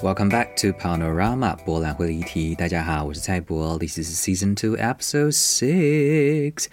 [0.00, 2.54] Welcome back to Panorama 柏览会的议题。
[2.54, 3.76] 大家好，我是蔡博。
[3.78, 6.66] This is Season Two, Episode Six。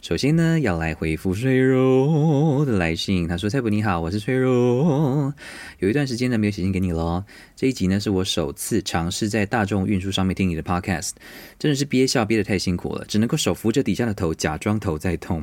[0.00, 3.26] 首先呢，要来回复翠柔的来信。
[3.26, 5.32] 他说：“蔡博你好，我是翠柔。
[5.80, 7.24] 有一段时间呢没有写信给你咯。
[7.56, 11.10] 这一集呢是我首次尝试在大众运输上面听你的 Podcast，
[11.58, 15.42] 真的是憋笑憋得太辛苦了，只能够手扶着底下的头，假装头在痛。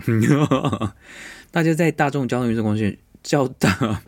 [1.51, 4.01] 大家在大众交通运输工具叫大。”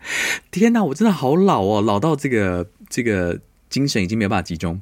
[0.50, 4.80] 天哪，我真的好老哦，老到这个这个精神已经没有办法集中，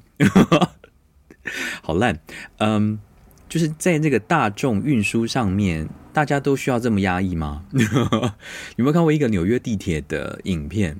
[1.83, 2.21] 好烂。
[2.59, 2.99] 嗯，
[3.49, 7.65] 就是在这个大众运输上面，大家都需要这么压抑吗？
[8.77, 10.97] 有没有看过一个纽约地铁的影片？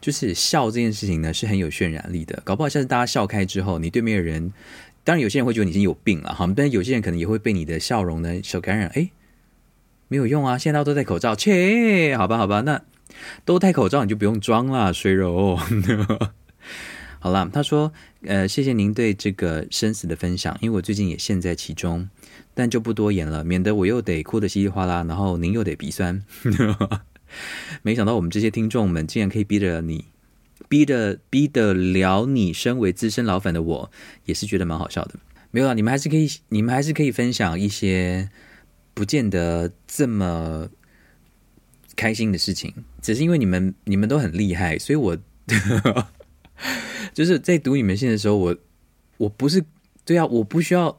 [0.00, 2.40] 就是笑这件事情呢，是很有渲染力的。
[2.44, 4.52] 搞不好下次大家笑开之后，你对面的人，
[5.02, 8.88] 当然有些人会觉得你已经有病了哈，但有些人可能也会被你的笑容呢受感染。
[8.94, 9.10] 哎，
[10.08, 12.82] 没有用啊，现在大家都戴口罩，切，好吧，好吧，那。
[13.44, 15.58] 都戴口罩，你就不用装了，水柔。
[17.18, 17.92] 好了，他说，
[18.22, 22.08] 呃，谢谢您对这个生死的分享，因为我最近也陷在其中，
[22.52, 26.24] 但就不多言了，免得我又得哭得稀里哗啦，然后您又得鼻酸。
[27.82, 30.06] 没想到我们这些听众们竟然可以逼得你，
[30.68, 33.90] 逼得逼得了你，身为资深老粉的我，
[34.24, 35.14] 也是觉得蛮好笑的。
[35.52, 38.30] 没有啦，你们还是可以，你们还是可以分享一些
[38.94, 40.68] 不见得这么。
[41.94, 42.72] 开心的事情，
[43.02, 45.18] 只是因为你们你们都很厉害，所以我
[47.12, 48.56] 就是在读你们信的时候，我
[49.18, 49.62] 我不是
[50.04, 50.98] 对啊，我不需要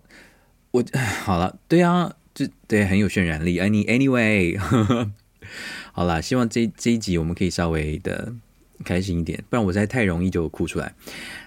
[0.71, 0.83] 我
[1.23, 3.59] 好了，对啊，就对，很有渲染力。
[3.59, 4.59] Any anyway，
[5.93, 8.33] 好了，希望这这一集我们可以稍微的
[8.83, 10.93] 开心一点，不然我实在太容易就哭出来。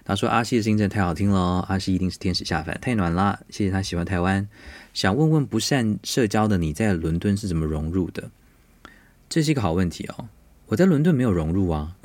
[0.04, 3.40] 他说阿西的声音真的太好听了，阿西一定是天使下凡，太暖了。
[3.50, 4.48] 谢谢他喜欢台湾，
[4.94, 8.30] 想问问不善社交的你在伦敦是怎么融入的？
[9.28, 10.28] 这是一个好问题哦。
[10.66, 11.96] 我在伦敦没有融入啊。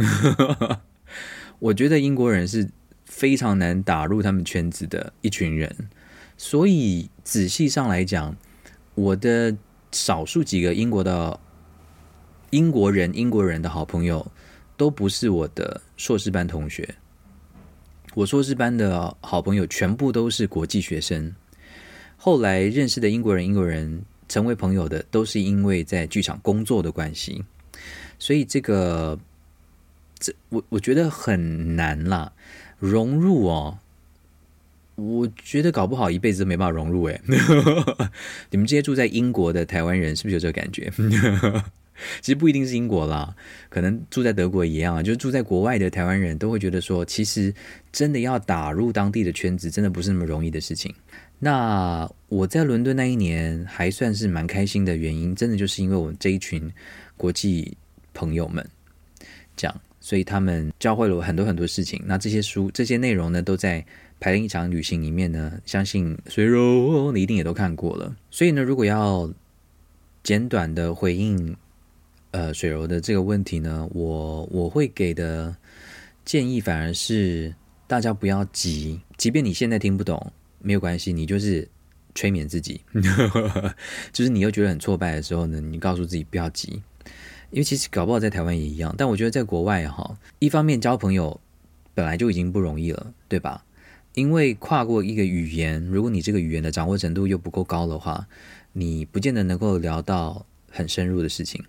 [1.59, 2.69] 我觉得英国人是
[3.05, 5.89] 非常难打入他们圈子的一群人，
[6.37, 8.35] 所以仔细上来讲，
[8.95, 9.55] 我的
[9.91, 11.39] 少数几个英国的
[12.49, 14.31] 英国人、英国人的好朋友
[14.75, 16.95] 都不是我的硕士班同学。
[18.15, 21.35] 我硕士班的好朋友全部都是国际学生。
[22.17, 24.03] 后来认识的英国人、英国人。
[24.31, 27.43] 成为朋友的都是因为在剧场工作的关系，
[28.21, 29.17] 所以这个
[30.19, 32.31] 这我我觉得很难啦，
[32.77, 33.79] 融入哦，
[34.93, 37.19] 我觉得搞不好一辈子都没办法融入诶。
[38.51, 40.93] 你们这些住在英国的台湾人是不是有这个感觉？
[42.21, 43.35] 其实不一定是英国啦，
[43.69, 47.51] 可能住在德国一样啊，就是住在国外的台湾人都会觉得说，其实
[47.91, 50.93] 真的要打入当地的圈子，真的不是那么容易的事情。
[51.39, 56.71] 那我在伦敦那一年还算是蛮开心的原因，真的就是因为我们这一群
[57.17, 57.75] 国际
[58.13, 58.67] 朋友们
[59.55, 62.01] 这样，所以他们教会了我很多很多事情。
[62.05, 63.81] 那这些书、这些内容呢，都在
[64.19, 68.15] 《排练一场旅行》里面呢，相信水柔你一定也都看过了。
[68.29, 69.31] 所以呢，如果要
[70.23, 71.55] 简短的回应
[72.31, 75.55] 呃水柔的这个问题呢，我我会给的
[76.23, 77.53] 建议反而是
[77.87, 80.31] 大家不要急，即便你现在听不懂。
[80.63, 81.67] 没有关系，你就是
[82.13, 82.79] 催眠自己，
[84.13, 86.83] 就是你又觉得很挫败的时候呢，你告诉自己不要急，
[87.51, 88.93] 因为其实搞不好在台湾也一样。
[88.97, 91.39] 但我觉得在国外哈，一方面交朋友
[91.93, 93.63] 本来就已经不容易了，对吧？
[94.13, 98.27] 因为跨过一个语言，如果你这个语言的掌握程度又不够高的话，
[98.73, 101.63] 你不见得能够聊到很深入的事情。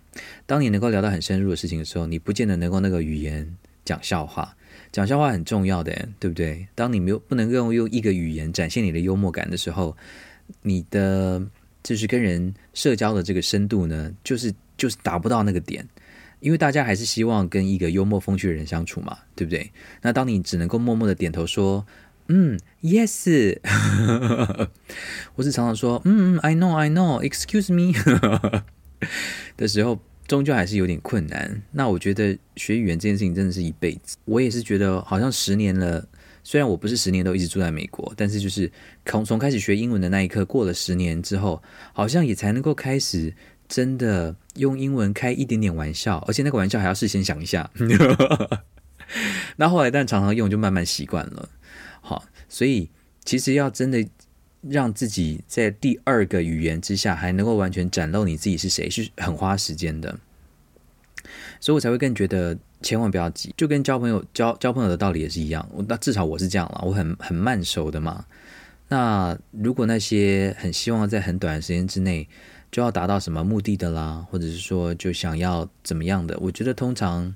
[0.45, 3.55] 当你能够聊到很深入的事情的时候，你不见得能够那个语言
[3.85, 4.55] 讲笑话。
[4.91, 6.67] 讲笑话很重要的，对不对？
[6.75, 9.95] 当你没有不能够用一个语言展现你的幽默感的时候，
[10.61, 11.41] 你的
[11.81, 15.87] 就是跟人社交的这个深度呢，就是就是达不到那个点，
[16.39, 19.71] 因为大家还是希望跟一个幽默风趣的人相处嘛，对不对？
[20.01, 21.85] 那当你只能够默默的点头说
[22.29, 23.57] “嗯，yes”，
[25.35, 27.93] 或是常常说“嗯，I know, I know, excuse me”
[29.57, 29.99] 的时候。
[30.25, 31.61] 终究还是有点困难。
[31.71, 34.15] 那我觉得学语言这件事情真的是一辈子。
[34.23, 36.07] 我也是觉得好像十年了，
[36.45, 38.71] 虽然我不是十年都一直住在美国，但是就是
[39.05, 43.33] 从从开始学英文的那一刻，过了十年之后，好像也才能够开始
[43.67, 47.69] 真的用英文开一点点玩笑，而且那个玩笑还要事先想一下。
[49.57, 51.49] 那后来但常常用，就慢慢习惯了。
[52.01, 52.89] 好，所以
[53.23, 54.07] 其实要真的。
[54.69, 60.17] 让自己在第二个语言之下还能够完全展露你自己是谁，是很花时间的，
[61.59, 65.69] 所以我才会更觉得千万不要急，就跟交朋友交交朋友的道理也是一样。
[65.89, 68.25] 那至少我是这样了，我很很慢熟的嘛。
[68.87, 72.25] 那如果那些很希望在很短的时间之内
[72.73, 77.33] 就要达到什么目的的啦，或者是说就想要怎么样的，我觉得通常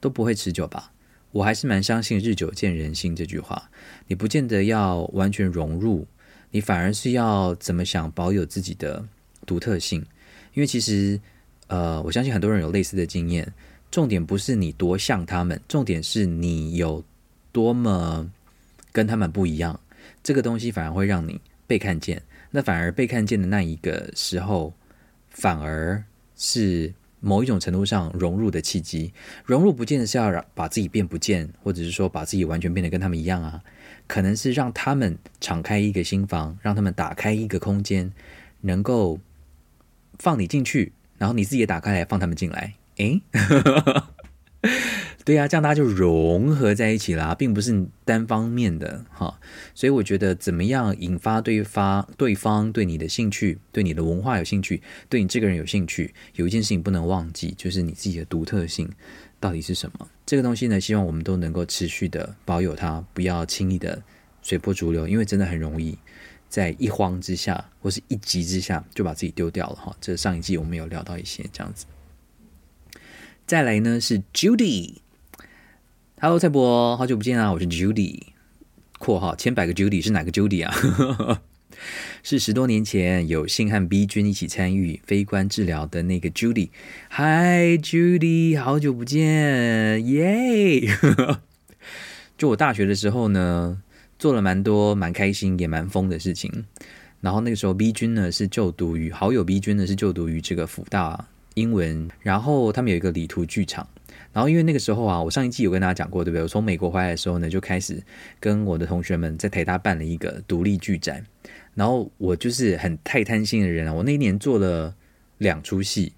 [0.00, 0.90] 都不会持久吧。
[1.32, 3.70] 我还是蛮相信“日久见人心”这句话，
[4.06, 6.06] 你不见得要完全融入。
[6.50, 9.06] 你反而是要怎么想保有自己的
[9.44, 10.00] 独特性，
[10.54, 11.20] 因为其实，
[11.66, 13.52] 呃，我相信很多人有类似的经验。
[13.90, 17.04] 重点不是你多像他们，重点是你有
[17.52, 18.26] 多么
[18.92, 19.78] 跟他们不一样。
[20.22, 22.22] 这个东西反而会让你被看见。
[22.50, 24.74] 那反而被看见的那一个时候，
[25.30, 26.04] 反而
[26.36, 29.12] 是某一种程度上融入的契机。
[29.44, 33.62] 融入不见得是要把自己变不见，或者是说把自己完全变得跟他们一样啊。
[34.06, 38.12] 可能是让他们敞开一个心房，让他们打开一个空间，
[38.62, 39.20] 能够
[40.18, 42.74] 放你进去，然后你自己也打开来放他们进来。
[42.96, 43.22] 诶，
[45.24, 49.38] 对呀，这样大家就融合在一起啦，并不是单方面的哈。
[49.74, 58.90] 所以我觉得，怎么样引发对方对方对你的兴趣，对你的文化有兴趣，对你这个人有兴趣，有一件事情不能忘记，就是你自己的独特性。
[59.38, 60.06] 到底是什么？
[60.26, 64.02] 这个东西呢，希望我们都能够持续的保有它，不要轻易的
[64.42, 65.96] 随波逐流，因为真的很容易
[66.48, 69.96] 在一慌之下或是一急之下就把自己丢掉了哈。
[70.00, 71.86] 这上一季我们有聊到一些这样子。
[73.50, 78.20] 再来呢是 Judy，Hello 蔡博，好久不见啊，我是 Judy，
[79.00, 81.42] 括号千百个 Judy 是哪个 Judy 啊？
[82.22, 86.68] 是十多年前有幸和 B 君一起参与非关治疗的那个 Judy。
[87.10, 90.82] Hi Judy，好久不见，耶、
[92.38, 93.82] 就我大学的时候呢，
[94.16, 96.66] 做了蛮多蛮开心也蛮疯的事情。
[97.20, 103.86] 然后那个时候 B 君呢是就读于好友 B 君呢是就读于这个辅大英文，然后他们有一个旅途剧场。
[104.32, 106.42] 然后因为那个时候啊，我上一季有跟大家讲过，对不对？
[106.42, 108.00] 我从美国回来的时候呢，就开始
[108.38, 111.24] 跟我的同学们在台大办了一个独立剧展。
[111.74, 113.92] 然后我就是很太贪心的人啊！
[113.92, 114.94] 我那一年做了
[115.38, 116.12] 两出戏，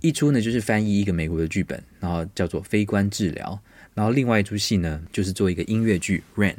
[0.00, 3.60] 一出呢就是翻译一个美国的剧本，然后叫做《非关治疗》，
[3.94, 6.54] 然后另外一出戏呢就是做一个音乐剧《Rent》。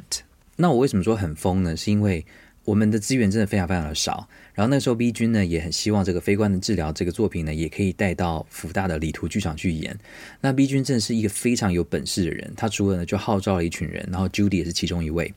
[0.56, 1.76] 那我为什么说很疯呢？
[1.76, 2.24] 是因为
[2.68, 9.98] 我们的资源真的非常非常的少，然后那时候 B 君呢也很希望这个非关的治疗这个作品呢也可以带到辅大的礼图剧场去演。
[10.42, 15.32] 那 B 君真的是一个非常有本事的人，他除了呢就号召了一群人，然后 Judy 也是其中一位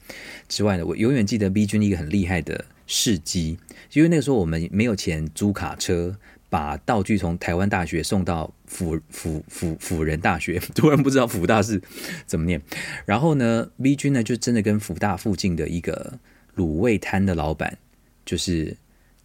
[0.50, 3.58] 之外呢，我永远记得 B 君一个很厉害的事迹，
[3.94, 6.18] 因为那个时候我们没有钱租卡车，
[6.50, 11.82] 把道具从台湾大学送到辅辅辅辅仁大学， 突然不知道辅大是
[12.26, 12.62] 怎么念。
[13.06, 16.20] 然后呢，B 君呢就真的跟辅大附近的一个。
[16.56, 17.78] 卤味摊的老板
[18.26, 18.76] 就是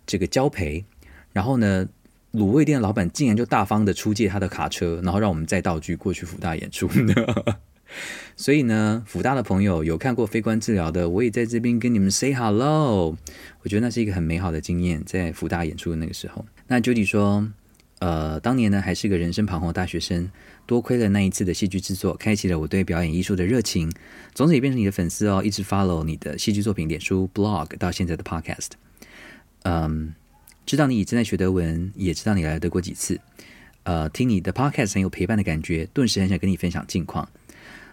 [0.06, 0.84] 这个交培，
[1.32, 1.88] 然后呢，
[2.32, 6.88] 卤味店的老板竟然就大方的出借他的卡车，然后让我们载道具过去福大演出。
[8.36, 13.16] 所以呢，福大的朋友有看过非关治疗的，我也在这边跟你们 say hello。
[13.62, 16.44] 我觉得那是一个很美好的经验，在福大演出的那个时候。
[16.66, 17.48] 那 Judy 说，
[18.00, 20.30] 呃，当年呢还是个人生彷徨的大学生，
[20.66, 23.90] 多亏了那一次的戏剧制作，开启了我对表演艺术的热情，
[24.34, 28.70] 从此也变成你的粉丝哦，一直 follow 你的戏剧作品、脸书、blog 到现在的 podcast。
[29.62, 30.14] 嗯，
[30.66, 33.20] 知道你正在学德文，也知道你来了德国几次。
[33.84, 37.28] 呃，听你的 podcast 很有陪伴的感觉，顿时很想跟你分享近况。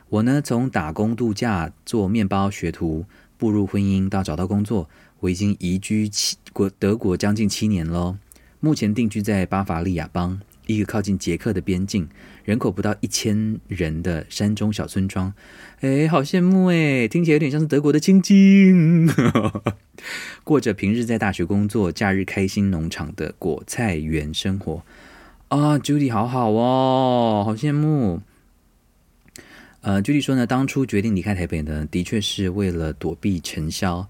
[0.09, 3.05] 我呢，从打工度假、做面包学徒，
[3.37, 4.89] 步入婚姻到找到工作，
[5.19, 8.17] 我已经移居七国德国将近七年喽。
[8.59, 12.07] 目前定居在巴伐利亚邦，一个靠近捷克的边境，
[12.43, 15.33] 人口不到一千人的山中小村庄。
[15.81, 19.07] 哎，好羡慕哎，听起来有点像是德国的清境。
[20.43, 24.83] 过着平日在大学工作、假日开心农场的果菜园生活
[25.49, 28.21] 啊，Judy 好好哦，好羡慕。
[29.81, 34.07] 呃，Judy 说呢，当初决定离开台北呢，的确是为了躲避尘嚣，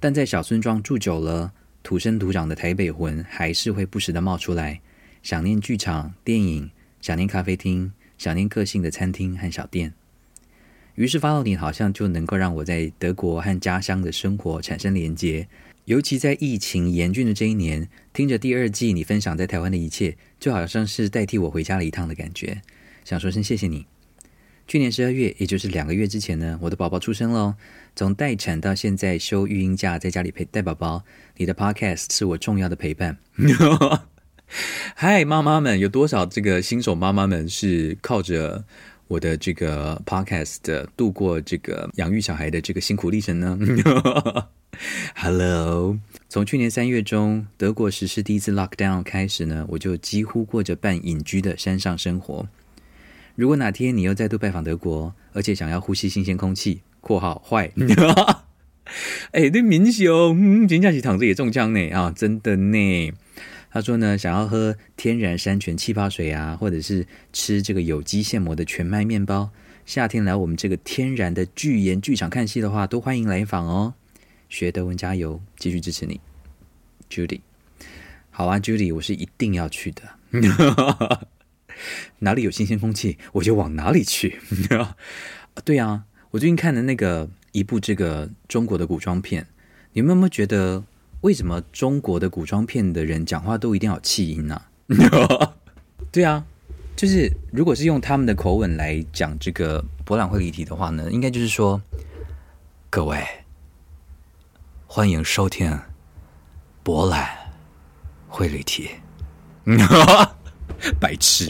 [0.00, 1.52] 但在小村庄住久了。
[1.84, 4.80] 土生土长的台北魂还是会不时的冒出来，
[5.22, 6.70] 想念剧场、电影，
[7.00, 9.94] 想念咖啡厅，想念个性的餐厅和小店。
[10.96, 15.48] 于是 follow 你好像就能够让我在德国和家乡的生活产生连接，
[15.86, 22.60] 尤其在疫情严峻的这一年，听着第二季你分享在台湾的一切，就好像是代替我回家了一趟的感觉。
[23.04, 23.86] 想说声谢谢你。
[24.68, 27.56] 去年十二月，也就是两个月之前呢，我的宝宝出生了。
[27.96, 31.04] 从待产到现在休育婴假，在家里陪带宝宝，
[31.36, 33.18] 你的 podcast 是我重要的陪伴。
[34.94, 38.64] 嗨，妈妈们，有多少这个新手妈妈们是靠着
[39.08, 43.58] 我的这个 podcast 度过这个养育小孩的这个辛苦历程呢？
[45.14, 45.98] Hello，
[46.28, 52.48] 从去年三月中德国实施第一次 lockdown 开始呢，我就几乎过着半隐居的山上生活。
[53.34, 57.72] 如果哪天你又再度拜访德国，而且想要呼吸新鲜空气（括号坏），
[59.32, 63.12] 哎，那民雄今天起躺着也中枪呢啊，真的呢。
[63.72, 69.50] 他说呢，想要喝天然山泉气泡水啊，或者是吃这个有机现磨的全麦面包。
[69.86, 73.94] 夏天来我们这个天然的巨岩剧场看戏的话，都欢迎来访哦。
[74.50, 76.20] 学德文加油，继续支持你
[77.08, 77.40] ，Judy。
[78.30, 80.02] 好啊，Judy，我是一定要去的。
[82.20, 84.38] 哪里有新鲜空气，我就往哪里去。
[85.64, 89.46] 对啊，我最近看的那个一部这个中国的古装片，
[89.94, 90.84] 你们有没有觉得
[91.22, 94.60] 为什么中国的古装片的人讲话都一定要有气音呢？
[96.10, 96.44] 对啊，
[96.96, 101.80] 就是如果是用他们的口吻来讲这个博览会离题的话呢，应该就是说，
[102.90, 103.24] 各位
[104.88, 105.78] 欢迎收听
[106.82, 107.30] 博览
[108.28, 108.90] 会离题。
[110.98, 111.48] 白痴，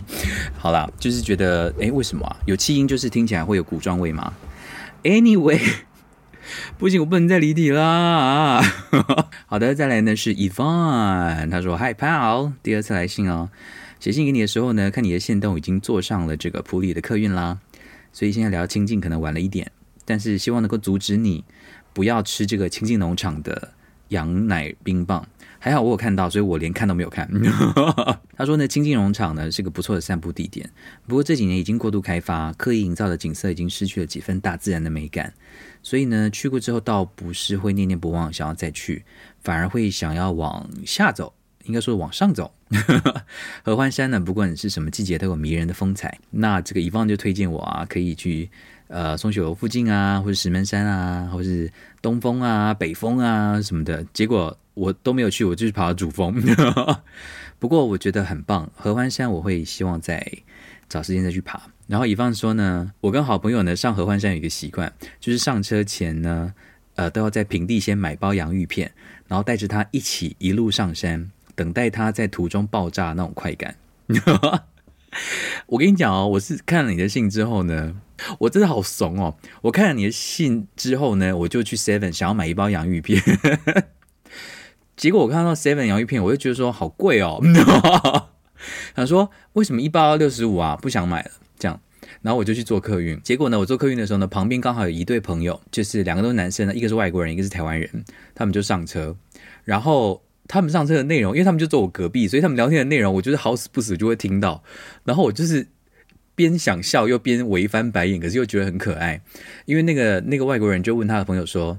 [0.58, 2.36] 好啦，就是觉得，哎，为什么啊？
[2.44, 4.30] 有气音就是听起来会有古装味吗
[5.02, 5.58] ？Anyway，
[6.78, 8.60] 不行，我不能再离题啦。
[9.46, 13.50] 好的，再来呢是 e v o n 他说：“Hi pal，第二次来信哦。
[14.00, 17.58] 写信给你的时候呢，看你的线动已经坐上了这个普里的客运啦，
[18.12, 19.70] 所以现在聊清境可能晚了一点，
[20.04, 21.44] 但是希望能够阻止你
[21.92, 23.72] 不要吃这个清境农场的
[24.08, 25.26] 羊奶冰棒。”
[25.64, 27.30] 还好我有看到，所以我连看都没有看。
[28.36, 30.68] 他说呢，清境农场呢是个不错的散步地点，
[31.06, 35.32] 不过这几年已经过度开发，刻意营造的景色已经失去了几分大自然的美感。
[35.82, 39.04] 所以呢，去过之后倒不是会念念不忘，想要再去，
[39.42, 41.32] 反而会想要往下走，
[41.64, 42.52] 应该说往上走。
[43.62, 46.18] 合欢山呢，不管是什么季节都有迷人的风采。
[46.30, 48.48] 那这个乙方就推荐我啊，可以去
[48.88, 54.04] 呃松雪楼附近啊，或者石门山啊，或是东峰啊、北峰啊什么的。
[54.12, 54.56] 结果。
[54.74, 56.34] 我都没有去，我就是爬了主峰。
[57.60, 60.26] 不过我觉得很棒，合欢山我会希望再
[60.88, 61.60] 找时间再去爬。
[61.92, 64.90] 然后乙方说呢，我跟好朋友呢上合欢山有一个习惯，
[65.20, 66.54] 就是上车前呢，
[66.94, 68.90] 呃，都要在平地先买包洋芋片，
[69.28, 73.76] 然后带着他一起一路上山，等待他在途中爆炸那种快感。
[75.66, 77.94] 我跟你讲哦，我是看了你的信之后呢，
[78.38, 79.36] 我真的好怂哦。
[79.60, 83.22] 我看了你的信之后呢，我就去 Seven 想要买一包洋芋片。
[84.96, 87.38] 结果我看到 Seven 洋芋片，我就觉得说好贵哦。
[88.96, 90.74] 想说为什么一包要六十五啊？
[90.80, 91.80] 不想买了这样。
[92.20, 93.20] 然后我就去坐客运。
[93.22, 97.88] 结果呢，我坐客运的时候呢，旁边刚好有一对朋友，就是两个都是男生呢，一个是外国人，一个是台湾人。
[98.34, 99.16] 他们就上车，
[99.64, 104.62] 然后他们上车的内容，因为他们就坐我隔壁，所以他们聊天的内容，我就是好死不死就会听到。
[105.04, 105.66] 然后我就是
[106.34, 109.22] 边想笑又边微翻白眼，可是又觉得很可爱。
[109.66, 111.78] 因为那个那个外国人就问他的朋友说，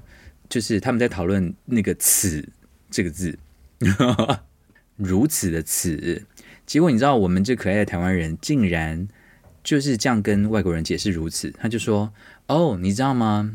[0.49, 2.47] 就是他们在讨论那个此。
[2.95, 3.35] 这个字，
[4.97, 6.23] 如此的此，
[6.67, 9.07] 结果你知道，我们这可爱的台湾人竟然
[9.63, 12.11] 就是这样跟外国人解释如此，他就说
[12.47, 13.51] ：“哦，你知道吗？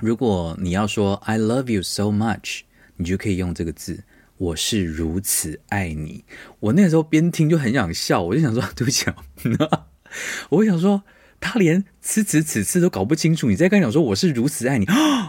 [0.00, 2.60] 如果你要说 ‘I love you so much’，
[2.96, 4.04] 你就可以用这个字，
[4.38, 6.24] 我是如此爱你。”
[6.60, 9.16] 我那个时候边听就很想笑，我就想说：“对不起啊。”
[10.50, 11.02] 我想说，
[11.40, 14.86] 他连此此此次都搞不清楚，你在跟他讲说我是如此爱你，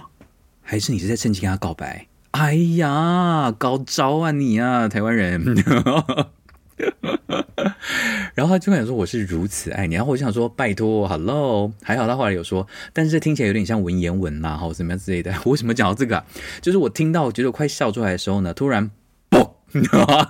[0.62, 2.08] 还是你是在趁机跟他告白？
[2.32, 5.44] 哎呀，高招啊你啊，台湾人！
[8.34, 15.34] 然后他就跟我说：“我是如此爱你。”然后我就想说：“拜托，Hello。”还好他后来有说，但是听起来有点像文言文呐，或什么样之类的。
[15.44, 16.24] 我 为什么讲到这个？
[16.62, 18.90] 就是我听到觉得快笑出来的时候呢，突然
[19.30, 19.52] 嘣，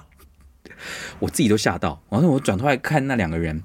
[1.19, 2.01] 我自己都吓到。
[2.09, 3.63] 然后我转头来看那两个人，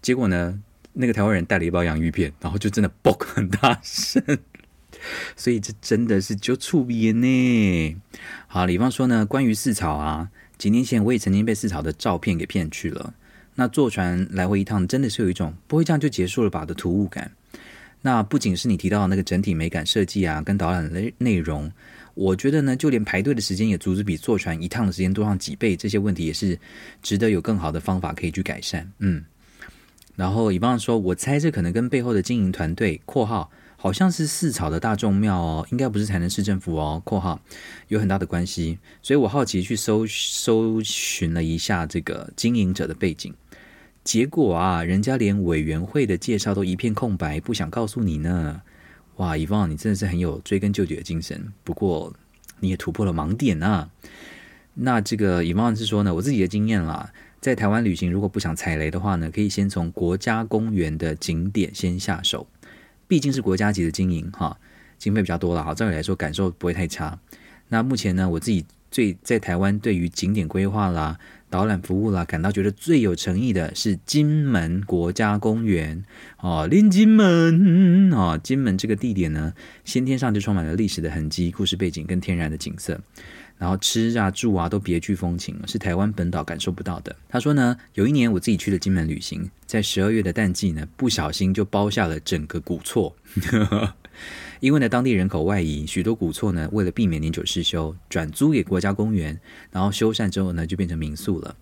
[0.00, 0.60] 结果呢，
[0.92, 4.22] 那个台湾人带了一包洋芋片，然后就真的嘣很大声。
[5.36, 7.96] 所以这真的是就触鼻呢。
[8.46, 10.30] 好，比方说呢，关于四草啊。
[10.58, 13.14] 几年前，我也曾经被四草的照片给骗去了。
[13.54, 17.30] 那坐船来回一趟，真的是有一种不会这样就结束了吧的突兀感。
[18.02, 21.70] 那不仅是你提到的那个整体美感设计啊，跟导览的内容，
[22.14, 25.74] 我觉得呢，就连排队的时间也足足比坐船一趟的时间多上几倍。
[25.74, 26.58] 这些问题也是
[27.02, 28.90] 值得有更好的方法可以去改善。
[28.98, 29.24] 嗯，
[30.14, 33.50] 然后以方说，我猜这可能跟背后的经营团队（括号）。
[33.86, 37.00] 好像是四草的大众庙哦，应该不是台南市政府哦。
[37.04, 37.40] 括号
[37.86, 43.32] 有很大的关系，所以我好奇去搜搜寻了一下这个经营者的背景，
[44.02, 48.60] 结果啊，人家连委员会的介绍都一片空白，不想告诉你呢。
[49.18, 52.12] 哇，以方，你真的是很有追根究底的精神，不过
[52.58, 53.88] 你也突破了盲点啊。
[54.74, 62.48] 那这个以方是说呢，我自己的经验啦，在台湾旅行如果不想踩雷的话呢，可以先从国家公园的景点先下手。
[63.08, 64.58] 毕竟是国家级的经营哈，
[64.98, 67.18] 经费比较多了哈，照理来说感受不会太差。
[67.68, 71.18] 那目前呢，我自己最在台湾对于景点规划啦、
[71.56, 76.04] 导览服务啦，感到觉得最有诚意的是金门国家公园
[76.38, 83.00] 哦，连金门哦，金门这个地点呢，先天上就充满了历史的痕迹、故事背景跟天然的景色。
[83.56, 87.16] 然后吃啊住啊都别具风情，是台湾本岛感受不到的。
[87.26, 93.16] 他说呢，有一年我自己去了金门旅行，在十二月的淡季呢，不小心就包下了整个古厝。
[94.60, 99.38] 因为呢，当地人口外移，许多古厝呢，为了避免年久失修，转租给国家公园，
[99.70, 101.56] 然后修缮之后呢，就变成民宿了。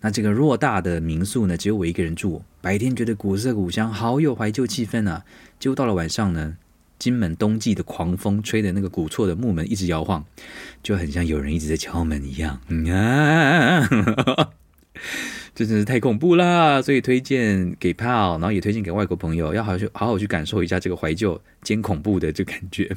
[0.00, 5.24] 那这个偌大的民宿呢，只有我一个人住，白天觉得古色古香，好有怀旧气氛啊。
[5.58, 6.56] 结果到了晚上呢，
[6.98, 10.24] 金门冬季的狂风吹的那个古厝的木门一直摇晃，
[10.82, 12.60] 就很像有人一直在敲门一样。
[15.54, 16.82] 这真是太恐怖啦！
[16.82, 22.90] 所以推荐给 Pal，然后也推荐给外国朋友，要好去好好去感受一下这个怀旧兼恐怖的这感觉。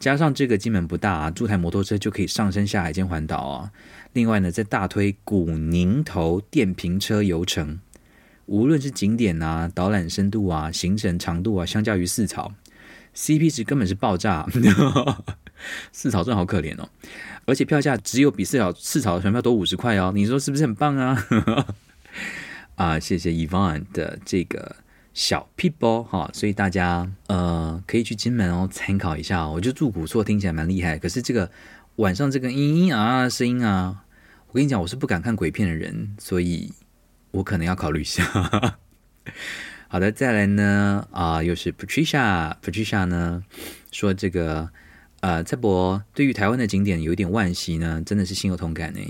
[0.00, 3.70] 加上这个金门不大啊，租台摩托车就可以上山下海兼环岛啊。
[4.12, 7.78] 另外呢，在大推古宁头电瓶车游程，
[8.46, 12.52] 无论是景点啊、导览深度啊、行程长度啊，相较于四草。
[13.14, 14.46] CP 值根本是爆炸，
[15.90, 16.88] 四草真的好可怜哦，
[17.48, 21.26] 而且票价只有比四草四草的船票多五十块哦，你说是不是很棒啊？
[22.76, 24.76] 啊，谢谢 Yvonne 的这个
[25.14, 29.48] 小撇步哈，所以大家呃可以去金门哦参考一下。
[29.48, 31.50] 我觉得住古厝听起来蛮厉害，可是这个
[31.96, 34.04] 晚上这个嘤嘤啊声音啊，
[34.48, 36.70] 我跟你讲，我是不敢看鬼片的人，所以
[37.30, 38.22] 我可能要考虑一下。
[39.88, 43.42] 好的，再来呢啊、又是 Patricia，Patricia 呢
[43.90, 44.68] 说这个
[45.20, 49.00] 呃，蔡博对于台湾的景点有一点惋惜呢，真的是心有同感呢。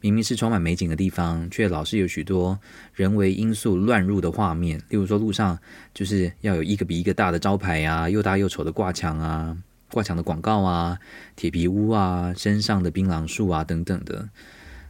[0.00, 2.60] 明明是充满美景的地方，却老是有许多
[2.92, 4.78] 人为因素乱入的画面。
[4.90, 5.58] 例如说，路上
[5.94, 9.56] 就是要有一个比一个大的招牌啊，又大又丑的挂墙啊，
[9.90, 10.98] 挂墙的广告啊，
[11.34, 14.28] 铁皮屋啊，身上的槟榔树啊等等的，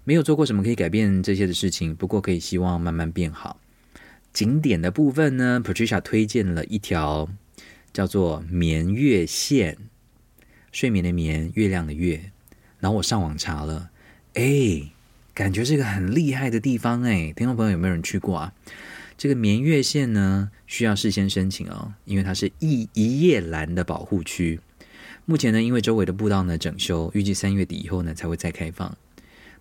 [0.02, 1.94] 没有做过什么可以改变这些的事情。
[1.94, 3.60] 不过可以希望慢慢变好。
[4.32, 7.28] 景点的部分呢，Patricia 推荐了一条
[7.92, 9.78] 叫做眠月线，
[10.74, 12.32] 睡眠的眠，月亮的月。
[12.80, 13.90] 然后我上网查了，
[14.32, 14.90] 哎，
[15.32, 17.32] 感觉是个很厉害的地方哎。
[17.32, 18.52] 听众朋友有没有人去过啊？
[19.16, 24.58] 这个眠月线呢，需要事先申请哦，因为它是一一叶兰的保护区。
[25.26, 28.98] 目前呢，因为周围的步道呢整修，预计三月底以后呢才会再开放。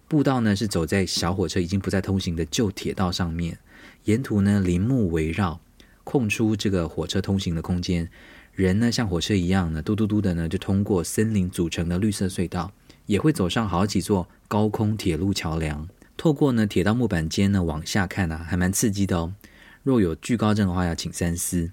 [0.07, 3.59] 步道呢是走在小火车已经不再通行的旧铁道上面。
[4.05, 5.61] 沿途呢，林木围绕，
[6.03, 8.09] 空出这个火车通行的空间。
[8.55, 12.71] 人呢，像火车一样呢，嘟嘟嘟的呢，就通过森林组成的绿色隧道，
[13.07, 15.87] 也会走上好几座高空铁路桥梁。
[16.15, 19.33] 透过呢铁道木板间呢往下看啊，还蛮刺激的哦。
[19.81, 21.71] 若有惧高症的话，要请三思。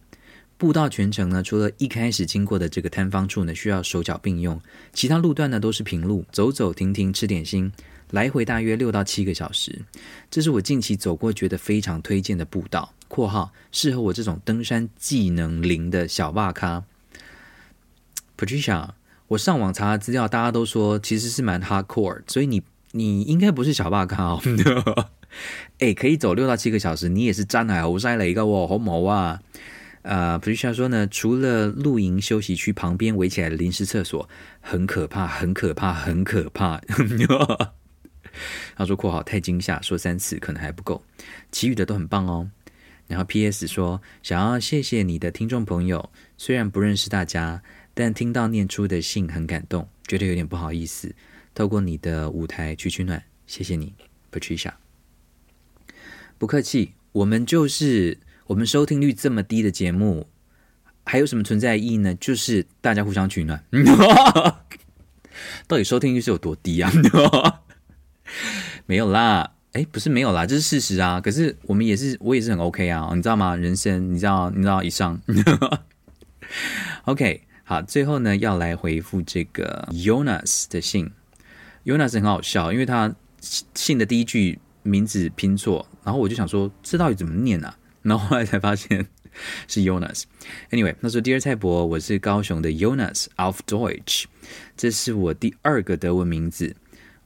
[0.57, 4.59] 步道全程呢，除了一开始经过的这个摊方处呢，需要手脚并用，
[4.95, 7.71] 其他路段呢都是平路，走走停停，吃点心。
[8.11, 9.83] 来回大约六到七个小时。
[10.31, 16.85] 这是我近期走过觉得非常推荐的步道（括号适合我这种登山技能零的小霸咖）。
[18.39, 18.91] Patricia，
[19.29, 22.63] 我上网查资料，大家都说其实是蛮 hardcore，所以你
[22.93, 24.41] 你应该不是小霸咖哦。
[25.79, 29.41] 哎，可以走六到七个小时，你也是真系好犀利噶喎，好毛啊！
[30.03, 34.29] 呃，普瑞莎说呢，除了露营休息区旁边围起来的临时厕所
[34.61, 36.81] 很可怕，很可怕，很可怕。
[38.77, 41.03] 他说括号太惊吓，说三次可能还不够，
[41.53, 42.51] 其余的都很棒哦。
[43.07, 43.67] 然后 P.S.
[43.67, 47.63] 说想要谢谢你的听众朋友，虽然不认识大家，
[47.95, 51.15] 但听到念出的信很感动，觉得有点不好意思。
[51.55, 53.95] 透过你的舞台取取暖，谢谢你
[54.31, 54.73] ，Patricia。
[56.39, 58.19] 不客气，我们就是。
[58.47, 60.27] 我们收听率这么低的节目，
[61.05, 62.13] 还有什么存在意义呢？
[62.17, 63.65] 就是大家互相取暖。
[65.69, 66.91] 到底收听率是有多低啊？
[68.87, 71.21] 没有啦，哎，不是没有啦，这是事实啊。
[71.21, 73.55] 可是我们也是，我也是很 OK 啊，你知道吗？
[73.57, 75.21] 人生，你知道，你知道以上。
[77.05, 81.11] OK，好，最后呢，要来回复这个 Jonas 的信。
[81.85, 83.15] Jonas 很好笑，因为他
[83.75, 87.77] 信的第一句名字拼错，然后我就想说，这到底怎么念啊？
[88.03, 89.07] 然后后来才发现
[89.69, 90.25] 是 Jonas。
[90.71, 94.25] Anyway，他说：“Dear 蔡伯，我是高雄的 Jonas auf Deutsch，
[94.77, 96.75] 这是我第二个德文名字。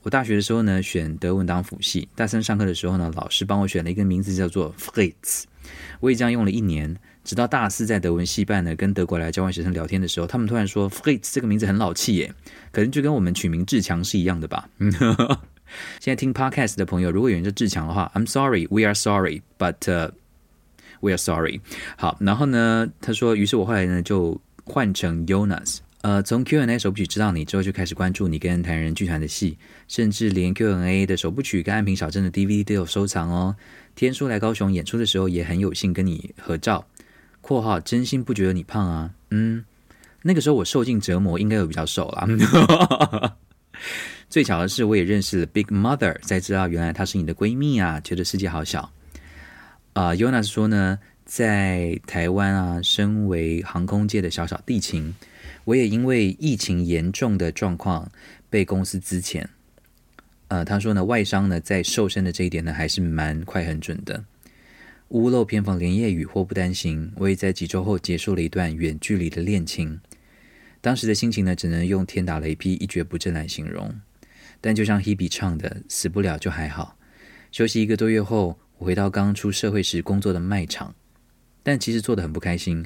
[0.05, 2.07] 我大学的时候呢，选德文当辅系。
[2.15, 5.45] 大三上课的时候呢，老师帮我选了一个名字叫做 Fritz。
[6.01, 6.95] 我也这样用了一年，
[7.25, 12.35] 直到大四在德文系办呢，跟德国来交换学生聊天的时候，他们突然说 Fritz 这个名字很老气耶，
[12.71, 14.69] 可能就跟我们取名志强是一样的吧。
[15.99, 20.11] 现在听 Podcast 的朋友，如果有人叫志强的话，I'm sorry，we are sorry，but、
[21.01, 21.61] We are sorry。
[21.97, 25.79] 好，然后呢，他说，于是我后来呢就换成 Jonas。
[26.05, 29.57] 呃，从 Q&A 首部曲知道你之后，就开始关注你跟台人剧团的戏，
[29.89, 33.57] 甚至连 Q&A 的首部曲跟安平小镇的 DVD 都有收藏哦。
[33.95, 36.87] 天叔来高雄演出的时候，也很有幸跟你合照。
[37.41, 39.65] 括号真心不觉得你胖啊，嗯，
[40.21, 42.29] 那个时候我受尽折磨，应该有比较瘦啦。
[44.29, 48.93] 最巧的是，我也认识了 Big Mother，才知道原来她是你的闺蜜啊，觉得世界好小。
[49.95, 55.15] 啊、uh,，Jonas 说呢，在台湾啊，身为航空界的小小地勤，
[55.65, 58.11] 我也因为疫情严重的状况
[58.49, 59.45] 被公司资遣。
[60.49, 64.25] 呃、他说呢，外商呢在瘦身的这一点呢，还是蛮快很准的。
[65.09, 67.13] 屋漏偏逢连夜雨，祸不单行。
[67.17, 70.01] 我也在几周后结束了一段远距离的恋情，
[70.81, 73.95] 当时的心情呢，只能用天打雷劈、一蹶不振来形容。
[74.61, 76.97] 但就像 Hebe 唱的，死不了就还好。
[77.51, 78.59] 休息一个多月后。
[78.79, 80.97] 我回到刚出社会时工作的卖场，
[81.63, 82.85] 但其实做得很不开心。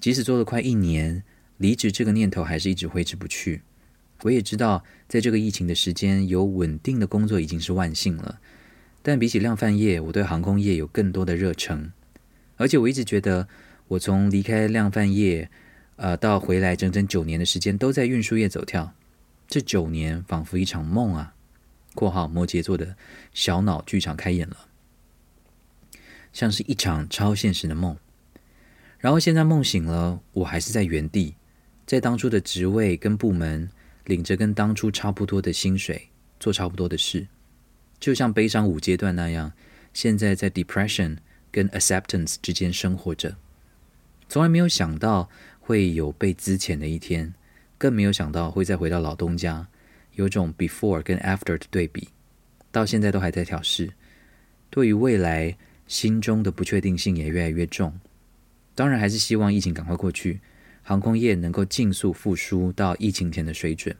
[0.00, 1.22] 即使做了快一年，
[1.58, 3.62] 离职这个念头还是一直挥之不去。
[4.22, 8.40] 我也知道，在这个疫情的时间，有稳定的工作已经是万幸了。
[9.02, 11.92] 但比起量贩业，我对航空业有更多的热忱。
[12.56, 13.46] 而且我一直觉得，
[13.88, 15.50] 我从离开量贩业，
[15.96, 18.94] 呃，到回来整整九年的时间，都在运输业走跳。
[19.46, 21.34] 这九年仿佛一场梦啊
[21.94, 22.96] ！（括号摩羯座的
[23.32, 24.66] 小脑剧场开演了。）
[26.32, 27.96] 像是一场超现实的梦，
[28.98, 31.36] 然后现在梦醒了，我还是在原地，
[31.86, 33.70] 在当初的职位跟部门，
[34.04, 36.08] 领着跟当初差不多的薪水，
[36.40, 37.26] 做差不多的事，
[38.00, 39.52] 就像悲伤五阶段那样，
[39.94, 41.18] 现在在 depression
[41.50, 43.36] 跟 acceptance 之间生活着，
[44.28, 45.30] 从来没有想到
[45.60, 47.32] 会有被资遣的一天，
[47.78, 49.68] 更没有想到会再回到老东家，
[50.14, 52.08] 有种 before 跟 after 的对比，
[52.72, 53.92] 到现在都还在调适，
[54.68, 55.56] 对于未来。
[55.88, 58.00] 心中的不确定性也越来越重，
[58.74, 60.40] 当然还是希望疫情赶快过去，
[60.86, 63.94] 航空业能够尽速复苏到疫情前的水准。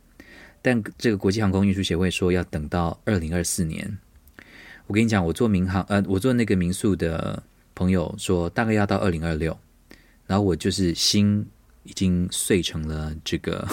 [0.62, 3.98] 但这个国际航空运输协会说要等到二零二四年。
[4.86, 7.42] 我跟你讲，我做民航呃，我做那个民宿的
[7.74, 9.58] 朋友说大概要到二零二六，
[10.28, 11.44] 然后我就是心
[11.82, 13.66] 已经碎成了这个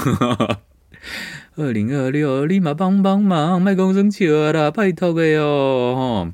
[1.55, 6.33] 二零二六，立马帮帮忙，卖工生球啦，拜托个哟。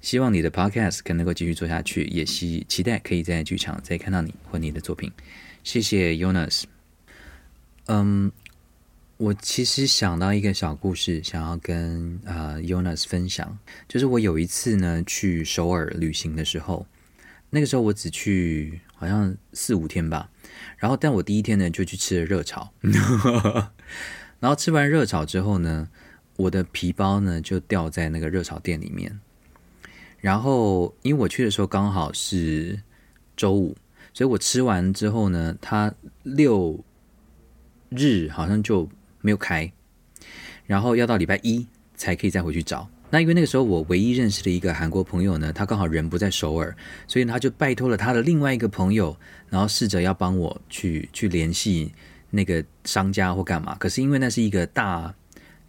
[0.00, 5.10] 希望你的 podcast 能够继续做下去，也希期待可以在剧场再看到你或你的作品。
[5.62, 6.64] 谢谢 Jonas。
[7.86, 8.30] 嗯，
[9.16, 16.86] 我其实想到一个小故事，想要跟、呃、Jonas 分享，就是我有一次呢去首尔旅行的时候，
[17.50, 20.30] 那个时候我只去好像四五天吧，
[20.78, 22.72] 然后但我第一天呢就去吃了热炒，
[24.40, 25.88] 然后吃完热炒之后呢，
[26.36, 29.20] 我的皮包呢就掉在那个热炒店里面。
[30.20, 32.82] 然后，因为我去的时候刚好是
[33.36, 33.76] 周五，
[34.18, 36.84] 所以我吃完之后呢，他六
[37.88, 38.88] 日好像就
[39.20, 39.72] 没有开，
[40.66, 41.64] 然后要到礼拜一
[41.94, 42.90] 才可以再回去找。
[43.10, 46.76] 那因为那个时候我唯一认识的一个韩国朋友呢，他刚好人不在首尔，
[47.06, 49.16] 所以他就拜托了他的另外一个朋友，
[49.50, 51.92] 然后试着要帮我去去联系
[52.30, 53.76] 那个商家或干嘛。
[53.76, 55.14] 可是因为那是一个大，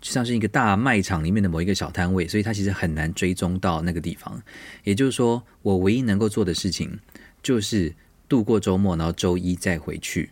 [0.01, 4.41] 就像是一个大卖场里面的某一个小摊位，所以他其实很难追踪到那个地方。
[4.83, 6.97] 也就是说，我唯一能够做的事情
[7.43, 7.93] 就是
[8.29, 10.31] 度过周末，然后周一再回去，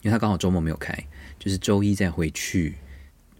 [0.00, 0.92] 因为他刚好周末没有开，
[1.38, 2.74] 就是周一再回去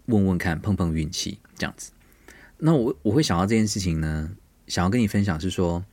[0.05, 1.91] 问问看，碰碰运气这样子。
[2.59, 4.31] 那我我会想到这件事情呢，
[4.67, 5.83] 想要跟你分享是说，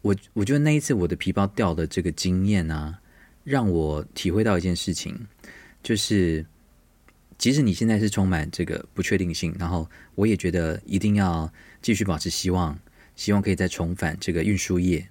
[0.00, 2.98] 我我觉得那一次我的皮包掉的这个经验啊，
[3.44, 5.26] 让我体会到一件事情，
[5.82, 6.44] 就是
[7.38, 12.78] 即使你现在是充满这个不确定性，然后我也觉得一定要继续保持希望，
[13.16, 15.08] 希望可以再重返这个运输业，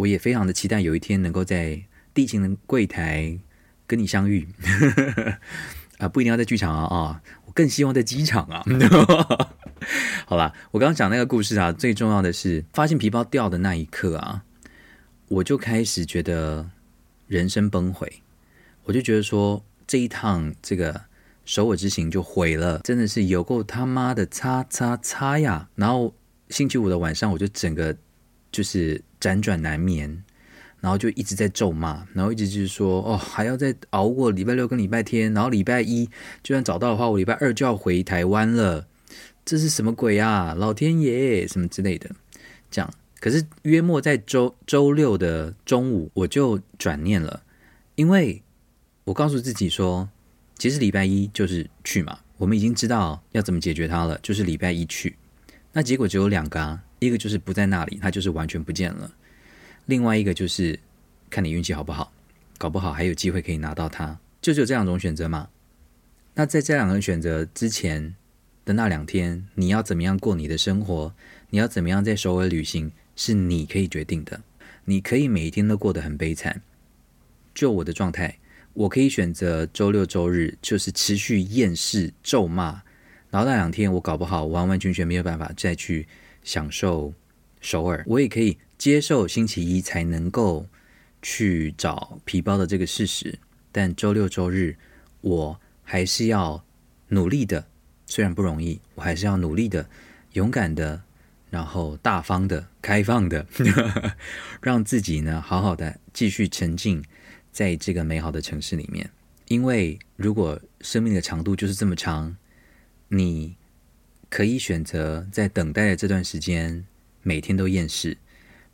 [0.00, 1.82] 我也非常的期待有一天能够在
[2.14, 3.38] 地勤的柜台
[3.86, 4.48] 跟你相遇，
[5.98, 7.22] 啊，不一定要在剧场啊啊。
[7.44, 8.64] 我更希望在机场啊！
[10.24, 14.44] 好啦，我刚刚讲那个故事啊，最重要的是发现皮包掉的那一刻啊，
[15.28, 16.70] 我就开始觉得
[17.26, 18.22] 人生崩毁，
[18.84, 21.02] 我就觉得说这一趟这个
[21.44, 25.68] 首尔之行就毁了，真的是有够他妈的擦擦擦呀！
[25.74, 26.14] 然后
[26.48, 27.96] 星期五的晚上，我就整个
[28.52, 30.22] 就是辗转难眠。
[30.82, 36.06] 然后就一直在咒骂，然后一直就是说，哦，还要再熬过礼拜六跟礼拜天，然后礼拜一
[36.42, 38.86] 就算找到的话，我礼拜二就要回台湾了，
[39.44, 40.54] 这是什么鬼啊？
[40.56, 42.10] 老天爷什么之类的，
[42.70, 42.90] 这样。
[43.20, 47.42] 可是约莫在周周六的中午，我就转念了，
[47.96, 48.42] 因为
[49.04, 50.08] 我告诉自己说，
[50.56, 55.14] 其实礼拜一就是去嘛，我们已经知道要怎么解决它了，就是礼拜一去。
[55.74, 59.12] 那结果只有两个啊，一个就是不在那里，它就是完全不见了。
[59.86, 60.78] 另外一个就是
[61.28, 62.12] 看你运气好不好，
[62.56, 65.48] 搞不好还有机会可以拿到它，就只有这两种选择嘛。
[66.34, 68.14] 那在这两个选择之前
[68.64, 71.12] 的那两天，你要怎么样过你的生活？
[71.50, 72.92] 你要怎么样在首尔旅行？
[73.16, 74.40] 是你可以决定的。
[74.84, 76.62] 你可以每一天都过得很悲惨。
[77.52, 78.38] 就我的状态，
[78.72, 82.80] 我可以选择周六周日就是持续厌世咒骂，
[83.30, 86.06] 然后那两天我搞不好完完全全没有办法再去
[86.42, 87.12] 享受
[87.60, 88.04] 首尔。
[88.06, 88.58] 我也可以。
[88.78, 90.66] 接受星期一才能够
[91.20, 93.38] 去找皮包的这个事实，
[93.70, 94.74] 但周六周日
[95.20, 96.64] 我还是要
[97.08, 97.66] 努力的，
[98.06, 99.86] 虽然不容易，我还是要努力的、
[100.32, 101.02] 勇敢的，
[101.50, 103.46] 然后大方的、开放的，
[104.62, 107.04] 让自己呢好好的继续沉浸
[107.52, 109.10] 在这个美好的城市里面。
[109.48, 112.34] 因为如果生命的长度就是这么长，
[113.08, 113.58] 你
[114.30, 116.86] 可以选择在等待的这段时间
[117.22, 118.16] 每天都厌世。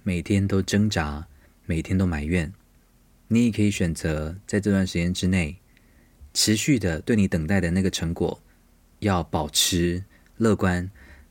[0.05, 1.27] 每天都挣扎，
[1.65, 2.53] 每天都埋怨。
[3.27, 5.57] 你也可以选择在这段时间之内，
[6.33, 8.41] 持续的对你等待的那个成果
[9.01, 10.05] 要保持
[10.37, 10.89] 乐观。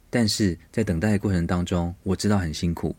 [0.10, 2.94] 但是在等待的过程当中，我知道很辛苦，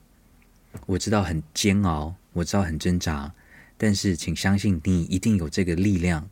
[0.87, 3.31] 我知道很煎熬，我知道很挣扎。
[3.77, 6.27] 但是请相信，你一定有这个力量，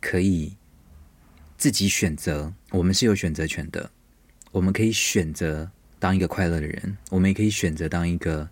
[0.00, 0.56] 可以
[1.56, 2.52] 自己选择。
[2.70, 3.92] 我们是有选择权的，
[4.52, 5.68] 我们可以选择
[5.98, 8.48] 当一个快乐的人，我们也可以选择当一个。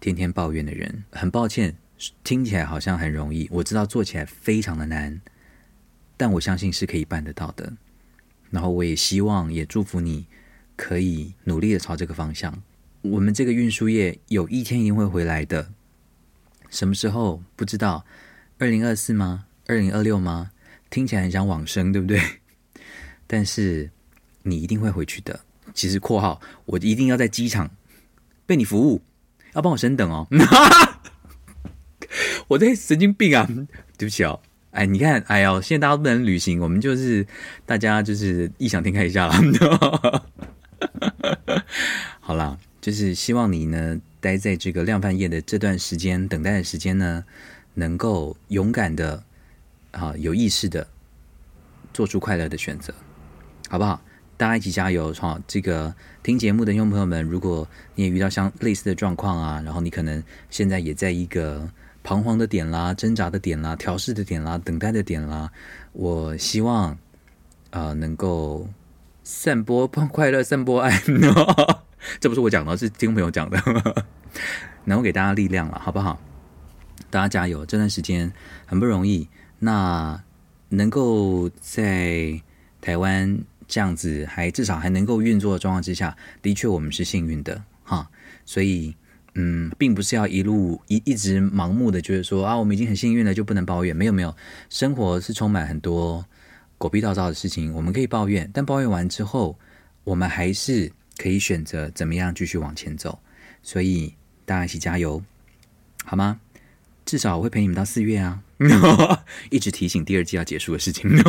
[0.00, 1.74] 天天抱怨的人，很抱歉，
[2.22, 5.18] 听起来好像很容易，我知道做起来非常的难，
[6.18, 7.72] 但我相信是可以办得到的。
[8.50, 10.26] 然后我也希望，也祝福你，
[10.76, 12.62] 可以努力的朝这个方向。
[13.00, 15.72] 我们这个运输业有一天一定会回来的，
[16.68, 18.04] 什么时候不知道？
[18.58, 19.46] 二零二四吗？
[19.68, 20.50] 二零二六吗？
[20.90, 22.20] 听起来很像往生，对不对？
[23.26, 23.90] 但是
[24.44, 25.40] 你一定会回去的。
[25.74, 27.70] 其实（括号）我一定要在机场
[28.46, 29.02] 被你服务。
[29.54, 30.26] 要帮我升等哦！
[32.48, 33.48] 我这神经病啊！
[33.96, 34.40] 对不起哦。
[34.72, 37.24] 哎，你看，哎呦，现在大家不能旅行，我们就是
[37.64, 39.34] 大家就是异想天开一下了。
[42.18, 47.24] 好啦，就是希望你呢，待在这个量贩业的这段时间，等待的时间呢，
[47.74, 49.22] 能够勇敢的
[49.92, 50.88] 啊，有意识的
[51.92, 52.92] 做出快乐的选择，
[53.68, 54.02] 好不好？
[54.36, 55.12] 大家一起加油！
[55.14, 61.68] 哈，这个听节目的听众朋友们，如果你也遇到像类似的状况啊，然后你可能现在也在一个
[62.02, 65.48] 彷徨的点啦、挣扎的点啦、调试的点啦、等待的点啦，
[65.92, 66.98] 我希望
[67.70, 68.68] 呃能够
[69.22, 71.00] 散播快乐、散播爱。
[72.18, 74.04] 这不是我讲的，是听众朋友讲的，
[74.84, 76.18] 能够给大家力量了，好不好？
[77.08, 77.64] 大家加油！
[77.64, 78.32] 这段时间
[78.66, 79.28] 很不容易，
[79.60, 80.20] 那
[80.70, 82.40] 能够在
[82.80, 83.38] 台湾。
[83.66, 88.10] 这样子还至少还能够运作的状况之下，的确我们是幸运的哈。
[88.44, 88.94] 所以，
[89.34, 93.94] 嗯，并不是要一路一一直盲目的觉得说啊，我们已经很幸运了就不能抱怨。
[93.96, 94.34] 没有没有，
[94.68, 96.24] 生活是充满很多
[96.78, 99.58] 狗屁倒灶的事情，我们可以抱怨，但抱怨完之后，
[100.04, 103.18] 我们还是可以选择怎么样继续往前走。
[103.62, 104.14] 所以
[104.44, 105.22] 大家一起加油，
[106.04, 106.40] 好吗？
[107.06, 108.42] 至少我会陪你们到四月啊！
[109.50, 111.10] 一直提醒第二季要结束的事情。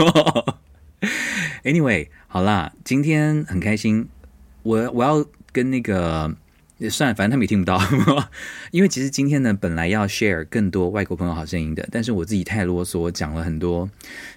[1.66, 4.10] Anyway，好啦，今天很开心，
[4.64, 6.36] 我我要跟那个。
[6.90, 7.80] 算了，反正他们也听不到，
[8.72, 13.90] 因为其实今天呢，本来要 share 更多外国朋友好声音的，但是我自己太啰嗦，讲了很多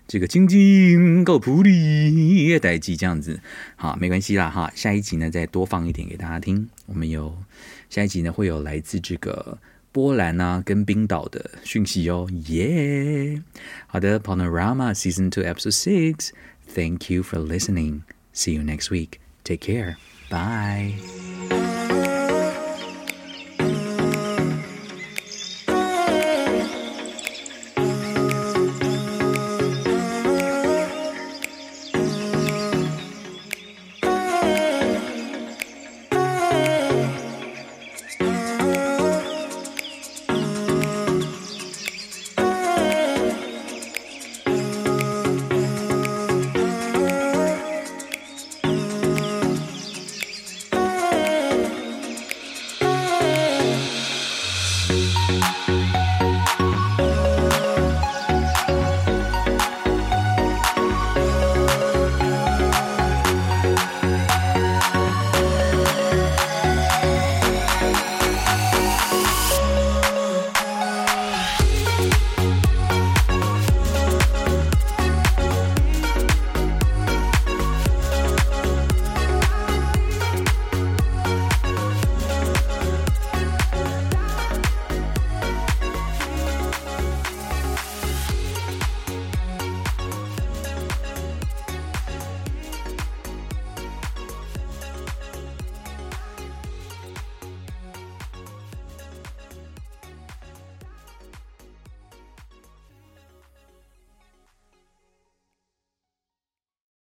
[0.07, 3.41] 这个晶晶够普里代机这样子，
[3.75, 6.69] 好，没关系啦哈，下一集呢再多放一点给大家听。
[6.87, 7.37] 我们有
[7.91, 9.59] 下一集呢会有来自这个
[9.91, 13.43] 波兰啊跟冰岛的讯息哦，耶、
[13.89, 16.31] 好的，Panorama Season Two Episode Six
[16.69, 18.05] Thank you for listening.
[18.33, 19.21] See you next week.
[19.43, 19.99] Take care.
[20.31, 20.95] Bye.